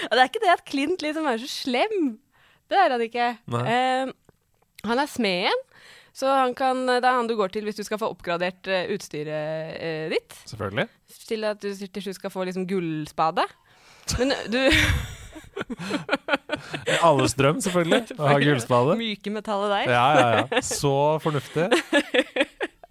det, 0.00 0.16
er 0.18 0.26
ikke 0.26 0.40
det 0.42 0.50
at 0.50 0.62
Clint 0.66 1.02
liksom 1.04 1.26
er 1.30 1.38
så 1.38 1.48
slem. 1.50 2.16
Det 2.70 2.78
er 2.78 2.90
han 2.90 3.02
ikke. 3.04 3.26
Eh, 3.60 4.10
han 4.88 5.02
er 5.02 5.10
smeden, 5.10 5.62
så 6.16 6.32
han 6.34 6.54
kan, 6.58 6.82
det 6.88 7.04
er 7.04 7.16
han 7.16 7.28
du 7.30 7.36
går 7.38 7.52
til 7.54 7.66
hvis 7.68 7.78
du 7.78 7.84
skal 7.86 8.00
få 8.00 8.10
oppgradert 8.12 8.68
eh, 8.70 8.90
utstyret 8.94 9.76
eh, 9.78 10.06
ditt. 10.12 10.36
Selvfølgelig. 10.50 10.88
Til 11.30 11.46
at 11.48 11.62
du 11.62 11.70
til 11.70 12.06
slutt 12.06 12.18
skal 12.18 12.34
få 12.34 12.46
liksom 12.48 12.66
gullspade. 12.70 13.46
Men 14.18 14.34
du 14.50 14.60
Alles 17.06 17.36
drøm, 17.38 17.60
selvfølgelig. 17.62 18.18
Å 18.18 18.32
ha 18.32 18.40
gullspade. 18.42 18.98
Myke 19.00 19.32
metallet 19.34 19.76
der. 19.76 19.94
Ja, 19.94 20.08
ja, 20.18 20.42
ja. 20.42 20.64
Så 20.64 20.94
fornuftig. 21.22 21.70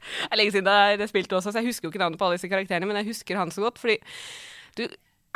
Det 0.09 0.33
er 0.33 0.39
lenge 0.39 0.53
siden 0.55 0.69
jeg 0.73 0.97
har 1.03 1.09
spilt 1.11 1.33
også, 1.37 1.51
så 1.51 1.61
jeg 1.61 1.69
husker 1.69 1.85
jo 1.85 1.91
ikke 1.91 1.99
navnet 2.01 2.17
på 2.17 2.25
alle 2.25 2.39
disse 2.39 2.49
karakterene, 2.49 2.87
men 2.89 2.97
jeg 2.97 3.11
husker 3.11 3.37
han 3.37 3.51
så 3.53 3.61
godt, 3.61 3.77
fordi 3.77 3.99
du 4.79 4.87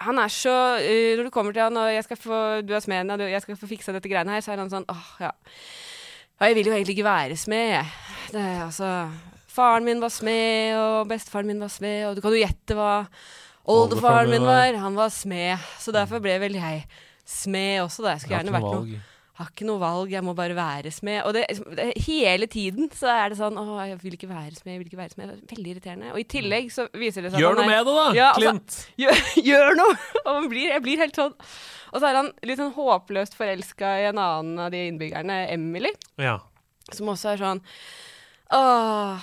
han 0.02 0.17
er 0.17 0.32
så 0.34 0.54
eh, 0.82 1.13
Når 1.17 1.28
du 1.28 1.30
kommer 1.30 1.54
til 1.54 1.62
han 1.62 1.78
og 1.78 1.91
jeg 1.93 2.04
skal 2.08 2.17
få, 2.17 2.38
du 2.65 2.74
er 2.74 2.82
smeden 2.82 3.13
og 3.13 3.22
jeg 3.30 3.41
skal 3.43 3.60
få 3.60 3.69
fiksa 3.69 3.93
dette 3.93 4.10
greiene 4.10 4.34
her, 4.34 4.41
så 4.41 4.56
er 4.56 4.63
han 4.63 4.72
sånn 4.72 4.88
åh, 4.89 5.12
ja. 5.22 5.30
Ja. 6.39 6.50
Jeg 6.50 6.58
vil 6.58 6.69
jo 6.69 6.74
egentlig 6.76 6.98
ikke 6.98 7.08
være 7.08 7.38
smed, 7.39 7.69
jeg. 7.76 7.93
Det, 8.34 8.43
altså 8.65 8.89
Faren 9.54 9.86
min 9.86 10.02
var 10.02 10.10
smed, 10.10 10.76
og 10.82 11.08
bestefaren 11.12 11.48
min 11.48 11.62
var 11.62 11.69
smed, 11.69 12.08
og 12.10 12.17
du 12.17 12.24
kan 12.24 12.34
jo 12.34 12.41
gjette 12.41 12.78
hva 12.78 13.06
oldefaren 13.69 14.32
min 14.34 14.46
var. 14.48 14.74
Han 14.82 14.98
var 14.98 15.13
smed, 15.13 15.62
så 15.80 15.93
derfor 15.93 16.24
ble 16.24 16.39
vel 16.41 16.58
jeg 16.58 16.86
smed 17.30 17.84
også, 17.84 18.02
da. 18.02 18.15
Jeg 18.15 18.24
skulle 18.24 18.39
gjerne 18.39 18.56
vært 18.56 18.72
noe 18.72 19.02
har 19.39 19.50
ikke 19.50 19.65
noe 19.65 19.82
valg, 19.82 20.12
jeg 20.13 20.22
må 20.26 20.36
bare 20.38 20.54
være 20.54 20.91
smed. 20.93 21.24
Og 21.26 21.34
det, 21.34 21.48
det, 21.74 21.88
hele 22.06 22.46
tiden 22.52 22.89
så 22.93 23.10
er 23.10 23.34
det 23.34 23.39
sånn 23.39 23.58
Å, 23.58 23.63
jeg 23.89 23.98
vil 24.04 24.17
ikke 24.17 24.30
være 24.30 24.54
smed, 24.54 24.76
jeg 24.76 24.82
vil 24.84 24.91
ikke 24.91 25.00
være 25.00 25.15
smed. 25.15 25.32
Veldig 25.50 25.72
irriterende. 25.72 26.12
Og 26.13 26.22
i 26.22 26.28
tillegg 26.36 26.69
så 26.74 26.86
viser 26.93 27.26
det 27.26 27.34
seg 27.34 27.41
Gjør 27.41 27.58
noe 27.58 27.65
med 27.65 27.80
det, 27.80 27.96
da, 27.98 28.04
Ja, 28.17 28.28
altså, 28.36 28.54
Clint! 28.54 28.78
gjør, 29.02 29.24
gjør 29.50 29.80
noe! 29.80 29.96
Og 30.22 30.30
man 30.38 30.52
blir, 30.54 30.67
jeg 30.69 30.86
blir 30.86 31.02
helt 31.02 31.17
sånn 31.17 31.34
Og 31.94 32.02
så 32.02 32.10
er 32.10 32.18
han 32.18 32.32
litt 32.42 32.58
sånn 32.58 32.74
håpløst 32.74 33.36
forelska 33.38 33.92
i 34.02 34.08
en 34.10 34.18
annen 34.22 34.60
av 34.60 34.72
de 34.74 34.80
innbyggerne, 34.90 35.44
Emily, 35.54 35.92
Ja. 36.18 36.40
som 36.92 37.08
også 37.14 37.34
er 37.34 37.38
sånn 37.44 37.62
Åh, 38.54 39.22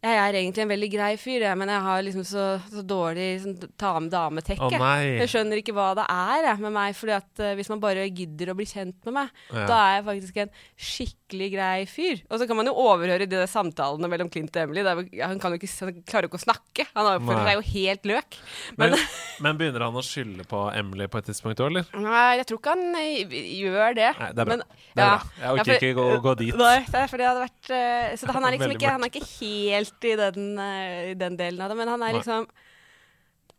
Jeg 0.00 0.16
er 0.16 0.36
egentlig 0.38 0.62
en 0.64 0.70
veldig 0.70 0.88
grei 0.94 1.10
fyr, 1.20 1.42
jeg, 1.44 1.56
men 1.60 1.68
jeg 1.68 1.80
har 1.84 1.98
liksom 2.06 2.22
så, 2.24 2.44
så 2.72 2.80
dårlig 2.88 3.26
sånn, 3.42 3.56
dame-dame-tekke. 3.76 4.78
Oh. 4.80 5.02
Jeg 5.04 5.28
skjønner 5.28 5.60
ikke 5.60 5.74
hva 5.76 5.90
det 5.98 6.06
er 6.08 6.46
jeg, 6.46 6.60
med 6.64 6.72
meg, 6.72 6.94
fordi 6.96 7.12
at 7.18 7.42
uh, 7.44 7.50
hvis 7.58 7.68
man 7.68 7.82
bare 7.82 8.06
gidder 8.08 8.48
å 8.48 8.54
bli 8.56 8.64
kjent 8.70 8.96
med 9.10 9.16
meg, 9.18 9.34
Ja. 9.52 9.66
da 9.68 9.80
er 9.90 9.92
jeg 9.98 10.06
faktisk 10.06 10.38
en 10.40 10.54
skikkelig 10.80 11.48
grei 11.52 11.84
fyr. 11.90 12.22
Og 12.32 12.40
så 12.40 12.46
kan 12.48 12.56
man 12.56 12.70
jo 12.70 12.72
overhøre 12.80 13.26
de 13.28 13.36
der 13.42 13.50
samtalene 13.50 14.08
mellom 14.08 14.30
Clint 14.32 14.56
og 14.56 14.62
Emily. 14.62 14.86
Det 14.86 14.94
er, 14.94 15.26
han, 15.28 15.42
kan 15.42 15.52
jo 15.52 15.60
ikke, 15.60 15.70
han 15.84 16.00
klarer 16.08 16.26
jo 16.26 16.32
ikke 16.32 16.40
å 16.40 16.44
snakke. 16.46 16.88
Han 16.96 17.10
har 17.10 17.20
føler 17.20 17.44
seg 17.50 17.60
jo 17.60 17.66
helt 17.74 18.10
løk. 18.14 18.40
Men, 18.80 18.96
Men, 18.96 19.06
men 19.44 19.60
begynner 19.60 19.84
han 19.90 20.00
å 20.00 20.06
skylde 20.06 20.48
på 20.48 20.62
Emily 20.80 21.10
på 21.12 21.20
et 21.20 21.28
tidspunkt 21.28 21.60
òg, 21.60 21.74
eller? 21.74 21.92
nei, 22.00 22.24
jeg 22.40 22.48
tror 22.48 22.62
ikke 22.62 22.72
han 22.78 22.98
eh, 23.04 23.36
gjør 23.60 24.00
det. 24.00 24.08
Nei, 24.16 24.32
det 24.32 24.46
er 24.46 24.48
bra. 24.48 24.56
Men, 24.56 24.64
Det 24.96 25.04
er 25.04 25.04
ja. 25.04 25.12
bra. 25.12 25.30
Jeg 25.44 25.52
orker 25.52 25.60
Ja, 25.60 25.68
for- 25.68 25.76
ikke 25.84 25.94
gå, 26.00 26.08
gå 26.24 26.36
dit. 26.40 26.56
Nei, 26.64 26.74
det 26.88 27.04
er 27.04 27.12
fordi 27.12 27.26
det 27.26 27.30
hadde 27.34 27.44
vært 27.44 27.72
uh, 27.76 28.16
Så 28.24 28.32
han 28.32 28.48
er 28.48 28.56
liksom 28.56 28.76
ikke, 28.78 28.96
han 28.96 29.04
er 29.04 29.12
ikke 29.12 29.28
helt 29.36 29.89
i 30.04 30.16
den, 30.16 30.58
eh, 30.58 31.10
i 31.10 31.14
den 31.14 31.36
delen 31.36 31.60
av 31.60 31.68
det, 31.70 31.76
men 31.76 31.88
han 31.88 32.02
er 32.02 32.12
liksom 32.18 32.46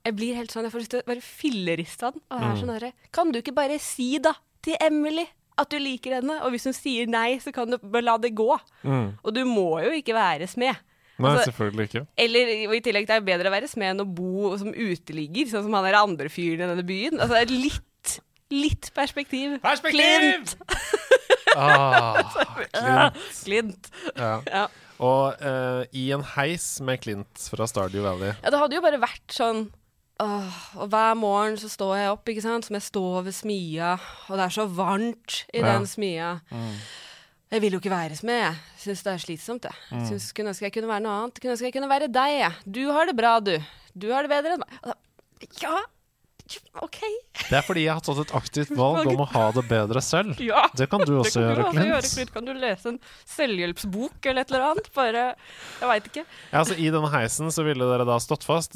Jeg 0.06 0.16
blir 0.18 0.34
helt 0.36 0.50
sånn 0.52 0.64
Jeg 0.66 0.72
får 0.74 0.80
lyst 0.82 0.90
til 0.92 1.02
å 1.02 1.06
bare 1.06 1.22
filleriste 1.22 2.02
han. 2.10 2.14
Og 2.32 2.40
Mm. 2.40 2.42
jeg 2.42 2.52
er 2.52 2.62
sånn 2.62 2.74
derre 2.80 2.94
Kan 3.12 3.32
du 3.32 3.40
ikke 3.42 3.54
bare 3.54 3.80
si 3.80 4.18
da 4.18 4.34
til 4.64 4.76
Emily 4.82 5.28
at 5.58 5.70
du 5.70 5.78
liker 5.78 6.16
henne? 6.22 6.42
Og 6.44 6.52
hvis 6.52 6.64
hun 6.64 6.74
sier 6.74 7.06
nei, 7.08 7.38
så 7.38 7.52
kan 7.54 7.70
du 7.70 7.78
bare 7.78 8.02
la 8.02 8.18
det 8.18 8.34
gå. 8.34 8.58
Mm. 8.84 9.18
Og 9.24 9.34
du 9.34 9.44
må 9.46 9.84
jo 9.84 9.92
ikke 9.92 10.14
være 10.16 10.48
smed. 10.48 10.76
Nei, 11.20 11.30
Altså- 11.30 11.52
selvfølgelig 11.52 11.90
ikke. 11.90 12.08
Eller 12.18 12.68
og 12.68 12.74
i 12.76 12.80
tillegg 12.82 13.06
det 13.06 13.16
er 13.18 13.22
bedre 13.22 13.50
å 13.50 13.52
være 13.52 13.68
smed 13.70 13.92
enn 13.92 14.02
å 14.02 14.16
bo 14.16 14.58
som 14.58 14.72
uteligger, 14.74 15.46
sånn 15.52 15.64
som 15.64 15.74
han 15.74 15.84
der 15.84 15.94
andre 16.02 16.30
fyren 16.30 16.62
i 16.62 16.74
denne 16.74 16.84
byen. 16.88 17.20
Altså 17.20 17.36
det 17.38 17.52
er 17.52 17.54
litt, 17.62 18.20
litt 18.50 18.90
perspektiv. 18.96 19.60
Clint! 19.62 20.56
Ah, 21.56 22.24
Clint. 22.74 23.18
Klint. 23.46 23.90
Ja. 24.16 24.42
Ja. 24.48 24.68
Og 25.02 25.42
uh, 25.42 25.82
i 25.98 26.08
en 26.14 26.22
heis 26.36 26.66
med 26.86 27.02
Clint 27.02 27.46
fra 27.50 27.66
Stardew 27.70 28.04
Valley. 28.06 28.36
Ja, 28.44 28.52
det 28.54 28.60
hadde 28.62 28.78
jo 28.78 28.84
bare 28.86 29.00
vært 29.02 29.34
sånn 29.34 29.64
åh, 30.22 30.58
Og 30.78 30.92
hver 30.94 31.16
morgen 31.18 31.56
så 31.58 31.70
står 31.74 31.96
jeg 31.98 32.12
opp, 32.14 32.30
ikke 32.30 32.44
sant, 32.46 32.68
som 32.68 32.78
jeg 32.78 32.86
står 32.86 33.24
ved 33.26 33.34
smia, 33.34 33.96
og 34.30 34.36
det 34.38 34.44
er 34.46 34.54
så 34.54 34.68
varmt 34.70 35.40
i 35.50 35.64
Ja. 35.64 35.72
den 35.74 35.88
smia. 35.90 36.36
Jeg 37.52 37.62
vil 37.64 37.74
jo 37.74 37.80
ikke 37.82 37.92
være 37.92 38.16
smed, 38.16 38.38
jeg. 38.46 38.60
Syns 38.84 39.02
det 39.04 39.12
er 39.12 39.24
slitsomt, 39.26 39.66
jeg. 39.68 39.76
Mm. 39.92 40.06
Synes, 40.08 40.30
kunne 40.38 40.54
ønske 40.54 40.70
jeg 40.70 40.76
kunne 40.78 40.88
være 40.88 41.04
noe 41.04 41.16
annet. 41.24 41.42
Kunne 41.42 41.56
ønske 41.58 41.68
jeg 41.68 41.74
kunne 41.76 41.90
være 41.90 42.08
deg, 42.08 42.36
jeg. 42.40 42.54
Du 42.78 42.84
har 42.94 43.10
det 43.10 43.16
bra, 43.18 43.34
du. 43.44 43.58
Du 43.98 44.08
har 44.14 44.24
det 44.24 44.32
bedre 44.32 44.54
enn 44.56 44.62
meg. 44.62 44.94
Ja, 45.60 45.82
OK. 46.82 47.00
Det 47.50 47.58
er 47.58 47.62
fordi 47.66 47.84
jeg 47.86 47.94
har 47.94 48.02
tatt 48.06 48.20
et 48.24 48.34
aktivt 48.38 48.72
valg 48.78 49.08
om 49.12 49.22
å 49.24 49.28
ha 49.34 49.52
det 49.56 49.64
bedre 49.70 50.02
selv. 50.04 50.40
Ja. 50.40 50.64
Det 50.78 50.88
kan 50.92 51.00
du 51.06 51.14
også 51.20 51.40
kan 51.40 51.42
du 51.42 51.48
gjøre, 51.48 51.66
også 51.66 51.78
gjøre, 51.78 52.02
Clint. 52.02 52.14
Clint. 52.16 52.34
Kan 52.34 52.46
du 52.46 52.54
lese 52.54 52.86
en 52.94 53.00
selvhjelpsbok 53.26 54.26
eller 54.32 54.42
et 54.46 54.52
eller 54.54 54.66
annet? 54.72 54.90
Bare 54.96 55.24
Jeg 55.82 55.90
veit 55.92 56.10
ikke. 56.12 56.24
Ja, 56.52 56.60
altså, 56.64 56.78
I 56.78 56.90
denne 56.94 57.12
heisen 57.14 57.52
så 57.54 57.66
ville 57.68 57.88
dere 57.92 58.06
da 58.08 58.18
stått 58.24 58.44
fast. 58.48 58.76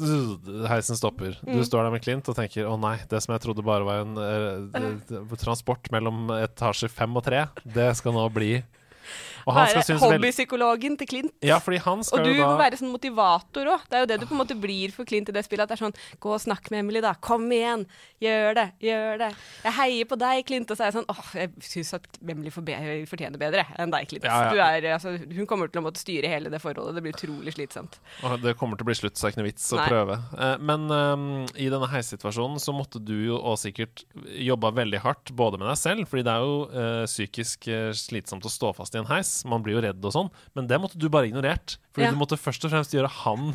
Heisen 0.68 0.96
stopper. 0.98 1.36
Du 1.42 1.56
Mm. 1.56 1.64
står 1.64 1.84
der 1.84 1.90
med 1.90 2.02
Clint 2.02 2.28
og 2.28 2.36
tenker 2.36 2.64
'Å 2.66 2.78
nei, 2.80 2.96
det 3.08 3.22
som 3.22 3.32
jeg 3.34 3.42
trodde 3.42 3.64
bare 3.64 3.84
var 3.84 4.00
en 4.02 4.16
eh, 4.18 5.36
transport 5.36 5.90
mellom 5.92 6.28
etasje 6.30 6.88
fem 6.90 7.16
og 7.16 7.24
tre, 7.24 7.48
det 7.64 7.96
skal 7.96 8.12
nå 8.12 8.28
bli 8.32 8.62
Være 9.46 9.82
synes 9.86 10.02
hobbypsykologen 10.02 10.96
til 10.98 11.06
Clint. 11.06 11.34
Ja, 11.46 11.60
fordi 11.62 11.78
han 11.84 12.02
skal 12.02 12.18
Og 12.18 12.26
du 12.26 12.32
jo 12.34 12.46
må 12.48 12.56
være 12.58 12.78
sånn 12.80 12.90
motivator 12.90 13.68
òg. 13.76 13.84
Det 13.86 13.94
er 13.98 14.02
jo 14.02 14.08
det 14.10 14.18
du 14.20 14.26
på 14.26 14.34
en 14.34 14.40
måte 14.40 14.56
blir 14.58 14.90
for 14.94 15.06
Clint 15.06 15.30
i 15.30 15.34
det 15.36 15.44
spillet. 15.46 15.62
At 15.62 15.70
det 15.70 15.76
er 15.78 15.84
sånn 15.86 15.94
Gå 16.22 16.32
og 16.34 16.40
snakk 16.42 16.70
med 16.72 16.82
Emily, 16.82 17.02
da. 17.04 17.14
Kom 17.22 17.46
igjen. 17.54 17.84
Gjør 18.22 18.56
det. 18.58 18.66
Gjør 18.82 19.20
det. 19.22 19.30
Jeg 19.62 19.76
heier 19.78 20.08
på 20.10 20.18
deg, 20.18 20.42
Clint. 20.48 20.70
Og 20.70 20.78
så 20.78 20.86
er 20.86 20.90
jeg 20.90 20.96
sånn 20.98 21.06
Åh, 21.12 21.30
jeg 21.38 21.52
syns 21.68 21.94
at 22.00 22.08
Emily 22.26 22.50
fortjener 22.50 23.38
bedre 23.38 23.66
enn 23.78 23.94
deg, 23.94 24.08
Clint. 24.10 24.26
Ja, 24.26 24.40
ja. 24.48 24.50
Du 24.50 24.62
er, 24.64 24.88
altså, 24.96 25.14
hun 25.14 25.46
kommer 25.46 25.70
til 25.70 25.82
å 25.82 25.86
måtte 25.86 26.02
styre 26.02 26.32
hele 26.32 26.50
det 26.50 26.60
forholdet. 26.64 26.98
Det 26.98 27.04
blir 27.06 27.14
utrolig 27.14 27.54
slitsomt. 27.54 28.00
Og 28.26 28.40
Det 28.42 28.56
kommer 28.58 28.80
til 28.80 28.86
å 28.86 28.90
bli 28.90 28.98
slutt, 28.98 29.14
så 29.14 29.26
det 29.26 29.30
er 29.30 29.36
ikke 29.36 29.42
noe 29.44 29.50
vits 29.52 29.68
å 29.70 29.78
Nei. 29.78 29.86
prøve. 29.92 30.18
Eh, 30.34 30.56
Men 30.58 30.90
um, 30.90 31.28
i 31.54 31.70
denne 31.70 31.90
heissituasjonen 31.92 32.58
så 32.62 32.74
måtte 32.74 32.98
du 33.02 33.14
jo 33.28 33.38
også 33.38 33.70
sikkert 33.70 34.04
jobba 34.42 34.70
veldig 34.76 35.00
hardt, 35.02 35.32
både 35.36 35.58
med 35.60 35.70
deg 35.70 35.78
selv, 35.80 36.10
fordi 36.10 36.26
det 36.26 36.34
er 36.34 36.44
jo 36.44 36.58
uh, 36.70 37.06
psykisk 37.08 37.66
eh, 37.72 37.88
slitsomt 37.96 38.46
å 38.46 38.52
stå 38.52 38.72
fast 38.76 38.94
i 38.94 39.00
en 39.00 39.08
heis. 39.10 39.35
Man 39.44 39.62
blir 39.62 39.76
jo 39.76 39.82
redd 39.84 40.04
og 40.04 40.12
sånn, 40.14 40.30
men 40.54 40.66
det 40.70 40.78
måtte 40.80 40.98
du 40.98 41.08
bare 41.12 41.28
ignorert. 41.28 41.76
Fordi 41.92 42.06
Ja. 42.06 42.10
du 42.12 42.16
måtte 42.16 42.38
først 42.40 42.64
og 42.64 42.70
fremst 42.72 42.94
gjøre 42.94 43.10
han 43.24 43.54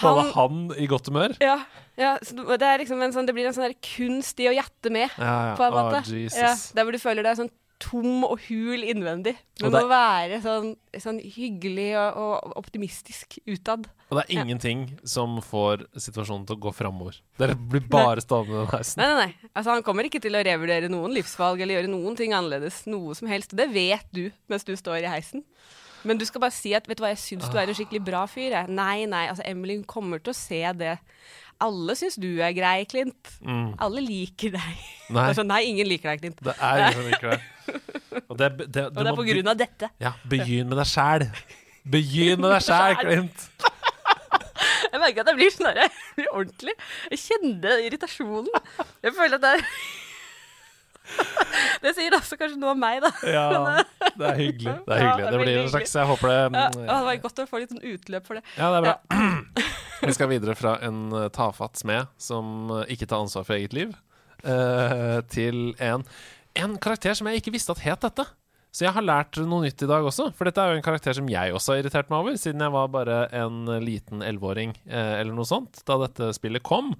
Holde 0.00 0.32
han 0.34 0.72
i 0.76 0.88
godt 0.90 1.06
humør. 1.06 1.36
Ja, 1.40 1.60
ja 1.96 2.16
det, 2.18 2.62
er 2.66 2.80
liksom 2.82 2.98
sånn, 3.14 3.26
det 3.28 3.34
blir 3.36 3.46
en 3.46 3.54
sånn 3.54 3.74
kunst 3.94 4.40
i 4.42 4.48
å 4.50 4.54
gjette 4.54 4.90
med, 4.90 5.08
Ja, 5.18 5.52
ja. 5.52 5.54
på 5.54 5.62
en 5.68 5.72
måte. 5.76 6.00
Jesus. 6.10 6.38
Ja, 6.38 6.54
der 6.74 6.84
hvor 6.84 6.92
du 6.92 6.98
føler 6.98 7.22
deg 7.22 7.38
sånn 7.38 7.50
tom 7.80 8.24
og 8.26 8.40
hul 8.48 8.82
innvendig. 8.82 9.36
Det- 9.58 9.70
må 9.70 9.84
være 9.88 10.40
sånn, 10.42 10.76
sånn 10.98 11.20
hyggelig 11.22 11.94
og, 11.96 12.16
og 12.16 12.56
optimistisk 12.56 13.38
utad. 13.46 13.86
Og 14.10 14.18
det 14.18 14.24
er 14.28 14.34
Ja. 14.34 14.42
ingenting 14.44 14.98
som 15.04 15.40
får 15.40 15.86
situasjonen 15.94 16.46
til 16.46 16.56
å 16.56 16.60
gå 16.60 16.74
framover. 16.74 17.20
Dere 17.38 17.54
blir 17.70 17.86
bare 17.88 18.20
stående 18.20 18.50
i 18.50 18.66
den 18.66 18.72
heisen. 18.72 18.96
Nei, 18.96 19.06
nei, 19.06 19.26
nei. 19.26 19.50
Altså, 19.54 19.70
han 19.74 19.82
kommer 19.82 20.04
ikke 20.04 20.20
til 20.20 20.32
å 20.32 20.42
revurdere 20.44 20.88
noen 20.90 21.14
livsvalg 21.14 21.60
eller 21.60 21.82
gjøre 21.82 21.88
noen 21.92 22.16
ting 22.16 22.32
annerledes. 22.32 22.86
Noe 22.86 23.14
som 23.14 23.28
helst. 23.28 23.54
Det 23.54 23.70
vet 23.72 24.06
du 24.12 24.30
mens 24.48 24.64
du 24.64 24.74
står 24.76 25.04
i 25.04 25.12
heisen. 25.12 25.44
Men 26.04 26.16
du 26.16 26.24
skal 26.24 26.40
bare 26.40 26.52
si 26.54 26.72
at 26.74 26.86
'vet 26.86 26.96
du 26.96 27.02
hva, 27.02 27.08
jeg 27.10 27.18
syns 27.40 27.50
du 27.50 27.58
er 27.58 27.66
en 27.68 27.74
skikkelig 27.74 28.04
bra 28.04 28.24
fyr'. 28.26 28.50
Jeg. 28.54 28.68
Nei, 28.68 29.04
nei. 29.04 29.26
Altså, 29.28 29.42
Emily 29.44 29.82
kommer 29.82 30.22
til 30.22 30.32
å 30.32 30.36
se 30.36 30.62
det. 30.72 30.98
Alle 31.60 31.94
syns 31.98 32.14
du 32.22 32.28
er 32.38 32.52
grei, 32.54 32.84
Klint. 32.86 33.32
Mm. 33.42 33.72
Alle 33.82 34.00
liker 34.04 34.52
deg. 34.54 34.82
Nei, 35.10 35.24
Altså, 35.32 35.42
nei, 35.42 35.62
ingen 35.72 35.88
liker 35.90 36.12
deg, 36.12 36.20
Klint. 36.22 36.42
det 36.46 36.54
er 36.54 36.82
ingen 36.84 36.98
som 37.00 37.06
liker 37.10 37.30
det. 37.34 37.40
Og 38.30 38.36
det, 38.38 38.48
det, 38.58 38.68
du 38.74 38.80
Og 38.86 39.02
det 39.04 39.10
er 39.10 39.16
på 39.18 39.26
grunn 39.28 39.50
av 39.52 39.56
dette. 39.58 39.88
Ja, 40.00 40.12
begynn 40.30 40.68
med 40.70 40.78
deg 40.78 40.86
sjæl. 40.88 41.26
Begynn 41.88 42.40
med 42.44 42.54
deg 42.54 42.62
sjæl, 42.68 42.94
Klint. 43.02 43.48
Jeg 44.92 45.00
merker 45.02 45.20
at 45.20 45.28
jeg 45.28 45.36
blir 45.36 45.50
sånn 45.52 45.66
jeg 45.76 45.90
blir 46.16 46.28
ordentlig. 46.32 46.72
Jeg 47.12 47.18
kjenner 47.20 47.82
irritasjonen. 47.84 48.48
Jeg 49.04 49.12
føler 49.14 49.36
at 49.36 49.42
det 49.44 49.50
er 49.58 49.64
Det 51.84 51.92
sier 51.96 52.14
også 52.16 52.36
kanskje 52.40 52.58
noe 52.60 52.72
om 52.74 52.80
meg, 52.80 52.98
da. 53.04 53.10
Ja, 53.28 53.44
det 54.18 54.26
er 54.30 54.38
hyggelig. 54.40 54.74
Det 54.88 54.96
er 54.96 55.02
Ja, 55.04 55.10
hyggelig. 55.12 55.20
det 55.20 55.28
er 55.28 55.30
Det 55.36 55.40
blir 55.44 55.60
en 55.62 55.70
slags 55.72 55.94
Jeg 55.96 56.08
håper 56.10 56.32
det 56.32 56.38
Ja, 56.38 56.64
ja, 56.64 56.96
det 56.98 57.06
var 57.10 57.20
godt 57.26 57.38
å 57.44 57.46
få 57.52 57.60
litt 57.62 57.72
sånn 57.74 57.84
utløp 57.92 58.26
for 58.28 58.40
det. 58.40 58.44
Ja, 58.58 58.70
det 58.72 58.80
er 58.80 58.88
bra. 58.88 58.96
Vi 60.02 60.14
skal 60.14 60.30
videre 60.30 60.54
fra 60.58 60.76
en 60.86 61.08
eh, 61.12 61.28
tafatt 61.34 61.80
smed 61.80 62.10
som 62.20 62.70
eh, 62.70 62.92
ikke 62.94 63.08
tar 63.10 63.24
ansvar 63.24 63.46
for 63.48 63.58
eget 63.58 63.74
liv, 63.76 63.94
eh, 64.44 65.18
til 65.32 65.72
en, 65.82 66.04
en 66.58 66.76
karakter 66.82 67.16
som 67.18 67.30
jeg 67.30 67.42
ikke 67.42 67.54
visste 67.56 67.74
at 67.74 67.82
het 67.86 68.06
dette. 68.06 68.26
Så 68.70 68.84
jeg 68.84 68.92
har 68.94 69.02
lært 69.02 69.38
noe 69.48 69.64
nytt 69.64 69.80
i 69.82 69.88
dag 69.88 70.04
også, 70.06 70.28
for 70.36 70.46
dette 70.46 70.60
er 70.60 70.74
jo 70.74 70.78
en 70.78 70.84
karakter 70.84 71.16
som 71.16 71.28
jeg 71.32 71.54
også 71.56 71.72
har 71.72 71.80
irritert 71.80 72.10
meg 72.12 72.20
over, 72.20 72.36
siden 72.38 72.62
jeg 72.62 72.74
var 72.74 72.90
bare 72.92 73.18
en 73.34 73.64
liten 73.82 74.22
elleveåring 74.22 74.76
eh, 74.86 75.14
eller 75.18 75.34
noe 75.34 75.48
sånt 75.48 75.80
da 75.88 75.96
dette 76.04 76.30
spillet 76.36 76.62
kom. 76.66 76.92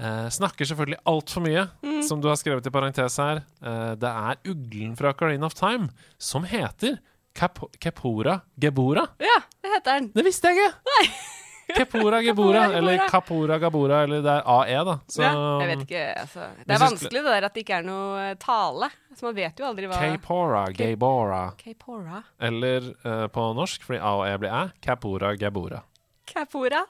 Eh, 0.00 0.28
snakker 0.32 0.70
selvfølgelig 0.70 1.02
altfor 1.10 1.44
mye, 1.44 1.66
som 2.06 2.22
du 2.22 2.30
har 2.30 2.38
skrevet 2.40 2.70
i 2.70 2.72
parentes 2.72 3.18
her. 3.20 3.42
Eh, 3.60 3.90
det 4.00 4.14
er 4.30 4.40
uglen 4.54 4.94
fra 4.96 5.12
Carine 5.18 5.44
of 5.50 5.58
Time 5.58 5.90
som 6.16 6.46
heter 6.48 7.02
Kepora 7.36 8.40
Gebora. 8.60 9.10
Ja, 9.20 9.42
det 9.60 9.76
heter 9.76 9.92
den. 9.98 10.10
Det 10.14 10.26
visste 10.30 10.54
jeg 10.54 10.70
ikke! 10.70 11.36
Kepora 11.76 12.20
Gebora, 12.24 12.64
eller 12.78 13.04
Kapora 13.10 13.58
Gabora, 13.62 14.02
eller 14.06 14.22
det 14.24 14.36
er 14.36 14.48
AE, 14.54 14.78
da. 14.88 14.96
Så 15.10 15.24
ja, 15.24 15.32
jeg 15.62 15.70
vet 15.72 15.84
ikke, 15.86 16.04
altså. 16.22 16.48
Det 16.64 16.76
er 16.76 16.82
vanskelig 16.84 17.22
det 17.24 17.34
der 17.34 17.48
at 17.48 17.58
det 17.58 17.64
ikke 17.64 17.80
er 17.80 17.86
noe 17.88 18.24
eh, 18.28 18.32
tale. 18.40 18.90
Så 19.16 19.26
man 19.28 19.36
vet 19.36 19.60
jo 19.60 19.68
aldri 19.68 19.90
hva 19.90 20.00
Kepora, 20.00 20.64
gebora. 20.76 21.42
Capora. 21.60 22.22
Eller 22.50 22.90
uh, 23.04 23.26
på 23.32 23.50
norsk, 23.58 23.84
fordi 23.86 24.00
A 24.00 24.16
og 24.22 24.26
E 24.28 24.34
blir 24.40 24.54
æ, 24.54 24.64
Kapora 24.84 25.34
Gabora. 25.38 25.84
Kapora 26.30 26.84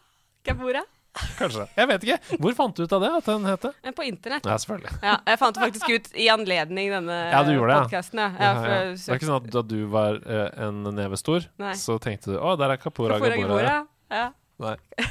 Capora? 0.44 0.84
Kanskje. 1.38 1.64
Jeg 1.74 1.88
vet 1.90 2.04
ikke. 2.06 2.36
Hvor 2.38 2.54
fant 2.54 2.76
du 2.76 2.84
ut 2.84 2.92
av 2.94 3.02
det, 3.02 3.10
at 3.18 3.28
den 3.28 3.46
heter? 3.48 3.72
Eh, 3.82 3.94
På 3.96 4.04
internett. 4.06 4.46
Ja, 4.46 4.56
selvfølgelig. 4.62 4.92
Ja, 5.02 5.16
jeg 5.26 5.40
fant 5.40 5.56
det 5.56 5.64
faktisk 5.64 5.90
ut 5.90 6.10
i 6.14 6.28
anledning 6.30 6.92
denne 6.94 7.16
Ja, 7.32 7.40
du 7.46 7.50
gjorde 7.54 7.72
det, 7.72 7.78
ja. 7.78 7.86
podkasten. 7.88 8.20
Ja. 8.22 8.28
Ja, 8.30 8.50
Ja, 8.50 8.74
ja. 8.76 8.82
Det 8.94 9.08
er 9.08 9.18
ikke 9.18 9.30
sånn 9.30 9.40
at 9.40 9.48
da 9.56 9.62
du 9.66 9.78
var 9.90 10.20
uh, 10.22 10.44
en 10.68 10.84
neve 10.94 11.18
stor, 11.20 11.48
så 11.78 11.98
tenkte 12.02 12.36
du 12.36 12.38
å, 12.38 12.54
der 12.60 12.76
er 12.76 12.82
Kapora 12.82 13.18
Gabora. 13.22 13.80
Ja. 14.10 14.28
Nei. 14.60 14.76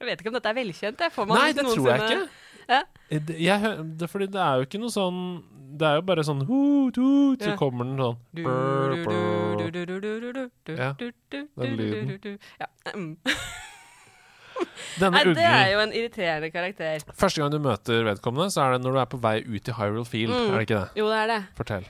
Jeg 0.00 0.08
vet 0.08 0.22
ikke 0.22 0.30
om 0.32 0.36
dette 0.38 0.48
er 0.48 0.56
velkjent. 0.56 1.02
Jeg. 1.04 1.12
Får 1.12 1.26
man 1.28 1.36
Nei, 1.36 1.50
det 1.52 1.64
tror 1.68 1.88
jeg 1.90 2.00
ikke. 2.00 2.28
Ja. 2.70 2.82
Eh, 3.10 3.18
det- 3.28 3.38
Jeg, 3.42 3.72
det, 4.00 4.08
fordi 4.10 4.26
det 4.32 4.40
er 4.40 4.60
jo 4.60 4.66
ikke 4.68 4.78
noe 4.80 4.92
sånn 4.94 5.16
Det 5.80 5.86
er 5.88 5.94
jo 5.98 6.02
bare 6.06 6.22
sånn 6.26 6.44
hut, 6.46 6.96
hut, 7.00 7.42
så 7.42 7.56
kommer 7.58 7.84
den 7.88 7.98
sånn 7.98 8.18
Ja, 10.70 10.92
den 11.00 11.76
lyden. 11.76 12.38
Ja. 12.60 12.66
mm. 12.94 13.16
Denne 15.00 15.16
Nei, 15.16 15.22
det 15.32 15.44
er 15.46 15.70
jo 15.72 15.78
en 15.80 15.92
irriterende 15.96 16.50
karakter. 16.52 17.00
Første 17.16 17.40
gang 17.40 17.52
du 17.54 17.58
møter 17.64 18.02
vedkommende, 18.04 18.50
så 18.52 18.66
er 18.66 18.74
det 18.76 18.82
når 18.84 18.92
du 18.96 19.00
er 19.00 19.08
på 19.14 19.20
vei 19.22 19.36
ut 19.46 19.70
i 19.70 19.76
Hyrule 19.78 20.04
Field. 20.08 20.34
Mm. 20.34 20.50
Er 20.50 20.58
det 20.58 20.66
ikke 20.66 20.80
det? 20.80 21.00
Jo, 21.00 21.06
det 21.08 21.18
er 21.22 21.30
det. 21.30 21.38
Fortell. 21.56 21.86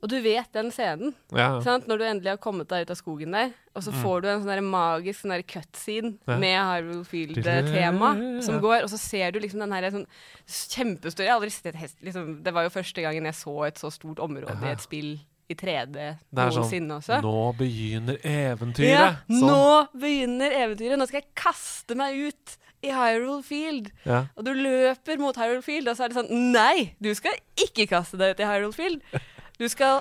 Og 0.00 0.08
du 0.12 0.14
vet 0.22 0.46
den 0.54 0.68
scenen. 0.70 1.12
Ja. 1.34 1.58
Når 1.58 1.98
du 1.98 2.04
endelig 2.06 2.30
har 2.30 2.36
kommet 2.38 2.68
deg 2.70 2.84
ut 2.86 2.90
av 2.94 2.98
skogen 3.00 3.32
der, 3.34 3.50
og 3.74 3.82
så 3.82 3.90
får 3.90 4.20
du 4.22 4.28
en 4.30 4.44
sånn 4.44 4.62
magisk 4.70 5.24
sånn 5.24 5.42
cutscene 5.42 6.12
Mm. 6.12 6.18
Ja. 6.28 6.36
med 6.38 6.58
Hyrule 6.68 7.04
Field-tema 7.04 8.42
som 8.46 8.60
går, 8.62 8.84
og 8.84 8.90
så 8.92 8.98
ser 8.98 9.32
du 9.32 9.40
liksom 9.40 9.58
den 9.60 9.72
her 9.74 9.90
sånn 9.90 10.06
kjempestore 10.46 11.26
Jeg 11.26 11.32
har 11.32 11.40
aldri 11.40 11.50
sett 11.50 11.66
et 11.74 11.80
hest 11.82 11.96
liksom, 12.04 12.42
Det 12.44 12.54
var 12.54 12.62
jo 12.66 12.70
første 12.74 13.02
gangen 13.04 13.24
jeg 13.28 13.34
så 13.34 13.56
et 13.66 13.78
så 13.80 13.90
stort 13.92 14.18
område 14.22 14.54
i 14.62 14.70
et 14.72 14.80
spill 14.84 15.18
i 15.48 15.54
3D 15.56 15.92
Det 15.96 16.44
er 16.44 16.50
sånn 16.52 16.90
også. 16.98 17.20
Nå 17.24 17.34
begynner 17.58 18.18
Ja, 18.22 18.54
eventyret! 18.54 19.22
Sånn. 19.28 19.48
nå 19.48 19.88
begynner 19.98 20.50
eventyret. 20.62 20.98
Nå 21.00 21.06
skal 21.08 21.22
jeg 21.22 21.30
kaste 21.34 21.96
meg 21.96 22.14
ut 22.28 22.56
i 22.84 22.92
Hyrule 22.94 23.42
Field. 23.42 23.88
Ja. 24.06 24.26
Og 24.36 24.44
du 24.44 24.52
løper 24.54 25.18
mot 25.18 25.34
Hyrule 25.40 25.64
Field, 25.66 25.88
og 25.90 25.96
så 25.98 26.04
er 26.04 26.12
det 26.12 26.18
sånn 26.20 26.52
Nei, 26.52 26.92
du 27.02 27.08
skal 27.16 27.32
ikke 27.58 27.88
kaste 27.90 28.20
deg 28.20 28.36
ut 28.36 28.44
i 28.44 28.46
Hyrule 28.46 28.76
Field. 28.76 29.00
Du 29.58 29.66
skal 29.70 30.00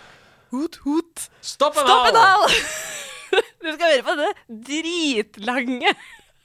hot, 0.54 0.78
hot, 0.86 1.28
Stopp 1.42 1.78
en 1.82 1.88
stopp 1.88 2.12
en 2.12 2.22
hal! 2.22 2.48
Du 3.62 3.68
skal 3.74 3.90
høre 3.92 4.04
på 4.08 4.14
det 4.16 4.28
dritlange 4.70 5.90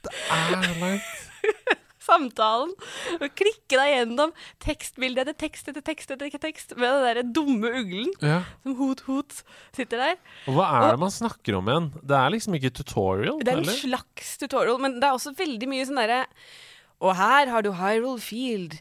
Det 0.03 0.11
Er 0.33 0.65
langt. 0.81 1.13
samtalen 2.03 2.73
og 3.15 3.23
klikke 3.39 3.77
deg 3.79 3.93
gjennom 3.93 4.33
tekstbilde 4.65 5.23
etter 5.23 5.37
tekst 5.39 5.69
etter 5.71 5.85
tekst 5.87 6.11
etter 6.11 6.33
tekst 6.43 6.73
med 6.75 6.89
den 6.97 7.05
der 7.05 7.29
dumme 7.37 7.69
uglen 7.79 8.09
Ja. 8.19 8.41
som 8.65 8.75
hot-hot 8.75 9.37
sitter 9.71 10.01
der. 10.01 10.17
Og 10.51 10.57
hva 10.57 10.65
er 10.81 10.89
det 10.97 10.99
man 11.05 11.13
snakker 11.15 11.55
om 11.61 11.71
igjen? 11.71 11.87
Det 12.03 12.17
er 12.19 12.33
liksom 12.35 12.57
ikke 12.59 12.73
tutorial, 12.81 13.39
Det 13.39 13.53
er 13.53 13.61
en 13.61 13.63
eller? 13.63 13.79
slags 13.79 14.33
tutorial, 14.43 14.81
men 14.83 14.99
det 14.99 15.07
er 15.07 15.15
også 15.15 15.31
veldig 15.39 15.71
mye 15.71 15.87
sånn 15.87 16.01
derre 16.03 16.19
Og 16.99 17.15
her 17.21 17.47
har 17.55 17.63
du 17.63 17.71
Hyrule 17.79 18.19
Field. 18.19 18.75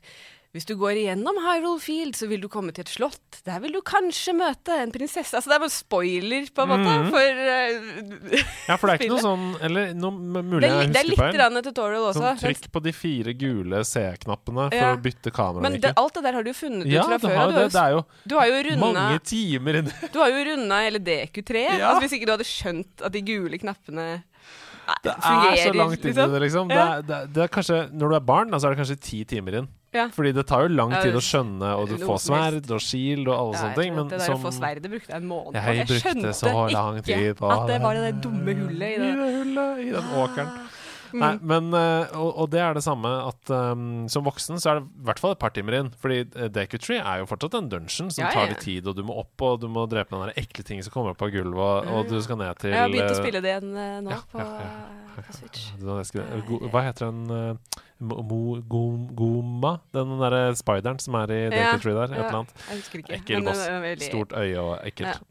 Hvis 0.53 0.67
du 0.69 0.75
går 0.77 0.99
igjennom 1.01 1.39
Hyrule 1.41 1.81
Field, 1.81 2.13
så 2.13 2.27
vil 2.29 2.43
du 2.43 2.47
komme 2.53 2.75
til 2.77 2.83
et 2.85 2.91
slott. 2.93 3.39
Der 3.47 3.57
vil 3.63 3.73
du 3.73 3.79
kanskje 3.89 4.35
møte 4.37 4.75
en 4.83 4.91
prinsesse. 4.93 5.33
Altså, 5.39 5.49
det 5.49 5.55
er 5.57 5.63
bare 5.63 5.73
spoiler, 5.73 6.45
på 6.53 6.67
en 6.67 6.69
måte, 6.69 6.91
Mhm. 6.93 7.07
for 7.09 7.41
uh, 7.41 8.43
Ja, 8.69 8.77
for 8.77 8.87
det 8.91 8.93
er 8.93 8.99
ikke 9.01 9.15
noe 9.15 9.23
sånn 9.25 9.47
Eller 9.65 9.95
noe 9.97 10.13
mulig 10.13 10.61
jeg 10.69 10.75
husker 10.77 10.83
feil. 10.85 10.93
det 10.93 11.01
er 11.01 11.09
litt 11.09 11.39
grann 11.39 11.57
tutorial 11.65 12.05
også. 12.11 12.21
Sånn, 12.21 12.43
trykk 12.45 12.69
på 12.71 12.83
de 12.85 12.93
fire 12.93 13.33
gule 13.33 13.81
C-knappene 13.83 14.69
for 14.69 14.77
Ja. 14.77 14.93
å 14.95 15.01
bytte 15.01 15.33
men 15.63 15.81
det, 15.81 15.95
alt 15.97 16.13
det 16.15 16.23
der 16.23 16.33
har 16.35 16.43
du 16.45 16.51
jo 16.53 16.59
funnet 16.61 16.87
Ja, 16.87 17.01
ut 17.01 17.09
fra 17.09 17.19
før. 17.31 17.37
har, 17.37 17.49
jo 17.49 17.57
det. 17.57 17.73
det 17.73 17.81
er 17.83 17.91
jo, 17.97 18.05
du 18.29 18.35
har 18.37 18.47
jo 18.47 18.63
runda 18.69 18.93
mange 18.93 19.19
timer 19.25 19.75
inni 19.81 19.93
Du 20.13 20.19
har 20.21 20.29
jo 20.37 20.45
runda 20.53 20.77
hele 20.85 20.99
DQ3. 21.01 21.79
Ja. 21.79 21.95
Altså, 21.95 22.01
hvis 22.05 22.13
ikke 22.21 22.27
du 22.29 22.33
hadde 22.37 22.45
skjønt 22.45 23.01
at 23.09 23.13
de 23.13 23.23
gule 23.23 23.57
knappene 23.59 24.23
Det 25.03 25.13
er 25.17 25.21
fungerer, 25.23 25.57
så 25.65 25.73
langt 25.75 26.05
inn 26.05 26.11
i 26.11 26.13
liksom. 26.13 26.33
det, 26.33 26.41
liksom. 26.43 26.69
Det 27.33 27.43
er, 27.43 27.49
kanskje, 27.49 27.91
når 27.95 28.09
du 28.11 28.15
er 28.17 28.21
barn, 28.21 28.51
så 28.51 28.61
så 28.61 28.67
er 28.69 28.75
det 28.75 28.81
kanskje 28.85 29.01
ti 29.01 29.25
timer 29.25 29.55
inn. 29.63 29.69
Ja. 29.93 30.07
Fordi 30.13 30.33
det 30.33 30.47
tar 30.49 30.65
jo 30.65 30.73
lang 30.73 30.95
tid 30.97 31.17
å 31.17 31.21
skjønne, 31.21 31.73
og 31.77 31.91
du 31.93 31.99
får 32.01 32.21
sverd 32.25 32.71
og 32.73 32.81
shield 32.81 33.27
og 33.29 33.35
alle 33.37 33.57
Ja, 33.57 33.63
sånne 33.63 33.81
ting. 33.83 33.97
Men 33.99 34.09
det 34.09 34.21
der 34.23 34.29
som 34.31 34.39
å 34.39 34.45
få 34.47 34.53
sverdet 34.57 34.93
brukte 34.93 35.13
jeg 35.13 35.21
en 35.21 35.29
måned 35.29 35.59
på. 35.59 35.65
Jeg 35.69 35.83
jeg 35.83 36.05
skjønte 36.07 36.37
så 36.39 36.53
lang 36.73 37.01
ikke 37.03 37.19
tid 37.19 37.35
på 37.41 37.51
at 37.53 37.67
det 37.69 37.81
var 37.83 37.99
det 37.99 38.07
der 38.09 38.23
dumme 38.25 38.55
hullet 38.63 38.87
i 38.87 38.95
I 38.95 39.03
det. 39.03 39.11
det 39.19 39.35
hullet, 39.41 39.83
i 39.85 39.91
den 39.93 40.15
åkeren. 40.23 40.55
Mm. 41.13 41.21
Nei, 41.21 41.33
men, 41.45 41.67
eh, 41.77 42.15
og, 42.17 42.31
og 42.41 42.47
det 42.55 42.61
er 42.65 42.73
det 42.73 42.83
samme 42.87 43.11
at 43.29 43.51
um, 43.53 44.07
som 44.09 44.25
voksen 44.25 44.57
så 44.63 44.71
er 44.71 44.79
det 44.79 44.87
i 44.87 45.05
hvert 45.11 45.21
fall 45.21 45.35
et 45.35 45.43
par 45.43 45.53
timer 45.53 45.77
inn. 45.77 45.91
Fordi 46.01 46.23
uh, 46.25 46.47
Deku-Tree 46.53 47.03
er 47.03 47.21
jo 47.21 47.29
fortsatt 47.29 47.59
en 47.59 47.69
dungeon 47.69 48.09
som 48.09 48.25
Ja, 48.25 48.31
tar 48.33 48.49
litt 48.49 48.65
tid, 48.65 48.89
og 48.89 48.97
du 48.97 49.05
må 49.05 49.19
opp 49.21 49.45
og 49.45 49.61
du 49.61 49.69
må 49.73 49.85
drepe 49.93 50.17
den 50.17 50.33
ekle 50.41 50.65
tingen 50.65 50.87
som 50.87 50.95
kommer 50.95 51.13
opp 51.13 51.25
av 51.27 51.33
gulvet, 51.35 51.61
og, 51.61 51.93
og 51.93 52.09
du 52.09 52.17
skal 52.25 52.41
ned 52.41 52.57
til 52.63 52.73
Jeg 52.73 52.81
har 52.81 52.93
begynt 52.95 53.11
å 53.11 53.17
eh, 53.19 53.21
spille 53.21 53.45
det 53.45 53.53
igjen 53.53 53.77
eh, 53.77 53.99
nå 54.07 54.15
ja, 54.15 54.21
på, 54.33 54.41
eh, 54.41 55.19
på 55.29 55.37
Switch. 55.37 55.69
Hva 56.73 56.87
heter 56.89 57.13
den 57.13 57.53
Mo, 58.03 58.61
Gom, 58.69 59.07
Goma? 59.17 59.77
Den 59.95 60.17
derre 60.21 60.43
spideren 60.59 60.99
som 61.03 61.15
er 61.21 61.31
i 61.31 61.41
Ja, 61.45 61.51
Deku-Tree 61.55 61.95
der? 61.95 62.11
Et 62.11 62.19
eller 62.19 62.41
annet. 62.43 62.55
Jeg. 62.99 63.21
Ekkel 63.21 63.47
boss. 63.47 63.63
Stort 64.09 64.35
øye 64.37 64.59
og 64.61 64.79
ekkelt. 64.89 65.23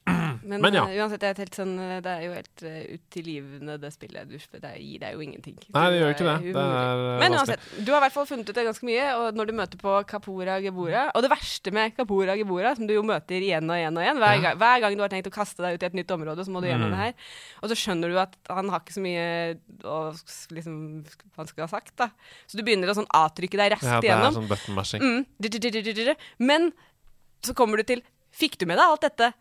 Men, 0.51 0.61
Men 0.65 0.75
ja. 0.75 0.83
uh, 0.83 0.95
uansett, 1.01 1.21
det 1.23 1.29
er, 1.31 1.51
sånn, 1.55 1.73
eh, 1.79 1.99
det 2.03 2.11
er 2.11 2.23
jo 2.25 2.31
helt 2.35 2.63
uh, 2.67 2.79
utilgivende, 2.97 3.77
det 3.81 3.91
spillet. 3.95 4.27
Du, 4.27 4.35
det 4.61 4.71
gir 4.83 5.01
deg 5.03 5.15
jo 5.15 5.23
ingenting. 5.23 5.57
Nei, 5.71 5.83
det 5.93 6.01
gjør 6.01 6.13
ikke 6.15 6.27
det. 6.27 6.35
Det 6.51 6.63
er 6.65 7.03
Men 7.23 7.37
uansett, 7.39 7.67
du 7.79 7.91
har 7.93 8.01
i 8.01 8.05
hvert 8.05 8.15
fall 8.17 8.27
funnet 8.29 8.51
ut 8.51 8.57
det 8.59 8.65
ganske 8.67 8.87
mye, 8.89 9.07
og 9.21 9.39
når 9.39 9.51
du 9.51 9.55
møter 9.61 9.81
på 9.81 9.95
Kapora 10.11 10.57
Gebora 10.63 11.07
Og 11.15 11.23
det 11.25 11.31
verste 11.31 11.73
med 11.75 11.95
Kapora 11.97 12.35
Gebora, 12.39 12.75
som 12.75 12.89
du 12.89 12.93
jo 12.97 13.03
møter 13.07 13.39
igjen 13.41 13.69
og 13.71 13.79
igjen 13.79 13.97
og 13.97 14.03
igjen 14.05 14.21
hver, 14.21 14.35
Ja. 14.35 14.41
gang, 14.49 14.59
hver 14.61 14.83
gang 14.85 14.97
du 14.99 15.05
har 15.05 15.13
tenkt 15.13 15.31
å 15.31 15.35
kaste 15.35 15.63
deg 15.63 15.79
ut 15.79 15.83
i 15.83 15.89
et 15.89 15.97
nytt 16.01 16.11
område, 16.11 16.45
så 16.45 16.51
må 16.53 16.61
du 16.61 16.67
gjennom 16.67 16.91
Mm. 16.91 16.95
det 16.97 17.01
her. 17.05 17.13
Og 17.63 17.69
så 17.71 17.75
skjønner 17.77 18.11
du 18.11 18.17
at 18.19 18.35
han 18.49 18.69
har 18.69 18.79
ikke 18.81 18.97
så 18.97 19.03
mye 19.03 19.25
å 19.87 19.97
liksom, 20.51 21.05
han 21.37 21.47
skal 21.47 21.67
ha 21.67 21.71
sagt, 21.71 21.95
da. 21.95 22.09
Så 22.47 22.57
du 22.57 22.63
begynner 22.63 22.91
å 22.91 22.95
sånn 22.97 23.07
avtrykke 23.07 23.57
deg 23.59 23.71
raskt 23.75 23.87
Ja, 23.87 24.01
igjennom. 24.01 24.33
sånn 24.35 24.49
button. 24.49 24.75
Mm. 25.01 25.25
Men 26.39 26.73
så 27.41 27.53
kommer 27.57 27.77
du 27.77 27.83
til 27.83 28.01
Fikk 28.31 28.57
du 28.61 28.65
med 28.65 28.77
deg 28.79 28.87
alt 28.87 29.01
dette? 29.03 29.33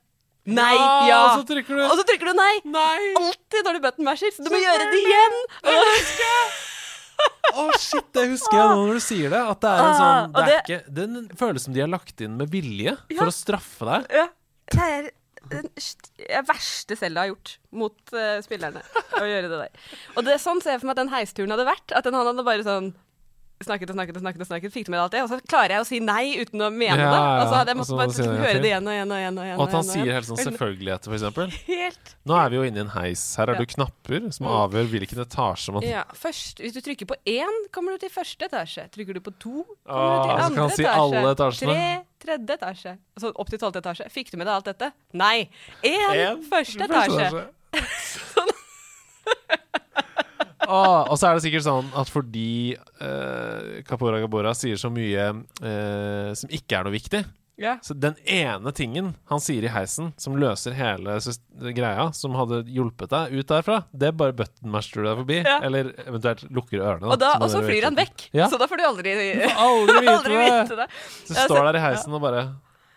Nei! 0.46 0.72
Ja, 0.74 1.06
Ja! 1.08 1.18
og 1.26 1.40
så 1.42 1.44
trykker 1.50 1.76
du 1.76 1.82
Og 1.84 1.96
så 1.98 2.04
trykker 2.08 2.30
du 2.30 2.36
nei! 2.38 2.52
Nei! 2.64 3.12
Alltid 3.20 3.66
når 3.66 3.76
du 3.76 3.80
button 3.84 4.04
masher, 4.08 4.30
så 4.32 4.42
du 4.46 4.50
må 4.50 4.60
gjøre 4.62 4.86
det 4.90 5.00
igjen! 5.04 5.36
Å, 7.60 7.64
shit, 7.76 8.06
det 8.16 8.22
husker 8.30 8.56
jeg 8.56 8.68
nå 8.70 8.84
når 8.86 8.96
du 9.00 9.02
sier 9.04 9.32
det. 9.32 9.40
At 9.52 9.60
det 9.60 9.70
er 9.70 9.80
en 9.84 9.96
sånn 9.98 10.10
Ah, 10.10 10.26
Det 10.32 10.40
er 10.40 10.46
det- 10.50 10.60
ikke 10.64 10.94
Den 10.96 11.28
føles 11.36 11.64
som 11.66 11.74
de 11.74 11.80
har 11.82 11.90
lagt 11.92 12.20
inn 12.24 12.36
med 12.38 12.48
vilje 12.50 12.94
Ja. 13.10 13.18
for 13.18 13.26
å 13.26 13.34
straffe 13.34 13.84
deg. 13.90 14.06
Ja. 14.16 14.28
Det 14.70 14.80
er 14.86 15.10
den 15.50 15.68
st- 15.76 16.12
verste 16.46 16.96
Selda 16.96 17.20
har 17.24 17.32
gjort 17.32 17.58
mot 17.72 17.96
uh, 18.14 18.38
spillerne. 18.40 18.80
Å 19.18 19.24
gjøre 19.26 19.48
det 19.50 19.58
der. 19.66 19.70
Og 20.16 20.24
det 20.24 20.34
er 20.36 20.38
sånn 20.38 20.62
ser 20.62 20.76
jeg 20.76 20.80
for 20.80 20.86
meg 20.86 20.96
at 20.98 21.02
den 21.04 21.12
heisturen 21.14 21.50
hadde 21.50 21.66
vært. 21.66 21.92
At 21.92 22.04
den 22.04 22.14
han 22.14 22.26
hadde 22.30 22.44
bare 22.46 22.62
sånn 22.64 22.94
snakket 23.66 23.90
og 23.92 23.96
snakket 23.98 24.16
og 24.16 24.22
snakket, 24.24 24.40
og 24.40 24.48
snakket, 24.48 24.72
fikk 24.72 24.86
du 24.86 24.90
med 24.90 24.96
deg 24.98 25.04
alt 25.04 25.12
det? 25.14 25.20
Og 25.24 25.28
så 25.28 25.38
klarer 25.50 25.74
jeg 25.74 25.82
å 25.82 25.86
si 25.88 25.98
nei 26.00 26.24
uten 26.40 26.62
å 26.64 26.70
mene 26.72 26.96
Ja, 26.96 27.10
det. 27.12 27.20
Og 27.20 27.44
så 27.50 27.54
hadde 27.58 27.72
jeg 27.74 27.78
måttet 27.80 27.98
bare 28.00 28.14
det 28.16 28.28
høre 28.40 28.60
det 28.62 28.70
igjen 28.70 28.86
og 28.88 28.94
igjen 28.94 29.10
og 29.12 29.18
igjen. 29.20 29.36
Og 29.36 29.44
igjen 29.44 29.58
Og 29.60 29.64
at 29.66 29.74
han 29.76 29.84
igjen, 29.84 29.92
sier 30.00 30.16
helt 30.16 30.28
sånn 30.30 30.40
selvfølgeligheter, 30.40 31.16
eksempel. 31.18 31.52
Helt 31.70 32.14
Nå 32.30 32.38
er 32.40 32.48
vi 32.52 32.56
jo 32.56 32.64
inne 32.70 32.80
i 32.80 32.84
en 32.86 32.92
heis. 32.94 33.22
Her 33.36 33.52
er 33.52 33.58
Ja. 33.58 33.60
du 33.60 33.66
knapper 33.74 34.26
som 34.32 34.48
avgjør 34.48 34.88
hvilken 34.94 35.20
etasje 35.26 35.74
man 35.76 35.84
Ja, 35.84 36.04
først, 36.16 36.60
Hvis 36.64 36.72
du 36.72 36.80
trykker 36.80 37.06
på 37.12 37.16
én, 37.28 37.60
kommer 37.72 37.92
du 37.92 37.98
til 38.06 38.12
første 38.16 38.48
etasje. 38.48 38.88
Trykker 38.96 39.14
du 39.14 39.20
på 39.20 39.32
to, 39.38 39.64
Ah, 39.84 39.92
kommer 39.92 40.16
du 40.16 40.24
til 40.24 40.32
andre 40.40 40.56
kan 40.56 40.64
han 40.64 40.76
si 40.76 40.84
alle 40.88 41.34
etasjene. 41.36 41.76
Tre, 41.76 42.04
tredje 42.24 42.56
etasje. 42.60 42.96
Altså 43.16 43.32
opp 43.36 43.48
til 43.52 43.58
tolvte 43.60 43.80
etasje. 43.84 44.08
Fikk 44.12 44.32
du 44.32 44.36
med 44.40 44.46
deg 44.48 44.54
alt 44.56 44.68
dette? 44.72 44.92
Nei. 45.12 45.48
Én, 45.84 46.40
første 46.48 46.88
første 46.88 47.28
etasje. 47.28 47.48
Ah, 50.68 51.06
og 51.08 51.16
så 51.18 51.30
er 51.30 51.38
det 51.38 51.44
sikkert 51.46 51.64
sånn 51.64 51.86
at 51.96 52.10
fordi 52.12 52.74
eh, 52.76 53.82
Kapora 53.88 54.20
Gabora 54.20 54.52
sier 54.56 54.76
så 54.80 54.90
mye 54.92 55.28
eh, 55.64 56.32
som 56.36 56.50
ikke 56.52 56.76
er 56.80 56.84
noe 56.88 56.92
viktig 56.94 57.22
Ja. 57.60 57.74
Så 57.84 57.92
den 57.96 58.14
ene 58.24 58.72
tingen 58.72 59.10
han 59.28 59.40
sier 59.44 59.64
i 59.66 59.72
heisen 59.72 60.12
som 60.20 60.36
løser 60.40 60.72
hele 60.76 61.18
sys- 61.20 61.42
greia, 61.76 62.06
som 62.16 62.32
hadde 62.38 62.62
hjulpet 62.72 63.10
deg 63.12 63.34
ut 63.36 63.50
derfra, 63.50 63.82
det 63.92 64.08
er 64.08 64.16
bare 64.16 64.32
button 64.36 64.72
du 65.04 65.10
deg 65.10 65.18
forbi. 65.18 65.40
Ja. 65.44 65.58
Eller 65.68 65.90
eventuelt 66.06 66.46
lukker 66.48 66.80
ørene. 66.80 67.10
Og, 67.12 67.18
da, 67.20 67.34
så 67.36 67.44
og 67.44 67.52
så 67.52 67.60
dere 67.60 67.68
flyr 67.68 67.88
han 67.90 67.98
vekk. 68.00 68.24
Ja. 68.32 68.48
Så 68.48 68.56
da 68.60 68.68
får 68.70 68.80
du 68.80 68.86
aldri, 68.88 69.12
Aldri 69.66 69.98
vite 70.00 70.14
aldri 70.16 70.38
det! 70.38 70.48
vite 70.62 70.78
det. 70.80 70.88
Så 71.28 71.36
har 71.36 71.50
står 71.52 71.68
der 71.68 71.80
i 71.82 71.84
heisen 71.84 72.16
og 72.16 72.24
bare 72.24 72.46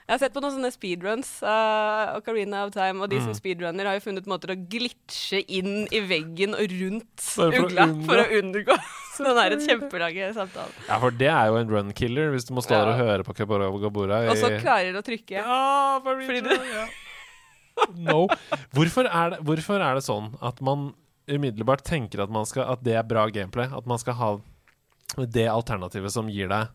Jeg 0.03 0.11
har 0.13 0.19
sett 0.19 0.33
på 0.35 0.41
noen 0.43 0.51
sånne 0.57 0.71
speedruns 0.73 1.29
av 1.47 2.17
Ocarina 2.19 2.65
of 2.67 2.73
Time, 2.75 2.99
og 3.01 3.09
de 3.09 3.19
Mm. 3.21 3.23
som 3.29 3.33
speedrunner 3.37 3.85
har 3.87 3.93
jo 3.95 4.03
funnet 4.03 4.25
måter 4.27 4.51
å 4.51 4.57
glitche 4.67 5.39
inn 5.47 5.87
i 5.95 6.01
veggen 6.03 6.53
og 6.59 6.67
rundt 6.75 7.21
for 7.23 7.55
ugla 7.55 7.85
for 8.03 8.19
å 8.19 8.25
unngå 8.41 8.75
den 9.23 9.35
der 9.39 9.55
kjempelange 9.63 10.33
samtalen. 10.35 10.73
Ja, 10.89 10.99
for 10.99 11.11
det 11.11 11.29
er 11.31 11.47
jo 11.47 11.55
en 11.61 11.69
run 11.71 11.93
killer, 11.93 12.31
hvis 12.33 12.43
du 12.49 12.53
må 12.53 12.61
stå 12.65 12.75
der 12.81 12.91
og 12.91 12.99
høre 12.99 13.23
på 13.23 13.33
Kapora 13.37 13.69
Gabora. 13.79 14.25
i- 14.25 14.29
Og 14.33 14.35
så 14.37 14.51
klarer 14.59 14.91
du 14.91 14.99
å 14.99 15.05
trykke. 15.07 15.39
Ja, 15.39 15.99
Fordi 16.03 16.41
du- 16.43 16.89
No. 17.95 18.27
Hvorfor 18.75 19.07
er, 19.09 19.29
det, 19.31 19.39
hvorfor 19.47 19.81
er 19.81 19.95
det 19.95 20.03
sånn 20.03 20.37
at 20.43 20.59
man 20.61 20.93
umiddelbart 21.27 21.81
tenker 21.83 22.21
at, 22.21 22.29
man 22.29 22.45
skal, 22.45 22.63
at 22.69 22.83
det 22.83 22.93
er 22.99 23.03
bra 23.03 23.27
gameplay? 23.29 23.65
At 23.65 23.87
man 23.87 23.97
skal 23.97 24.13
ha 24.19 24.37
det 25.17 25.47
alternativet 25.49 26.11
som 26.11 26.27
gir 26.29 26.49
deg 26.49 26.67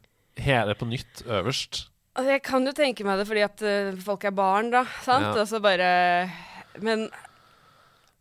hele 0.43 0.75
på 0.75 0.89
nytt 0.89 1.23
øverst? 1.27 1.89
Altså, 2.19 2.33
jeg 2.35 2.43
kan 2.43 2.67
jo 2.67 2.75
tenke 2.75 3.07
meg 3.07 3.21
det 3.21 3.29
fordi 3.29 3.47
at 3.47 3.63
uh, 3.63 3.99
folk 4.03 4.27
er 4.27 4.35
barn, 4.35 4.73
da. 4.75 4.83
Sant? 5.05 5.29
Ja. 5.31 5.37
Og 5.39 5.47
så 5.47 5.63
bare 5.63 5.89
Men 6.83 7.07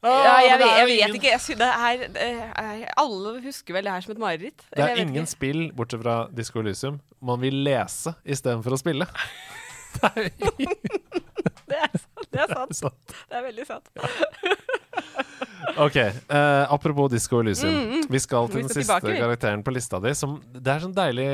Ah, 0.05 0.21
ja, 0.21 0.33
jeg, 0.45 0.57
vet, 0.61 0.67
jeg 0.77 0.87
vet 0.87 1.15
ikke. 1.17 1.29
Jeg 1.33 1.57
det 1.57 1.67
er, 1.67 2.03
det 2.13 2.25
er, 2.53 2.83
alle 3.01 3.31
husker 3.41 3.73
vel 3.73 3.87
det 3.87 3.95
her 3.95 4.03
som 4.05 4.13
et 4.13 4.21
mareritt. 4.21 4.65
Det 4.69 4.83
er 4.85 5.01
ingen 5.01 5.23
ikke. 5.23 5.31
spill, 5.33 5.61
bortsett 5.75 6.03
fra 6.03 6.17
Disko 6.37 6.61
Elysium, 6.61 6.99
man 7.17 7.41
vil 7.41 7.57
lese 7.65 8.13
istedenfor 8.23 8.77
å 8.77 8.79
spille. 8.79 9.09
Det 9.97 10.11
er 10.13 10.27
jo 10.29 11.21
Det 11.67 11.79
er. 11.85 12.03
Det 12.31 12.43
er 12.45 12.53
sant. 12.55 13.15
Det 13.27 13.37
er 13.37 13.45
veldig 13.49 13.65
sant. 13.67 13.91
Ok, 15.77 15.95
eh, 15.99 16.71
apropos 16.73 17.09
Disco 17.11 17.41
Elysium. 17.43 18.05
Vi 18.09 18.19
skal 18.23 18.47
til 18.49 18.61
Vi 18.61 18.63
den 18.63 18.71
skal 18.71 18.81
siste 18.81 18.95
tilbake, 19.03 19.19
karakteren 19.19 19.63
på 19.65 19.73
lista 19.75 19.99
di. 20.01 20.13
Som, 20.17 20.37
det 20.55 20.71
er 20.73 20.81
sånn 20.81 20.95
deilig 20.95 21.27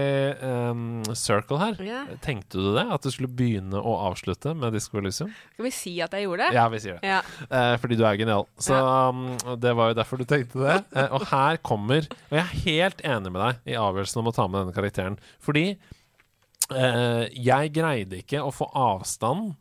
um, 0.43 0.81
circle 1.15 1.59
her. 1.61 1.77
Yeah. 1.83 2.09
Tenkte 2.25 2.59
du 2.59 2.71
det? 2.75 2.83
At 2.91 3.05
du 3.05 3.11
skulle 3.13 3.29
begynne 3.31 3.79
å 3.79 3.93
avslutte 4.09 4.55
med 4.57 4.75
Disco 4.75 4.99
Elysium? 4.99 5.31
Skal 5.53 5.67
vi 5.69 5.73
si 5.75 5.95
at 6.03 6.17
jeg 6.17 6.25
gjorde 6.27 6.49
det? 6.49 6.57
Ja, 6.57 6.67
vi 6.73 6.81
sier 6.83 6.97
det. 6.99 7.13
Ja. 7.13 7.21
Eh, 7.47 7.75
fordi 7.79 7.99
du 7.99 8.05
er 8.09 8.19
genial. 8.19 8.47
Så 8.59 8.75
um, 8.75 9.25
det 9.63 9.75
var 9.79 9.93
jo 9.93 9.99
derfor 10.01 10.19
du 10.19 10.27
tenkte 10.27 10.65
det. 10.65 10.79
Eh, 10.97 11.09
og 11.13 11.27
her 11.31 11.61
kommer 11.63 12.03
Og 12.03 12.37
jeg 12.39 12.43
er 12.43 12.63
helt 12.67 13.03
enig 13.15 13.31
med 13.31 13.43
deg 13.45 13.75
i 13.75 13.79
avgjørelsen 13.79 14.23
om 14.23 14.31
å 14.33 14.35
ta 14.35 14.49
med 14.49 14.63
denne 14.63 14.75
karakteren. 14.75 15.19
Fordi 15.43 15.67
eh, 16.73 17.25
jeg 17.31 17.75
greide 17.75 18.23
ikke 18.25 18.43
å 18.43 18.51
få 18.53 18.67
avstand 18.75 19.53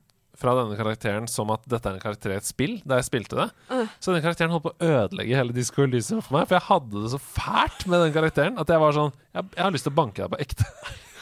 fra 0.43 0.57
denne 0.59 0.79
karakteren 0.79 1.29
som 1.31 1.53
at 1.55 1.65
dette 1.71 1.89
er 1.89 1.99
en 1.99 2.03
karakter 2.03 2.35
i 2.35 2.39
et 2.41 2.49
spill, 2.49 2.77
da 2.89 2.99
jeg 3.01 3.09
spilte 3.09 3.39
det. 3.39 3.49
Uh. 3.71 3.87
Så 3.99 4.11
denne 4.11 4.25
karakteren 4.25 4.53
holdt 4.55 4.67
på 4.67 4.75
å 4.75 4.91
ødelegge 4.91 5.39
hele 5.39 5.57
Disco 5.57 5.87
Elysium 5.87 6.23
for 6.25 6.39
meg. 6.39 6.51
For 6.51 6.59
jeg 6.59 6.69
hadde 6.69 7.05
det 7.05 7.15
så 7.15 7.23
fælt 7.23 7.87
med 7.87 8.07
den 8.07 8.17
karakteren 8.17 8.61
at 8.61 8.71
jeg 8.73 8.83
var 8.83 8.97
sånn 8.97 9.15
Jeg, 9.33 9.49
jeg 9.57 9.65
har 9.65 9.73
lyst 9.73 9.87
til 9.89 9.95
å 9.95 10.01
banke 10.03 10.25
deg 10.25 10.35
på 10.35 10.43
ekte. 10.45 10.69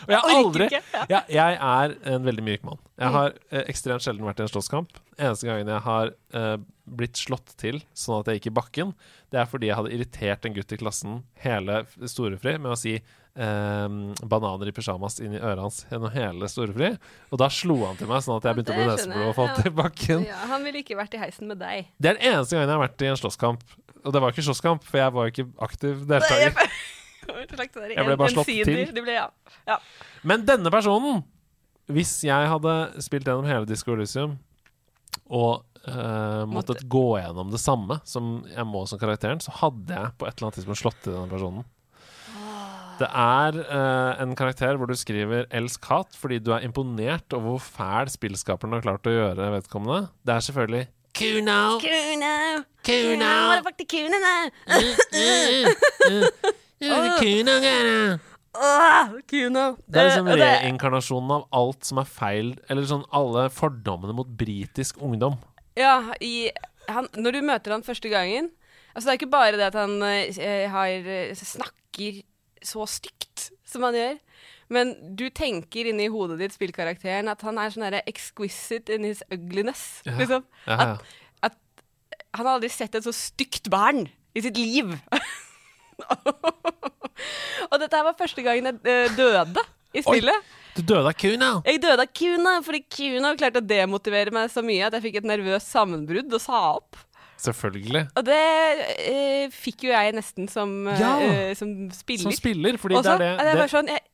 Og 0.06 0.12
jeg 0.14 0.34
aldri 0.36 0.66
ja. 0.72 0.80
jeg, 1.08 1.22
jeg 1.36 1.58
er 1.60 1.94
en 2.14 2.24
veldig 2.26 2.44
myk 2.46 2.64
mann. 2.68 2.78
Jeg 3.00 3.08
Mm. 3.10 3.14
har 3.16 3.32
eh, 3.50 3.64
ekstremt 3.72 4.02
sjelden 4.04 4.26
vært 4.28 4.40
i 4.40 4.44
en 4.44 4.50
slåsskamp. 4.52 4.90
Eneste 5.18 5.46
gangen 5.48 5.68
jeg 5.72 5.80
har 5.86 6.10
eh, 6.34 6.56
blitt 6.90 7.16
slått 7.16 7.54
til 7.60 7.80
sånn 7.96 8.20
at 8.20 8.26
jeg 8.28 8.40
gikk 8.40 8.50
i 8.50 8.56
bakken, 8.60 8.92
det 9.30 9.40
er 9.40 9.46
fordi 9.48 9.68
jeg 9.70 9.76
hadde 9.78 9.92
irritert 9.94 10.44
en 10.44 10.54
gutt 10.56 10.72
i 10.74 10.78
klassen 10.80 11.22
hele 11.44 11.84
storefri 12.10 12.56
med 12.58 12.72
å 12.74 12.76
si 12.78 12.96
eh, 12.98 13.88
'bananer 14.26 14.68
i 14.68 14.74
pysjamas' 14.76 15.20
inn 15.24 15.34
i 15.38 15.40
øret 15.40 15.62
hans 15.64 15.84
gjennom 15.90 16.10
hele 16.12 16.48
storefri. 16.50 16.92
Og 17.30 17.38
da 17.40 17.48
slo 17.48 17.78
han 17.86 17.96
til 17.96 18.08
meg 18.10 18.20
sånn 18.26 18.36
at 18.40 18.44
jeg 18.50 18.58
begynte 18.58 18.74
å 18.74 18.78
bli 18.80 18.88
neseblod 18.90 19.28
og 19.30 19.36
falt 19.38 19.64
i 19.66 19.70
bakken. 19.70 20.26
Ja, 20.28 20.40
han 20.50 20.64
ville 20.66 20.82
ikke 20.82 20.98
vært 20.98 21.14
i 21.14 21.22
heisen 21.22 21.46
med 21.48 21.58
deg. 21.62 21.86
Det 21.98 22.10
er 22.10 22.18
den 22.20 22.34
eneste 22.34 22.56
gangen 22.58 22.68
jeg 22.68 22.76
har 22.76 22.84
vært 22.88 23.02
i 23.06 23.12
en 23.12 23.20
slåsskamp. 23.22 23.60
Og 24.04 24.12
det 24.12 24.20
var 24.22 24.32
ikke 24.32 24.44
slåsskamp, 24.48 24.84
for 24.84 24.96
jeg 24.98 25.12
var 25.12 25.28
jo 25.28 25.32
ikke 25.34 25.48
aktiv 25.60 26.04
deltaker. 26.08 26.68
Jeg 27.28 28.06
ble 28.06 28.16
bare 28.16 28.32
slått 28.32 28.50
til. 28.50 28.92
Ble, 28.96 29.16
ja. 29.16 29.26
ja. 29.68 29.80
Men 30.26 30.46
denne 30.48 30.72
personen 30.72 31.22
Hvis 31.90 32.20
jeg 32.26 32.52
hadde 32.52 32.76
spilt 33.02 33.26
gjennom 33.28 33.48
hele 33.48 33.68
Disco 33.68 33.96
Elysium 33.96 34.38
og 35.30 35.64
uh, 35.90 36.46
måttet 36.46 36.84
gå 36.90 37.18
gjennom 37.18 37.50
det 37.50 37.58
samme 37.62 37.96
som 38.06 38.44
jeg 38.46 38.66
må 38.66 38.84
som 38.86 38.98
karakteren, 38.98 39.40
så 39.42 39.54
hadde 39.58 39.94
jeg 39.94 40.12
på 40.18 40.26
et 40.26 40.36
eller 40.36 40.48
annet 40.48 40.58
tidspunkt 40.60 40.80
slått 40.80 41.00
til 41.02 41.14
denne 41.16 41.30
personen. 41.30 41.66
Det 43.00 43.08
er 43.08 43.58
uh, 43.62 44.20
en 44.22 44.36
karakter 44.38 44.78
hvor 44.78 44.90
du 44.90 44.94
skriver 44.98 45.46
'elsk 45.48 45.86
hat' 45.90 46.18
fordi 46.18 46.38
du 46.42 46.52
er 46.54 46.66
imponert 46.66 47.26
over 47.32 47.56
hvor 47.56 47.62
fæl 47.64 48.10
spillskaperen 48.12 48.76
har 48.76 48.84
klart 48.84 49.08
å 49.08 49.14
gjøre 49.14 49.52
vedkommende. 49.56 50.10
Det 50.26 50.34
er 50.34 50.46
selvfølgelig 50.46 50.84
Kuno! 51.20 51.76
Kuno! 51.84 52.64
Kuno! 52.80 53.26
Hva 53.50 53.60
fuck, 53.60 53.76
the 53.76 53.84
Kuno 53.84 54.16
now? 54.22 54.48
Kuno, 56.80 57.56
Kuno! 57.60 58.18
Åh, 58.56 59.10
Kuno. 59.28 59.64
Det 59.84 60.00
er 60.00 60.08
liksom 60.08 60.30
reinkarnasjonen 60.40 61.34
av 61.36 61.44
alt 61.60 61.84
som 61.84 62.00
er 62.00 62.08
feil, 62.08 62.54
eller 62.72 62.88
sånn 62.88 63.04
alle 63.12 63.50
fordommene 63.52 64.16
mot 64.16 64.30
britisk 64.40 65.02
ungdom. 65.04 65.36
Ja, 65.76 65.98
i, 66.24 66.48
han, 66.88 67.10
når 67.20 67.36
du 67.36 67.40
møter 67.52 67.76
han 67.76 67.84
første 67.86 68.10
gangen 68.10 68.48
Altså 68.90 69.04
Det 69.06 69.12
er 69.12 69.18
ikke 69.20 69.30
bare 69.30 69.54
det 69.54 69.68
at 69.68 69.76
han 69.78 69.92
eh, 70.02 70.64
har, 70.72 70.88
eh, 71.06 71.36
snakker 71.36 72.24
så 72.66 72.82
stygt 72.90 73.50
som 73.68 73.84
han 73.86 73.94
gjør, 73.94 74.16
men 74.70 74.94
du 75.18 75.26
tenker 75.34 75.90
inni 75.90 76.06
hodet 76.12 76.38
ditt, 76.40 76.54
spillkarakteren, 76.56 77.28
at 77.32 77.42
han 77.46 77.58
er 77.58 77.72
sånn 77.74 77.86
derre 77.88 78.02
exquisite 78.10 78.94
in 78.96 79.04
his 79.08 79.24
ugliness. 79.34 80.00
Ja. 80.06 80.14
Liksom. 80.20 80.46
Ja, 80.66 80.76
ja. 80.78 80.94
At, 81.42 81.50
at 81.50 82.24
han 82.38 82.46
har 82.46 82.54
aldri 82.60 82.70
sett 82.72 82.94
et 82.94 83.04
så 83.06 83.12
stygt 83.14 83.68
barn 83.72 84.06
i 84.34 84.44
sitt 84.44 84.56
liv. 84.60 84.94
Og 87.70 87.76
dette 87.82 87.96
her 87.98 88.06
var 88.06 88.16
første 88.18 88.42
gangen 88.44 88.70
jeg 88.70 88.80
eh, 88.88 89.12
døde 89.18 89.62
i 89.94 90.00
Oi. 90.00 90.06
spillet. 90.06 90.48
Du 90.78 90.82
døde 90.86 91.10
av 91.10 91.16
kuna? 91.18 91.48
Jeg 91.66 91.80
døde 91.82 92.04
av 92.06 92.10
Kuna, 92.14 92.52
fordi 92.62 92.80
Kuna 92.94 93.32
klarte 93.38 93.58
å 93.60 93.66
demotivere 93.66 94.30
meg 94.34 94.52
så 94.54 94.62
mye 94.64 94.86
at 94.86 94.94
jeg 94.96 95.02
fikk 95.08 95.16
et 95.20 95.26
nervøst 95.26 95.72
sammenbrudd 95.74 96.30
og 96.36 96.42
sa 96.44 96.60
opp. 96.76 96.98
Selvfølgelig. 97.40 98.04
Og 98.20 98.24
det 98.28 98.38
eh, 99.00 99.46
fikk 99.52 99.86
jo 99.88 99.92
jeg 99.94 100.12
nesten 100.14 100.46
som, 100.52 100.72
Ja. 100.92 101.14
eh, 101.24 101.52
som 101.58 101.72
spiller. 101.96 102.28
Som 102.28 102.36
spiller, 102.36 102.78
fordi 102.80 102.98
Også, 103.00 103.16
det 103.18 103.28
er 103.32 103.36
det, 103.40 103.46
det 103.50 103.58
bare 103.58 103.72
sånn, 103.72 103.90
jeg 103.90 104.04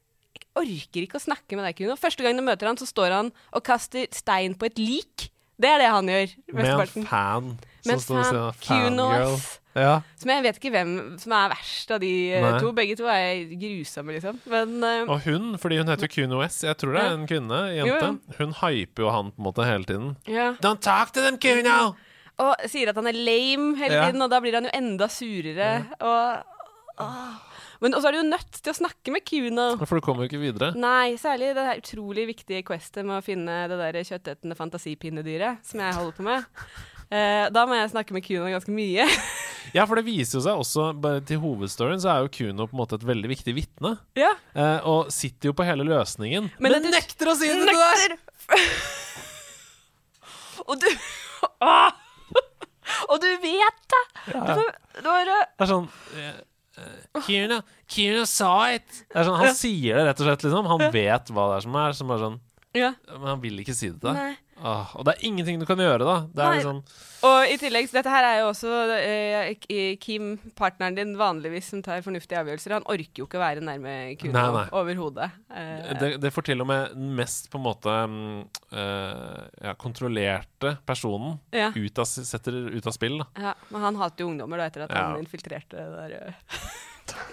orker 0.57 1.05
ikke 1.07 1.19
å 1.21 1.25
snakke 1.27 1.57
med 1.59 1.65
deg, 1.69 1.77
Kuno. 1.79 1.97
Første 2.01 2.25
gang 2.27 2.37
du 2.39 2.45
møter 2.47 2.67
han, 2.71 2.79
så 2.81 2.89
står 2.89 3.13
han 3.15 3.33
og 3.53 3.65
kaster 3.67 4.07
stein 4.15 4.55
på 4.59 4.67
et 4.71 4.79
lik. 4.81 5.29
Det 5.61 5.69
er 5.71 5.79
det 5.85 5.93
han 5.93 6.09
gjør. 6.11 6.35
Med 6.53 6.67
en 6.69 7.07
fan 7.09 7.47
Med 7.87 8.01
som 8.03 8.17
fan, 8.19 8.25
siden 8.27 8.43
av 8.43 8.59
Kuno, 8.61 9.07
fangirl. 9.09 9.37
ass. 9.37 9.47
Ja. 9.77 9.95
Som 10.17 10.31
jeg 10.33 10.43
vet 10.47 10.57
ikke 10.59 10.71
hvem 10.73 10.93
som 11.21 11.33
er 11.37 11.51
verst 11.53 11.91
av 11.93 12.01
de 12.01 12.11
eh, 12.33 12.41
Nei. 12.45 12.59
to. 12.65 12.71
Begge 12.77 12.97
to 12.97 13.05
er 13.13 13.43
grusomme, 13.61 14.15
liksom. 14.17 14.39
Men 14.49 14.77
uh, 14.81 15.13
Og 15.13 15.21
hun, 15.27 15.51
fordi 15.61 15.77
hun 15.83 15.93
heter 15.93 16.09
Kuno 16.09 16.41
S, 16.47 16.63
jeg 16.65 16.77
tror 16.81 16.97
det 16.97 17.03
er 17.05 17.13
en 17.13 17.27
kvinne, 17.29 17.59
Jo, 17.77 17.85
jente, 17.91 18.37
hun 18.39 18.55
hyper 18.63 19.05
jo 19.05 19.11
han 19.13 19.33
på 19.37 19.41
en 19.43 19.49
måte 19.51 19.67
hele 19.69 19.85
tiden. 19.85 20.15
ja. 20.33 20.55
Don't 20.65 20.81
talk 20.81 21.13
to 21.13 21.21
them, 21.25 21.37
Kuno! 21.41 21.95
Og 22.41 22.57
sier 22.69 22.89
at 22.93 22.97
han 23.01 23.07
er 23.09 23.17
lame 23.17 23.77
hele 23.81 23.95
Ja. 23.97 24.07
tiden, 24.11 24.21
og 24.25 24.29
da 24.33 24.41
blir 24.45 24.53
han 24.57 24.65
jo 24.69 24.73
enda 24.77 25.09
surere. 25.09 25.69
Og, 26.01 26.43
åh. 27.01 27.37
Men 27.87 27.95
også 27.95 28.11
er 28.11 28.17
du 28.17 28.19
jo 28.19 28.27
nødt 28.27 28.57
til 28.59 28.73
å 28.73 28.75
snakke 28.75 29.13
med 29.15 29.23
Kuno. 29.23 29.69
For 29.87 30.01
du 30.01 30.03
kommer 30.03 30.25
jo 30.27 30.33
ikke 30.33 30.43
videre. 30.43 30.73
Nei, 30.75 31.15
særlig 31.23 31.53
det 31.55 31.63
der 31.63 31.79
utrolig 31.79 32.25
viktige 32.33 32.65
questet 32.67 33.07
med 33.07 33.21
å 33.21 33.23
finne 33.23 33.61
det 33.71 33.79
der 33.79 33.99
kjøttetende 34.03 34.57
fantasipinnedyret 34.59 35.63
som 35.67 35.83
jeg 35.85 35.95
holder 35.95 36.17
på 36.17 36.27
med. 36.27 36.49
Uh, 37.07 37.47
da 37.55 37.63
må 37.71 37.77
jeg 37.79 37.93
snakke 37.93 38.17
med 38.17 38.27
Kuno 38.27 38.51
ganske 38.51 38.75
mye. 38.75 39.07
Ja, 39.75 39.83
for 39.83 39.99
det 39.99 40.05
viser 40.07 40.39
jo 40.39 40.43
seg 40.45 40.61
også, 40.63 40.85
bare 41.03 41.19
til 41.27 41.41
hovedstoryen, 41.43 41.99
så 42.01 42.13
er 42.13 42.23
jo 42.23 42.31
Kuno 42.33 42.69
på 42.71 42.77
en 42.77 42.79
måte 42.79 42.97
et 43.01 43.05
veldig 43.05 43.29
viktig 43.33 43.53
vitne. 43.57 43.97
ja. 44.17 44.31
Uh, 44.55 44.79
og 44.87 45.11
sitter 45.13 45.51
jo 45.51 45.57
på 45.59 45.67
hele 45.67 45.85
løsningen. 45.85 46.47
Men 46.63 46.77
Men, 46.79 46.87
nekter 46.95 47.33
å 47.33 47.35
si 47.37 47.51
det 47.51 47.67
til 47.67 47.81
deg! 47.83 48.15
Og 50.71 50.79
du 50.81 50.87
Åh! 51.67 51.91
Og 53.11 53.19
du 53.23 53.29
vet 53.43 53.83
det! 53.95 54.05
Du 54.31 54.39
du, 54.39 54.63
du 55.03 55.11
eh, 55.11 55.27
Det 55.27 55.67
er 55.67 55.73
sånn 55.75 55.91
eh, 56.79 57.21
Kuno, 57.27 57.61
Kuno 57.93 58.25
sa 58.31 58.53
it! 58.75 58.87
Det 59.07 59.21
er 59.21 59.29
sånn, 59.29 59.39
han 59.41 59.55
sier 59.57 59.99
det 60.01 60.05
rett 60.11 60.21
og 60.23 60.29
slett, 60.31 60.47
liksom. 60.49 60.69
Han 60.73 60.85
vet 60.95 61.33
hva 61.33 61.49
det 61.53 61.57
er 61.61 61.67
som 61.67 61.79
er, 61.83 61.97
som 62.01 62.13
er 62.15 62.23
sånn 62.27 62.39
ja. 62.77 62.91
Men 63.09 63.31
han 63.31 63.41
vil 63.41 63.63
ikke 63.63 63.73
si 63.77 63.89
det 63.89 64.01
til 64.03 64.13
deg. 64.13 64.37
Åh, 64.57 64.95
og 64.97 65.05
det 65.05 65.13
er 65.17 65.25
ingenting 65.29 65.59
du 65.61 65.67
kan 65.69 65.81
gjøre, 65.81 66.01
da. 66.07 66.15
Det 66.33 66.45
er 66.45 66.55
liksom 66.57 66.79
Og 67.29 67.51
i 67.53 67.57
tillegg, 67.61 67.89
så 67.91 67.99
dette 67.99 68.13
her 68.13 68.25
er 68.25 68.39
jo 68.41 68.47
også 68.49 68.71
eh, 68.97 69.97
Kim, 70.01 70.31
partneren 70.57 70.97
din, 70.97 71.13
vanligvis 71.19 71.69
som 71.73 71.83
tar 71.85 72.01
fornuftige 72.05 72.39
avgjørelser. 72.41 72.77
Han 72.79 72.87
orker 72.89 73.21
jo 73.23 73.27
ikke 73.29 73.37
å 73.41 73.43
være 73.43 73.65
nærme 73.65 73.95
Kuno 74.21 74.45
overhodet. 74.81 75.29
Eh, 75.53 75.93
det, 76.01 76.11
det 76.23 76.33
får 76.33 76.49
til 76.49 76.65
og 76.65 76.71
med 76.71 76.95
den 76.97 77.13
mest 77.19 77.51
på 77.53 77.61
en 77.61 77.67
måte 77.67 77.97
mm, 78.09 78.41
eh, 78.73 79.45
ja, 79.69 79.77
kontrollerte 79.81 80.77
personen 80.89 81.37
ja, 81.53 81.69
ut 81.77 82.03
av, 82.03 82.09
setter 82.09 82.57
ut 82.73 82.87
av 82.89 82.97
spill. 82.97 83.21
Da. 83.23 83.51
ja, 83.51 83.55
men 83.75 83.89
han 83.91 84.01
hater 84.01 84.25
jo 84.25 84.33
ungdommer 84.33 84.63
da, 84.65 84.71
etter 84.73 84.87
at 84.89 84.97
Ja. 84.97 85.09
han 85.11 85.21
infiltrerte 85.21 85.77
det 85.77 85.89
der 85.99 86.19
eh, 86.31 86.45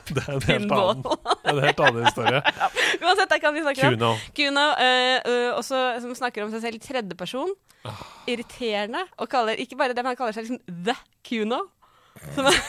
Det 0.07 0.23
er 0.23 0.33
en 0.35 0.45
helt 0.47 0.73
annen, 0.75 1.03
en 1.49 1.59
helt 1.63 1.83
annen 1.83 2.07
historie. 2.07 2.41
Uansett, 3.03 3.29
det 3.31 3.39
kan 3.43 3.55
vi 3.55 3.63
snakke 3.63 3.87
om. 3.87 3.95
Kuno. 3.95 4.11
Kuno, 4.37 4.65
eh, 4.83 5.19
eh, 5.19 5.51
også, 5.55 5.83
som 6.03 6.15
snakker 6.17 6.45
om 6.45 6.51
seg 6.53 6.65
selv 6.65 6.79
i 6.79 6.83
tredjeperson. 6.83 7.53
Ah. 7.87 8.01
Irriterende. 8.31 9.05
Og 9.17 9.29
kaller, 9.31 9.59
ikke 9.59 9.77
bare 9.79 9.95
det, 9.95 10.03
men 10.03 10.13
han 10.13 10.19
kaller 10.19 10.35
seg 10.35 10.47
liksom 10.47 10.83
The 10.87 10.97
Kuno. 11.27 11.61
Som 12.35 12.49
er, 12.49 12.59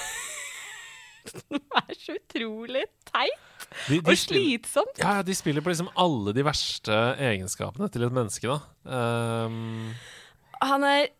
som 1.35 1.59
er 1.83 1.99
så 1.99 2.17
utrolig 2.17 2.87
teit 3.11 3.51
De, 3.89 3.99
de, 3.99 4.01
og 4.01 4.17
slitsomt. 4.19 5.03
ja, 5.03 5.19
de 5.27 5.35
spiller 5.37 5.65
på 5.65 5.73
liksom 5.73 5.91
alle 6.01 6.33
de 6.37 6.45
verste 6.47 6.97
egenskapene 7.21 7.91
til 7.93 8.07
et 8.07 8.15
menneske, 8.15 8.49
da. 8.49 9.45
Um, 9.45 9.93
Han 10.65 10.87
er 10.89 11.11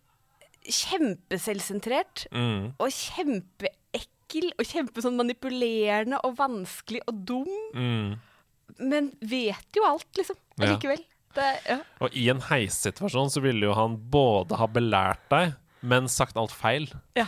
kjempeselvsentrert 0.65 2.25
mm. 2.33 2.75
og 2.81 2.93
kjempeekkel 2.95 4.14
og 4.59 4.67
kjempesånn 4.67 5.17
manipulerende 5.21 6.19
og 6.27 6.37
vanskelig 6.39 7.01
og 7.11 7.15
dum. 7.29 7.51
Mm. 7.75 8.15
Men 8.81 9.13
vet 9.21 9.77
jo 9.79 9.85
alt, 9.87 10.09
liksom. 10.19 10.37
Allikevel. 10.61 11.03
Ja. 11.37 11.51
ja. 11.69 11.79
Og 12.05 12.15
i 12.15 12.29
en 12.31 12.43
heissituasjon 12.49 13.31
så 13.35 13.41
ville 13.45 13.67
jo 13.67 13.75
han 13.75 13.97
både 14.11 14.59
ha 14.61 14.67
belært 14.71 15.25
deg, 15.33 15.55
men 15.83 16.07
sagt 16.11 16.39
alt 16.41 16.55
feil. 16.55 16.91
ja. 17.19 17.27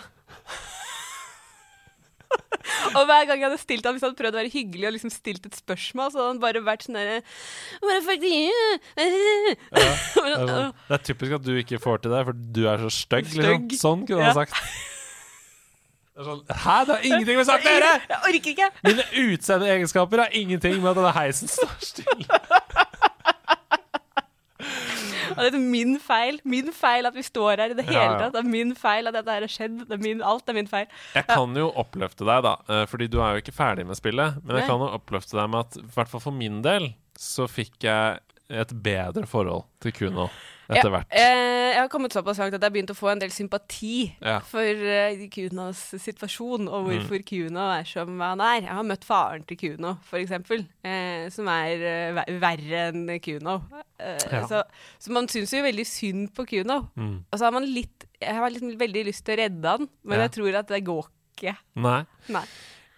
Og 2.97 3.05
hver 3.07 3.27
gang 3.29 3.41
jeg 3.41 3.47
hadde 3.49 3.61
stilt 3.61 3.87
han, 3.87 3.95
hvis 3.95 4.03
han 4.05 4.11
hadde 4.13 4.19
prøvd 4.19 4.37
å 4.37 4.41
være 4.41 4.51
hyggelig 4.53 4.87
og 4.89 4.95
liksom 4.97 5.11
stilt 5.13 5.47
et 5.49 5.57
spørsmål, 5.59 6.11
så 6.13 6.19
hadde 6.21 6.31
han 6.33 6.41
bare 6.43 6.63
vært 6.65 6.87
sånn 6.87 6.97
derre 6.99 7.19
Det 7.83 7.93
er, 7.93 8.03
Bare, 10.17 10.37
sånn, 10.41 10.73
det 10.89 10.97
er 10.97 11.03
typisk 11.07 11.37
at 11.39 11.45
du 11.47 11.53
ikke 11.61 11.81
får 11.83 12.03
til 12.05 12.15
det, 12.15 12.23
for 12.29 12.35
du 12.57 12.63
er 12.71 12.83
så 12.87 12.91
stygg. 12.93 13.29
Liksom. 13.37 13.69
Sånn 13.79 14.05
kunne 14.09 14.25
Ja. 14.25 14.33
han 14.33 14.39
sagt. 14.43 14.57
Det 16.17 16.23
er 16.25 16.29
sånn, 16.31 16.39
Hæ, 16.49 16.75
det 16.89 16.95
har 16.97 17.03
ingenting 17.05 17.37
med 17.37 17.45
saken 17.49 17.69
å 17.69 17.73
gjøre! 17.77 17.89
Jeg 18.09 18.21
orker 18.31 18.53
ikke! 18.55 18.69
Mine 18.87 19.05
utseende 19.27 19.67
egenskaper 19.75 20.23
har 20.25 20.37
ingenting 20.41 20.79
med 20.81 20.91
at 20.95 20.97
denne 21.03 21.13
heisen 21.13 21.51
står 21.53 21.75
stille. 21.85 22.39
Og 25.37 25.43
det 25.43 25.51
er 25.53 25.61
min 25.61 25.97
feil. 26.01 26.39
Min 26.49 26.71
feil 26.73 27.05
at 27.11 27.17
vi 27.17 27.25
står 27.27 27.61
her 27.61 27.75
i 27.75 27.77
det 27.77 27.85
hele 27.85 27.99
Ja, 27.99 28.07
ja. 28.15 28.19
tatt. 28.23 28.33
Det 28.39 28.41
er 28.41 28.49
min 28.49 28.73
feil 28.79 29.11
at 29.11 29.17
dette 29.19 29.35
her 29.35 29.45
har 29.45 29.53
skjedd. 29.53 29.83
Det 29.85 29.99
er 29.99 30.01
min, 30.01 30.23
alt 30.25 30.49
er 30.49 30.57
min 30.57 30.71
feil. 30.71 30.87
Jeg 31.13 31.27
kan 31.29 31.59
jo 31.61 31.67
oppløfte 31.83 32.25
deg, 32.25 32.41
da, 32.47 32.55
eh, 32.73 32.85
fordi 32.89 33.11
du 33.13 33.19
er 33.21 33.37
jo 33.37 33.43
ikke 33.45 33.53
ferdig 33.57 33.85
med 33.91 33.99
spillet. 33.99 34.39
Men 34.41 34.57
jeg 34.57 34.65
Nei. 34.65 34.71
kan 34.71 34.85
jo 34.87 34.89
oppløfte 34.97 35.37
deg 35.37 35.51
med 35.53 35.67
at 35.67 35.77
i 35.83 35.85
hvert 35.99 36.13
fall 36.15 36.25
for 36.25 36.37
min 36.41 36.63
del 36.65 36.89
så 37.21 37.45
fikk 37.51 37.85
jeg 37.85 38.23
et 38.65 38.73
bedre 38.87 39.27
forhold 39.29 39.67
til 39.83 39.93
Kuno 39.97 40.29
etter 40.69 40.91
hvert. 40.91 41.07
Ja, 41.13 41.23
eh, 41.23 41.73
jeg 41.77 41.81
har 41.83 41.89
kommet 41.93 42.13
såpass 42.17 42.39
langt 42.41 42.55
at 42.55 42.61
jeg 42.61 42.67
har 42.71 42.75
begynt 42.75 42.91
å 42.91 42.97
få 42.99 43.11
en 43.13 43.19
del 43.23 43.31
sympati 43.31 44.13
Ja. 44.23 44.39
for 44.41 44.61
uh, 44.63 45.27
Kunas 45.31 45.83
situasjon, 46.03 46.69
og 46.69 46.87
Mm. 46.87 46.91
hvorfor 46.91 47.23
Kuno 47.29 47.67
er 47.79 47.85
som 47.85 48.19
han 48.21 48.41
er. 48.41 48.61
Jeg 48.63 48.75
har 48.75 48.83
møtt 48.85 49.05
faren 49.05 49.45
til 49.47 49.57
Kuno, 49.57 49.97
eksempel, 50.13 50.67
eh, 50.85 51.29
som 51.31 51.47
er 51.49 52.15
uh, 52.17 52.23
verre 52.41 52.89
enn 52.93 53.07
Kuno. 53.21 53.63
Eh, 54.01 54.19
Ja. 54.33 54.47
så, 54.47 54.63
så 54.99 55.11
man 55.13 55.27
syns 55.29 55.53
jo 55.53 55.63
veldig 55.63 55.87
synd 55.87 56.35
på 56.35 56.47
Kuno. 56.47 56.89
Mm. 56.97 57.25
Og 57.31 57.39
så 57.39 57.45
har 57.45 57.53
man 57.53 57.65
litt 57.65 58.05
Jeg 58.21 58.35
har 58.35 58.49
liksom 58.51 58.79
veldig 58.79 59.05
lyst 59.05 59.25
til 59.27 59.37
å 59.37 59.43
redde 59.43 59.65
han, 59.69 59.89
men 60.03 60.19
jeg 60.21 60.31
tror 60.33 60.55
at 60.57 60.69
det 60.69 60.85
går 60.87 61.07
ikke. 61.37 61.57
Nei. 61.77 62.07
Nei. 62.33 62.45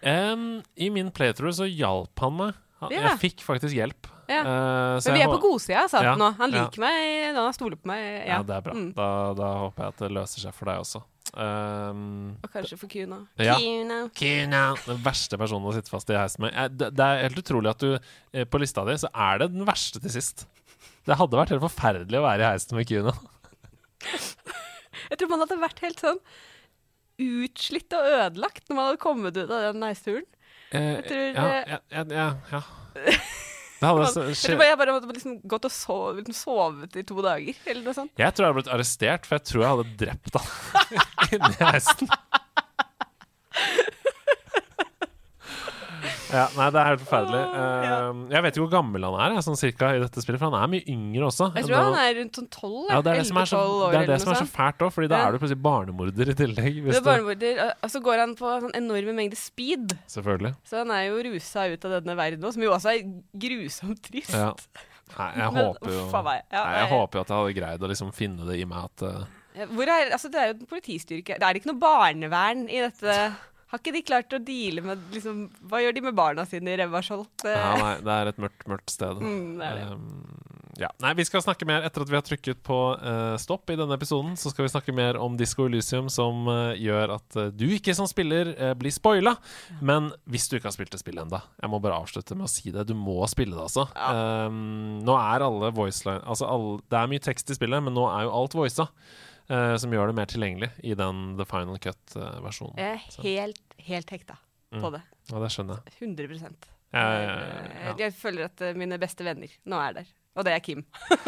Um, 0.06 0.62
I 0.78 0.88
min 0.94 1.10
playthrough 1.10 1.56
så 1.58 1.66
hjalp 1.66 2.20
han 2.22 2.36
meg. 2.36 2.54
Jeg 2.92 3.18
fikk 3.18 3.42
faktisk 3.42 3.74
hjelp. 3.74 4.06
Ja. 4.28 4.42
Uh, 4.44 5.00
så 5.00 5.08
Men 5.08 5.16
vi 5.16 5.22
er 5.24 5.30
på 5.32 5.38
godsida, 5.40 5.86
sa 5.88 6.02
Ja, 6.04 6.10
han 6.12 6.20
nå. 6.20 6.28
Han 6.36 6.52
liker 6.52 6.82
meg, 6.82 7.34
han 7.34 7.54
stoler 7.56 7.78
på 7.80 7.88
meg. 7.88 8.02
Ja, 8.28 8.36
Ja. 8.38 8.42
det 8.44 8.58
er 8.58 8.66
bra. 8.66 8.74
Mm. 8.76 8.90
Da, 8.94 9.06
da 9.38 9.48
håper 9.64 9.86
jeg 9.86 9.94
at 9.94 10.02
det 10.04 10.10
løser 10.12 10.44
seg 10.44 10.54
for 10.54 10.70
deg 10.70 10.82
også. 10.84 11.00
Um, 11.34 12.36
Og 12.44 12.52
kanskje 12.52 12.78
for 12.80 12.88
Kuna. 12.92 13.18
Ja. 13.40 13.56
Kuna. 13.60 13.98
Kina. 14.16 14.62
Den 14.86 15.00
verste 15.04 15.40
personen 15.40 15.68
å 15.68 15.74
sitte 15.76 15.92
fast 15.92 16.12
i 16.12 16.16
heisen 16.16 16.44
med. 16.46 16.76
Det, 16.76 16.92
det 16.96 17.04
er 17.08 17.24
helt 17.26 17.40
utrolig 17.42 17.72
at 17.72 17.82
du 17.82 17.90
eh, 17.96 18.44
på 18.48 18.60
lista 18.62 18.84
di 18.88 18.96
så 19.00 19.10
er 19.12 19.42
det 19.42 19.50
den 19.56 19.66
verste 19.68 20.00
til 20.04 20.12
sist. 20.14 20.46
Det 21.08 21.16
hadde 21.16 21.40
vært 21.40 21.52
helt 21.54 21.64
forferdelig 21.64 22.20
å 22.20 22.24
være 22.24 22.44
i 22.44 22.50
heisen 22.52 22.76
med 22.78 22.88
Kuna. 22.88 23.16
Jeg 25.08 25.18
tror 25.18 25.30
man 25.32 25.44
hadde 25.44 25.60
vært 25.60 25.82
helt 25.84 26.00
sånn 26.04 26.20
utslitt 27.18 27.94
og 27.96 28.06
ødelagt 28.06 28.68
når 28.68 28.76
man 28.76 28.86
hadde 28.90 29.02
kommet 29.02 29.38
ut 29.40 29.48
av 29.50 29.72
den 29.72 29.82
heisturen. 29.86 30.26
Eh, 30.72 30.98
tror 31.06 31.20
ja, 31.32 31.44
ja, 31.64 31.78
ja, 31.90 32.04
ja, 32.12 32.30
ja. 32.52 32.62
Det 33.78 33.86
hadde 33.86 34.06
så, 34.10 34.24
Jeg 34.26 34.36
tror 34.42 34.58
bare 34.58 34.68
jeg 34.72 34.78
bare 34.80 34.94
hadde 34.96 35.14
liksom 35.14 35.36
gått 35.48 35.68
og 35.68 35.72
sov, 35.72 36.16
liksom 36.18 36.34
sovet 36.34 36.96
i 36.98 37.04
to 37.06 37.22
dager, 37.22 37.60
eller 37.64 37.84
noe 37.86 37.94
sånt. 37.94 38.10
Jeg 38.18 38.34
tror 38.34 38.44
jeg 38.44 38.50
hadde 38.50 38.58
blitt 38.58 38.72
arrestert, 38.74 39.28
for 39.28 39.38
jeg 39.38 39.46
tror 39.52 39.62
jeg 39.62 39.70
hadde 39.76 39.96
drept 40.02 40.38
han 40.40 40.48
inni 41.38 41.54
heisen. 41.62 42.10
Ja, 46.28 46.42
nei, 46.58 46.66
det 46.74 46.78
er 46.80 46.88
helt 46.90 47.00
forferdelig. 47.00 47.40
Uh, 47.54 47.58
ja. 47.58 47.92
Eh, 48.10 48.18
Jeg 48.34 48.42
vet 48.44 48.56
ikke 48.56 48.64
hvor 48.66 48.72
gammel 48.74 49.04
han 49.06 49.14
er, 49.24 49.34
jeg, 49.38 49.44
sånn 49.46 49.56
cirka, 49.56 49.88
i 49.96 50.00
dette 50.02 50.20
spillet, 50.20 50.40
for 50.42 50.50
han 50.52 50.58
er 50.60 50.70
mye 50.74 50.84
yngre 50.92 51.24
også. 51.30 51.46
Jeg 51.56 51.64
tror 51.68 51.78
han 51.86 51.96
er 52.02 52.10
rundt 52.18 52.36
sånn 52.40 52.48
tolv, 52.52 52.90
ja, 52.90 52.98
det 53.00 53.12
er 53.14 53.20
det 53.22 53.26
som 53.30 53.40
er 53.40 53.48
så, 53.48 53.60
11-12 53.62 53.86
år 53.86 53.94
det, 53.94 54.00
er 54.02 54.10
det 54.12 54.18
som 54.24 54.32
er 54.34 54.40
så 54.42 54.48
fælt 54.52 54.84
òg, 54.84 54.92
Fordi 54.98 55.08
da 55.08 55.18
Ja. 55.22 55.28
er 55.28 55.32
du 55.32 55.38
plutselig 55.40 55.62
barnemorder 55.64 56.28
i 56.28 56.36
tillegg. 56.42 56.76
Det 56.84 56.96
er 56.98 57.06
barnemorder, 57.08 57.62
og- 57.82 57.90
så 57.94 58.02
går 58.04 58.18
han 58.24 58.34
på 58.36 58.52
sånn 58.66 58.76
enorme 58.76 59.14
mengder 59.16 59.36
speed. 59.40 59.96
selvfølgelig. 60.06 60.54
Så 60.68 60.76
han 60.84 60.90
er 60.90 61.02
jo 61.08 61.22
rusa 61.30 61.64
ut 61.72 61.84
av 61.84 61.90
denne 62.02 62.16
verden 62.16 62.40
nå, 62.40 62.52
som 62.52 62.62
jo 62.62 62.70
også 62.76 62.92
er 62.92 63.02
grusomt 63.38 64.02
trist. 64.02 64.34
Ja. 64.34 64.52
Nei, 65.18 65.32
jeg 65.34 65.52
Men, 65.56 65.64
håper 65.64 65.88
jo 65.90 66.04
uff 66.04 66.12
meg. 66.24 66.42
Ja, 66.52 66.64
Nei, 66.64 66.74
jeg 66.78 66.90
nei. 66.90 66.98
håper 66.98 67.12
jo 67.16 67.20
at 67.24 67.28
jeg 67.28 67.36
hadde 67.38 67.54
greid 67.60 67.80
å 67.80 67.88
liksom 67.88 68.12
finne 68.12 68.44
det 68.46 68.60
i 68.60 68.64
meg 68.68 68.84
at 68.84 69.02
uh, 69.02 69.24
Hvor 69.72 69.88
er, 69.88 70.10
altså, 70.12 70.28
det 70.30 70.38
er 70.38 70.52
jo 70.52 70.58
en 70.60 70.66
politistyrke. 70.66 71.38
Det 71.40 71.42
er 71.42 71.54
ikke 71.56 71.72
noe 71.72 71.80
barnevern 71.80 72.68
i 72.68 72.84
dette. 72.84 73.16
Har 73.68 73.82
ikke 73.82 73.92
de 73.98 74.04
klart 74.06 74.32
å 74.32 74.40
deale 74.40 74.84
med 74.84 75.10
liksom, 75.12 75.42
Hva 75.68 75.82
gjør 75.82 75.96
de 75.98 76.02
med 76.06 76.16
barna 76.16 76.44
sine 76.48 76.72
i 76.72 76.78
Revasjold? 76.80 77.26
Ja, 77.44 77.74
nei, 77.76 77.94
det 78.04 78.14
er 78.14 78.30
et 78.30 78.38
mørkt, 78.40 78.64
mørkt 78.70 78.94
sted. 78.94 79.20
Mm, 79.20 79.58
det 79.60 79.66
er 79.66 79.80
det. 79.82 79.88
Um, 79.92 80.48
ja. 80.78 80.88
Nei, 81.02 81.10
vi 81.18 81.26
skal 81.26 81.42
snakke 81.42 81.66
mer 81.66 81.84
etter 81.84 82.04
at 82.04 82.10
vi 82.10 82.16
har 82.16 82.24
trykket 82.24 82.62
på 82.64 82.78
uh, 82.96 83.34
stopp 83.40 83.68
i 83.68 83.76
denne 83.76 83.98
episoden. 83.98 84.38
Så 84.38 84.54
skal 84.54 84.64
vi 84.64 84.72
snakke 84.72 84.94
mer 84.96 85.18
om 85.20 85.36
Disco 85.36 85.66
Elysium, 85.68 86.08
som 86.12 86.48
uh, 86.48 86.72
gjør 86.78 87.16
at 87.18 87.38
uh, 87.40 87.50
du 87.52 87.66
ikke 87.74 87.92
som 87.98 88.08
spiller 88.08 88.54
blir 88.78 88.94
spoila. 88.94 89.34
Men 89.84 90.12
hvis 90.30 90.48
du 90.48 90.56
ikke 90.56 90.70
har 90.70 90.76
spilt 90.78 90.94
det 90.94 91.02
spillet 91.02 91.26
enda 91.26 91.42
jeg 91.58 91.72
må 91.72 91.80
bare 91.82 91.98
avslutte 91.98 92.36
med 92.38 92.46
å 92.46 92.52
si 92.52 92.72
det. 92.72 92.86
Du 92.88 92.94
må 92.96 93.20
spille 93.28 93.56
det, 93.56 93.68
altså. 93.68 93.88
Um, 93.92 95.00
nå 95.04 95.16
er 95.18 95.44
alle 95.44 95.72
voiceline 95.74 96.22
Altså, 96.24 96.46
alle, 96.48 96.78
det 96.88 96.98
er 97.00 97.10
mye 97.10 97.24
tekst 97.24 97.50
i 97.50 97.58
spillet, 97.58 97.84
men 97.84 97.96
nå 97.96 98.06
er 98.08 98.28
jo 98.28 98.36
alt 98.38 98.56
voisa. 98.56 98.88
Eh, 99.50 99.76
som 99.80 99.92
gjør 99.94 100.10
det 100.12 100.16
mer 100.18 100.28
tilgjengelig 100.30 100.70
i 100.84 100.94
den 100.98 101.22
The 101.38 101.46
Final 101.48 101.78
Cut-versjonen. 101.82 102.76
Jeg 102.80 102.98
er 102.98 103.24
helt, 103.28 103.62
helt 103.88 104.10
hekta 104.16 104.38
Mm. 104.68 104.82
på 104.84 104.90
det. 104.92 104.98
Ja, 105.32 105.38
det 105.40 105.48
skjønner 105.54 105.78
jeg. 105.80 105.92
100 105.96 106.56
Ja, 106.92 107.00
ja, 107.00 107.20
ja, 107.22 107.36
Jeg, 107.40 107.84
ja. 107.86 107.92
jeg 108.02 108.12
føler 108.12 108.44
at 108.50 108.60
eh, 108.60 108.74
mine 108.76 108.98
beste 109.00 109.24
venner 109.24 109.48
nå 109.64 109.78
er 109.80 109.94
der. 109.96 110.10
Og 110.36 110.44
det 110.44 110.52
er 110.52 110.60
Kim. 110.60 110.82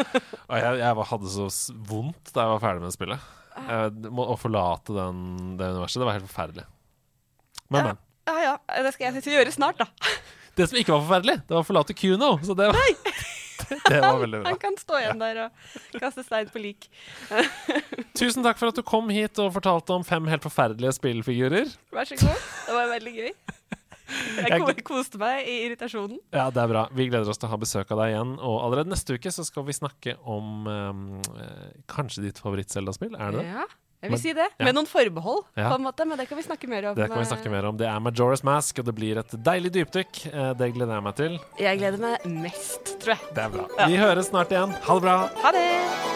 Og 0.49 0.53
jeg, 0.61 0.77
jeg 0.77 1.05
hadde 1.09 1.31
så 1.33 1.47
vondt 1.89 2.29
da 2.35 2.43
jeg 2.45 2.51
var 2.53 2.61
ferdig 2.61 2.83
med 2.85 2.93
spillet. 2.93 3.25
Jeg, 3.57 4.11
må, 4.13 4.27
å 4.29 4.37
forlate 4.37 4.93
den, 4.93 5.57
det 5.57 5.71
universet, 5.73 5.99
det 6.03 6.05
var 6.11 6.19
helt 6.19 6.29
forferdelig. 6.29 6.67
Men, 7.73 7.81
Ja. 7.81 7.87
men. 7.89 7.97
Ja 8.29 8.37
ja, 8.45 8.53
det 8.85 8.93
skal 8.93 9.09
jeg 9.17 9.23
gjøre 9.33 9.51
snart, 9.57 9.81
da. 9.81 9.87
Det 10.55 10.69
som 10.69 10.77
ikke 10.77 10.93
var 10.93 11.01
forferdelig, 11.07 11.37
det 11.47 11.55
var 11.57 11.63
å 11.63 11.67
forlate 11.67 11.97
Kuno. 11.97 12.29
Så 12.45 12.53
det 12.55 12.69
var, 12.69 12.77
det 13.91 14.01
var 14.03 14.19
veldig 14.21 14.41
bra. 14.41 14.51
Han 14.51 14.59
kan 14.61 14.77
stå 14.79 14.99
igjen 14.99 15.21
der 15.21 15.41
og 15.45 16.01
kaste 16.01 16.25
stein 16.27 16.51
på 16.51 16.61
lik. 16.63 16.89
Tusen 18.19 18.45
takk 18.45 18.59
for 18.59 18.71
at 18.71 18.77
du 18.77 18.83
kom 18.85 19.11
hit 19.13 19.39
og 19.41 19.53
fortalte 19.55 19.95
om 19.95 20.05
fem 20.07 20.29
helt 20.31 20.45
forferdelige 20.45 20.95
spillfigurer. 20.99 21.71
Vær 21.95 22.09
så 22.09 22.19
god. 22.21 22.45
Det 22.67 22.77
var 22.77 22.93
veldig 22.95 23.17
gøy. 23.17 23.33
Jeg 24.11 24.83
koste 24.83 25.19
meg 25.21 25.45
i 25.47 25.53
irritasjonen. 25.67 26.19
Ja, 26.35 26.49
det 26.51 26.59
er 26.63 26.71
bra. 26.71 26.85
Vi 26.95 27.07
gleder 27.07 27.31
oss 27.31 27.39
til 27.39 27.47
å 27.47 27.53
ha 27.53 27.59
besøk 27.61 27.93
av 27.93 28.01
deg 28.03 28.13
igjen. 28.13 28.33
Og 28.39 28.57
allerede 28.65 28.91
neste 28.91 29.15
uke 29.15 29.31
så 29.31 29.45
skal 29.47 29.65
vi 29.67 29.75
snakke 29.77 30.17
om 30.27 30.67
um, 30.67 31.05
kanskje 31.91 32.25
ditt 32.27 32.41
favoritt-Zelda-spill. 32.43 33.15
Er 33.15 33.31
det 33.31 33.45
det? 33.45 33.53
Ja, 33.53 33.67
jeg 34.01 34.09
Men- 34.09 34.11
vil 34.11 34.19
si 34.19 34.33
det. 34.33 34.47
ja. 34.59 34.65
Med 34.65 34.75
noen 34.75 34.87
forbehold, 34.87 35.43
på 35.55 35.75
en 35.75 35.83
måte, 35.85 36.05
men 36.07 36.17
det 36.17 36.27
kan 36.27 36.37
vi 36.37 36.43
snakke 36.43 36.67
mer 36.67 36.89
om. 36.89 36.95
Det 36.95 37.07
kan 37.07 37.19
vi 37.19 37.25
snakke 37.25 37.49
mer 37.51 37.65
om. 37.65 37.77
Det 37.77 37.87
er 37.87 37.99
Majora's 37.99 38.43
Mask, 38.43 38.79
og 38.79 38.85
det 38.85 38.95
blir 38.95 39.17
et 39.19 39.31
deilig 39.43 39.71
dypdykk. 39.73 40.25
Eh, 40.33 40.53
Det 40.53 40.73
gleder 40.73 40.93
jeg 40.95 41.03
meg 41.03 41.15
til. 41.15 41.39
Jeg 41.59 41.77
gleder 41.79 41.97
meg 41.99 42.25
mest, 42.25 42.99
tror 42.99 43.15
jeg. 43.15 43.19
Det 43.35 43.43
er 43.43 43.49
bra. 43.49 43.87
Vi 43.87 43.95
høres 43.97 44.29
snart 44.29 44.49
igjen. 44.49 44.71
Ha 44.73 44.93
det 44.93 45.01
bra. 45.01 45.17
Ha 45.43 45.51
det! 45.51 46.10